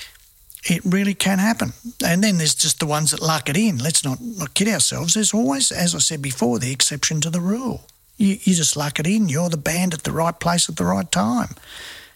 it 0.67 0.81
really 0.83 1.13
can 1.13 1.39
happen. 1.39 1.73
And 2.03 2.23
then 2.23 2.37
there's 2.37 2.55
just 2.55 2.79
the 2.79 2.87
ones 2.87 3.11
that 3.11 3.21
luck 3.21 3.49
it 3.49 3.57
in. 3.57 3.77
Let's 3.77 4.03
not, 4.03 4.19
not 4.19 4.55
kid 4.55 4.67
ourselves. 4.67 5.13
There's 5.13 5.33
always, 5.33 5.71
as 5.71 5.93
I 5.93 5.99
said 5.99 6.21
before, 6.21 6.57
the 6.57 6.71
exception 6.71 7.21
to 7.21 7.29
the 7.29 7.39
rule. 7.39 7.85
You, 8.17 8.37
you 8.41 8.55
just 8.55 8.75
luck 8.75 8.99
it 8.99 9.05
in. 9.05 9.29
You're 9.29 9.49
the 9.49 9.57
band 9.57 9.93
at 9.93 10.03
the 10.03 10.11
right 10.11 10.39
place 10.39 10.67
at 10.67 10.77
the 10.77 10.85
right 10.85 11.11
time. 11.11 11.49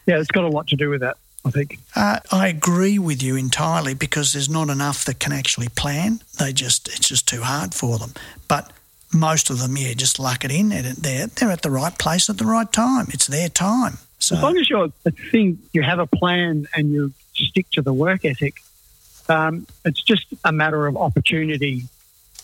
yeah, 0.08 0.20
it's 0.20 0.32
got 0.32 0.46
a 0.46 0.48
lot 0.48 0.68
to 0.68 0.76
do 0.76 0.90
with 0.90 1.02
that, 1.02 1.18
I 1.46 1.52
think. 1.52 1.78
Uh, 1.96 2.22
I 2.32 2.48
agree 2.48 2.98
with 2.98 3.22
you 3.22 3.36
entirely 3.36 3.94
because 3.94 4.34
there's 4.34 4.50
not 4.50 4.70
enough 4.70 5.06
that 5.06 5.20
can 5.20 5.32
actually 5.32 5.70
plan. 5.70 6.22
They 6.40 6.52
just 6.52 6.88
it's 6.88 7.08
just 7.08 7.28
too 7.28 7.42
hard 7.44 7.76
for 7.76 8.00
them. 8.00 8.14
But 8.48 8.72
most 9.14 9.50
of 9.50 9.60
them, 9.60 9.76
yeah, 9.78 9.94
just 9.94 10.20
luck 10.20 10.46
it 10.46 10.52
in. 10.52 10.70
They're 10.70 11.28
they're 11.28 11.52
at 11.52 11.62
the 11.62 11.72
right 11.72 11.98
place 11.98 12.30
at 12.30 12.38
the 12.38 12.46
right 12.46 12.72
time. 12.72 13.08
It's 13.10 13.28
their 13.28 13.50
time. 13.50 13.98
So 14.20 14.36
As 14.36 14.44
long 14.44 14.58
as 14.58 14.70
you're 14.70 14.92
a 15.06 15.12
thing, 15.12 15.60
you 15.74 15.82
have 15.82 16.00
a 16.00 16.06
plan 16.06 16.68
and 16.76 16.92
you 16.92 17.14
stick 17.34 17.70
to 17.72 17.82
the 17.82 17.94
work 17.94 18.26
ethic, 18.26 18.56
um, 19.30 19.66
it's 19.86 20.02
just 20.02 20.26
a 20.44 20.52
matter 20.52 20.88
of 20.88 20.98
opportunity 20.98 21.84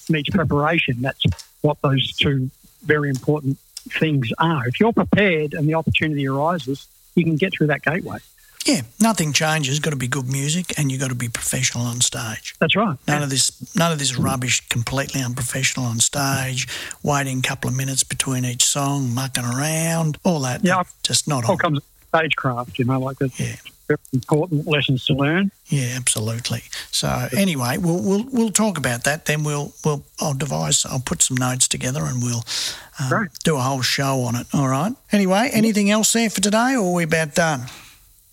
meets 0.09 0.29
preparation. 0.29 1.01
That's 1.01 1.23
what 1.61 1.81
those 1.81 2.15
two 2.15 2.49
very 2.83 3.09
important 3.09 3.57
things 3.89 4.31
are. 4.37 4.67
If 4.67 4.79
you're 4.79 4.93
prepared 4.93 5.53
and 5.53 5.67
the 5.67 5.73
opportunity 5.75 6.27
arises, 6.27 6.87
you 7.15 7.23
can 7.23 7.35
get 7.35 7.53
through 7.53 7.67
that 7.67 7.81
gateway. 7.81 8.19
Yeah, 8.65 8.81
nothing 8.99 9.31
changes. 9.31 9.79
Got 9.79 9.91
to 9.91 9.95
be 9.95 10.07
good 10.07 10.27
music, 10.27 10.73
and 10.77 10.91
you 10.91 10.97
got 10.97 11.09
to 11.09 11.15
be 11.15 11.29
professional 11.29 11.85
on 11.85 12.01
stage. 12.01 12.55
That's 12.59 12.75
right. 12.75 12.97
None 13.07 13.21
of 13.23 13.29
this, 13.29 13.51
none 13.75 13.91
of 13.91 13.99
this 13.99 14.17
rubbish. 14.17 14.67
Completely 14.69 15.21
unprofessional 15.21 15.85
on 15.85 15.99
stage, 15.99 16.67
waiting 17.03 17.39
a 17.39 17.41
couple 17.41 17.69
of 17.69 17.75
minutes 17.75 18.03
between 18.03 18.43
each 18.45 18.63
song, 18.65 19.13
mucking 19.13 19.45
around, 19.45 20.17
all 20.23 20.39
that. 20.41 20.63
Yeah. 20.63 20.83
just 21.03 21.27
not 21.27 21.45
all 21.45 21.51
on. 21.51 21.57
comes 21.57 21.79
stagecraft, 22.09 22.79
you 22.79 22.85
know, 22.85 22.99
like 22.99 23.19
that's 23.19 23.39
Yeah. 23.39 23.55
very 23.87 23.99
important 24.13 24.65
lessons 24.67 25.05
to 25.05 25.13
learn. 25.13 25.51
Yeah, 25.67 25.93
absolutely. 25.95 26.63
So 26.91 27.27
anyway, 27.37 27.77
we'll 27.77 28.01
we'll 28.01 28.25
we'll 28.31 28.49
talk 28.51 28.77
about 28.79 29.03
that. 29.03 29.25
Then 29.25 29.43
we'll 29.43 29.73
we'll 29.83 30.03
I'll 30.19 30.33
devise. 30.33 30.85
I'll 30.85 30.99
put 31.05 31.21
some 31.21 31.37
notes 31.37 31.67
together 31.67 32.03
and 32.05 32.23
we'll 32.23 32.43
um, 32.99 33.29
do 33.43 33.57
a 33.57 33.61
whole 33.61 33.81
show 33.83 34.21
on 34.21 34.35
it. 34.35 34.47
All 34.53 34.67
right. 34.69 34.93
Anyway, 35.11 35.49
anything 35.53 35.91
else 35.91 36.13
there 36.13 36.29
for 36.31 36.41
today, 36.41 36.75
or 36.75 36.87
are 36.89 36.93
we 36.93 37.03
about 37.03 37.35
done? 37.35 37.63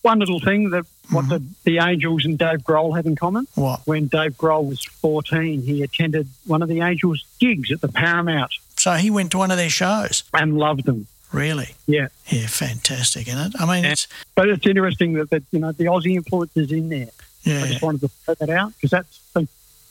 One 0.02 0.18
little 0.18 0.40
thing 0.40 0.70
that 0.70 0.84
what 1.10 1.28
the, 1.28 1.42
the 1.64 1.78
Angels 1.78 2.24
and 2.24 2.36
Dave 2.38 2.60
Grohl 2.60 2.96
have 2.96 3.06
in 3.06 3.14
common. 3.16 3.46
What? 3.54 3.80
When 3.84 4.06
Dave 4.08 4.36
Grohl 4.36 4.68
was 4.68 4.82
14, 4.84 5.62
he 5.62 5.82
attended 5.82 6.26
one 6.46 6.60
of 6.62 6.68
the 6.68 6.80
Angels' 6.80 7.24
gigs 7.38 7.70
at 7.70 7.80
the 7.80 7.88
Paramount 7.88 8.52
So 8.76 8.94
he 8.94 9.10
went 9.10 9.30
to 9.32 9.38
one 9.38 9.50
of 9.52 9.56
their 9.58 9.70
shows. 9.70 10.24
and 10.34 10.58
loved 10.58 10.84
them. 10.86 11.06
Really? 11.32 11.70
Yeah. 11.86 12.08
Yeah, 12.28 12.46
fantastic, 12.48 13.28
isn't 13.28 13.54
it? 13.54 13.60
I 13.60 13.64
mean, 13.66 13.84
Yeah. 13.84 13.92
it's 13.92 14.08
But 14.34 14.48
it's 14.48 14.66
interesting 14.66 15.14
that, 15.14 15.30
that 15.30 15.44
you 15.52 15.60
know 15.60 15.72
the 15.72 15.84
Aussie 15.84 16.16
influence 16.16 16.50
is 16.56 16.72
in 16.72 16.88
there. 16.88 17.08
Yeah. 17.44 17.62
I 17.64 17.68
just 17.68 17.82
wanted 17.82 18.00
to 18.02 18.08
throw 18.08 18.34
that 18.34 18.50
out 18.50 18.72
because 18.74 18.90
that's 18.90 19.20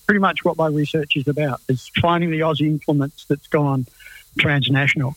pretty 0.06 0.20
much 0.20 0.44
what 0.44 0.58
my 0.58 0.68
research 0.68 1.16
is 1.16 1.28
about: 1.28 1.62
is 1.70 1.90
finding 2.02 2.32
the 2.32 2.42
Aussie 2.42 2.68
influence 2.68 3.26
that's 3.30 3.48
gone 3.48 3.86
transnational. 4.40 5.16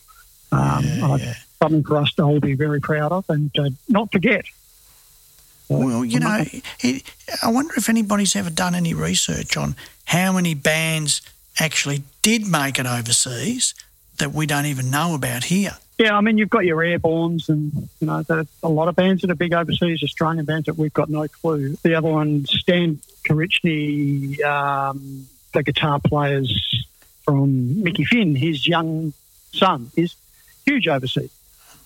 Um, 0.53 0.85
yeah, 0.85 1.17
yeah. 1.17 1.35
Something 1.63 1.83
for 1.85 1.97
us 1.99 2.13
to 2.15 2.23
all 2.23 2.41
be 2.41 2.55
very 2.55 2.81
proud 2.81 3.13
of 3.13 3.25
and 3.29 3.51
uh, 3.59 3.71
not 3.89 4.13
forget. 4.13 4.45
Well, 5.69 6.05
you 6.05 6.21
know, 6.21 6.45
it, 6.81 7.03
I 7.43 7.51
wonder 7.51 7.75
if 7.77 7.89
anybody's 7.89 8.37
ever 8.37 8.51
done 8.51 8.75
any 8.75 8.95
research 8.95 9.57
on 9.57 9.77
how 10.05 10.33
many 10.33 10.55
bands 10.55 11.23
actually 11.59 12.03
did 12.23 12.47
make 12.47 12.79
it 12.79 12.87
overseas 12.87 13.75
that 14.19 14.33
we 14.33 14.47
don't 14.47 14.67
even 14.67 14.91
know 14.91 15.15
about 15.15 15.45
here. 15.45 15.77
Yeah, 15.99 16.17
I 16.17 16.21
mean, 16.21 16.39
you've 16.39 16.51
got 16.51 16.65
your 16.65 16.79
Airbournes 16.79 17.49
and, 17.49 17.73
you 18.01 18.07
know, 18.07 18.23
there's 18.23 18.49
a 18.63 18.69
lot 18.69 18.89
of 18.89 18.97
bands 18.97 19.23
that 19.23 19.31
are 19.31 19.37
big 19.37 19.55
overseas, 19.55 20.03
Australian 20.03 20.45
bands 20.45 20.67
that 20.67 20.77
we've 20.77 20.93
got 20.93 21.09
no 21.09 21.27
clue. 21.29 21.77
The 21.83 21.95
other 21.95 22.09
one, 22.09 22.47
Stan 22.47 22.99
Korichny, 23.25 24.43
um, 24.43 25.29
the 25.53 25.63
guitar 25.63 26.01
players 26.01 26.85
from 27.25 27.83
Mickey 27.83 28.05
Finn, 28.05 28.35
his 28.35 28.67
young 28.67 29.13
son 29.53 29.93
is 29.97 30.17
huge 30.67 30.89
overseas. 30.89 31.31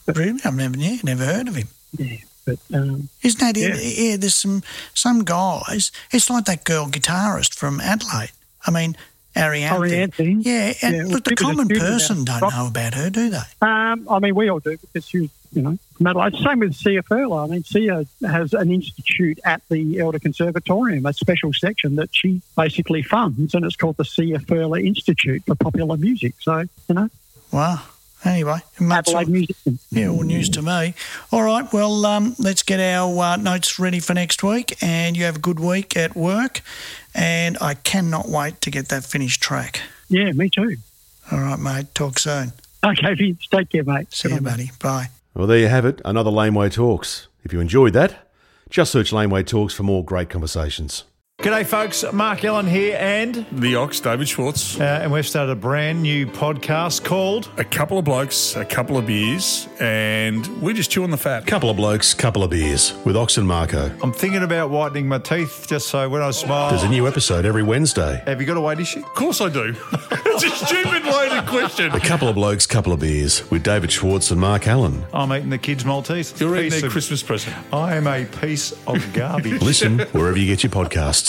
Really, 0.06 0.40
I've 0.42 0.56
never, 0.56 0.78
yeah, 0.78 0.96
never 1.04 1.26
heard 1.26 1.48
of 1.48 1.54
him. 1.54 1.68
Yeah, 1.98 2.16
but 2.48 2.76
um, 2.78 3.08
Isn't 3.22 3.40
that 3.40 3.56
Yeah. 3.56 3.74
it? 3.74 3.98
Yeah, 3.98 4.16
there's 4.16 4.34
some 4.34 4.62
some 4.94 5.24
guys. 5.24 5.90
It's 6.12 6.30
like 6.30 6.44
that 6.46 6.64
girl 6.64 6.86
guitarist 6.86 7.54
from 7.54 7.80
Adelaide. 7.80 8.32
I 8.66 8.70
mean, 8.70 8.96
Orianthi. 9.36 10.44
Yeah, 10.44 10.72
and 10.82 10.96
Yeah, 10.96 11.04
look, 11.14 11.24
the 11.24 11.36
common 11.36 11.68
person 11.68 12.24
don't 12.24 12.40
rock- 12.40 12.52
know 12.54 12.66
about 12.66 12.94
her, 12.94 13.10
do 13.10 13.30
they? 13.30 13.42
um, 13.62 14.06
I 14.10 14.18
mean, 14.18 14.34
we 14.34 14.48
all 14.48 14.58
do 14.58 14.76
because 14.76 15.06
she 15.08 15.20
was, 15.20 15.30
you 15.52 15.62
know, 15.62 15.78
from 15.96 16.06
Adelaide. 16.08 16.34
Same 16.42 16.58
with 16.60 16.74
Sia 16.74 17.02
Furler. 17.02 17.44
I 17.44 17.50
mean, 17.50 17.64
Sia 17.64 18.04
has 18.26 18.52
an 18.54 18.70
institute 18.72 19.38
at 19.44 19.62
the 19.68 20.00
Elder 20.00 20.18
Conservatorium, 20.18 21.06
a 21.06 21.12
special 21.12 21.52
section 21.52 21.96
that 21.96 22.08
she 22.12 22.42
basically 22.56 23.02
funds, 23.02 23.54
and 23.54 23.64
it's 23.64 23.76
called 23.76 23.96
the 23.96 24.04
Sia 24.04 24.38
Furler 24.40 24.84
Institute 24.84 25.42
for 25.46 25.54
Popular 25.54 25.96
Music. 25.96 26.34
So, 26.40 26.64
you 26.88 26.94
know, 26.94 27.08
Wow. 27.52 27.80
Anyway, 28.24 28.58
much 28.80 29.08
Adelaide 29.08 29.28
musicians. 29.28 29.86
yeah, 29.90 30.08
all 30.08 30.22
news 30.22 30.48
to 30.50 30.62
me. 30.62 30.94
All 31.30 31.42
right, 31.42 31.72
well, 31.72 32.04
um, 32.04 32.34
let's 32.38 32.62
get 32.62 32.80
our 32.80 33.16
uh, 33.22 33.36
notes 33.36 33.78
ready 33.78 34.00
for 34.00 34.12
next 34.12 34.42
week, 34.42 34.76
and 34.82 35.16
you 35.16 35.24
have 35.24 35.36
a 35.36 35.40
good 35.40 35.60
week 35.60 35.96
at 35.96 36.16
work, 36.16 36.60
and 37.14 37.56
I 37.60 37.74
cannot 37.74 38.28
wait 38.28 38.60
to 38.62 38.70
get 38.70 38.88
that 38.88 39.04
finished 39.04 39.40
track. 39.40 39.80
Yeah, 40.08 40.32
me 40.32 40.50
too. 40.50 40.78
All 41.30 41.38
right, 41.40 41.58
mate. 41.58 41.94
Talk 41.94 42.18
soon. 42.18 42.52
Okay, 42.84 43.14
Vince, 43.14 43.46
take 43.46 43.70
care, 43.70 43.84
mate. 43.84 44.12
See 44.12 44.28
Good 44.28 44.36
you, 44.36 44.40
buddy. 44.40 44.70
Bye. 44.80 45.10
Well, 45.34 45.46
there 45.46 45.58
you 45.58 45.68
have 45.68 45.84
it. 45.84 46.00
Another 46.04 46.30
Laneway 46.30 46.70
Talks. 46.70 47.28
If 47.44 47.52
you 47.52 47.60
enjoyed 47.60 47.92
that, 47.92 48.28
just 48.70 48.92
search 48.92 49.12
Laneway 49.12 49.42
Talks 49.44 49.74
for 49.74 49.82
more 49.84 50.04
great 50.04 50.28
conversations. 50.30 51.04
G'day, 51.38 51.64
folks. 51.64 52.04
Mark 52.12 52.44
Allen 52.44 52.66
here, 52.66 52.96
and 52.98 53.46
The 53.52 53.76
Ox, 53.76 54.00
David 54.00 54.28
Schwartz. 54.28 54.80
uh, 54.80 54.82
and 54.82 55.12
we've 55.12 55.24
started 55.26 55.52
a 55.52 55.54
brand 55.54 56.02
new 56.02 56.26
podcast 56.26 57.04
called 57.04 57.48
A 57.58 57.62
couple 57.64 57.96
of 57.96 58.04
blokes, 58.04 58.56
a 58.56 58.64
couple 58.64 58.96
of 58.96 59.06
beers, 59.06 59.68
and 59.78 60.44
we're 60.60 60.74
just 60.74 60.90
chewing 60.90 61.10
the 61.12 61.16
fat. 61.16 61.44
A 61.44 61.46
Couple 61.46 61.70
of 61.70 61.76
blokes, 61.76 62.12
couple 62.12 62.42
of 62.42 62.50
beers 62.50 62.92
with 63.04 63.16
Ox 63.16 63.36
and 63.36 63.46
Marco. 63.46 63.88
I'm 64.02 64.12
thinking 64.12 64.42
about 64.42 64.70
whitening 64.70 65.06
my 65.06 65.18
teeth 65.20 65.66
just 65.68 65.86
so 65.90 66.08
when 66.08 66.22
I 66.22 66.32
smile. 66.32 66.70
There's 66.70 66.82
a 66.82 66.88
new 66.88 67.06
episode 67.06 67.44
every 67.46 67.62
Wednesday. 67.62 68.20
Have 68.26 68.40
you 68.40 68.46
got 68.46 68.56
a 68.56 68.60
weight 68.60 68.80
issue? 68.80 68.98
Of 69.04 69.14
course 69.14 69.40
I 69.40 69.48
do. 69.48 69.76
it's 70.10 70.42
a 70.42 70.66
stupid 70.66 71.04
loaded 71.04 71.46
question. 71.46 71.92
A 71.92 72.00
couple 72.00 72.26
of 72.26 72.34
blokes, 72.34 72.66
couple 72.66 72.92
of 72.92 72.98
beers 72.98 73.48
with 73.48 73.62
David 73.62 73.92
Schwartz 73.92 74.32
and 74.32 74.40
Mark 74.40 74.66
Allen. 74.66 75.04
I'm 75.14 75.32
eating 75.32 75.50
the 75.50 75.58
kids' 75.58 75.84
Maltese. 75.84 76.34
You're 76.40 76.56
eating 76.56 76.70
Piece 76.72 76.80
their 76.80 76.86
of- 76.88 76.92
Christmas 76.92 77.22
present. 77.22 77.54
I 77.72 77.94
am 77.94 78.08
a 78.08 78.24
piece 78.24 78.72
of 78.88 79.12
garbage. 79.12 79.62
Listen 79.62 80.00
wherever 80.10 80.36
you 80.36 80.46
get 80.46 80.64
your 80.64 80.72
podcasts. 80.72 81.27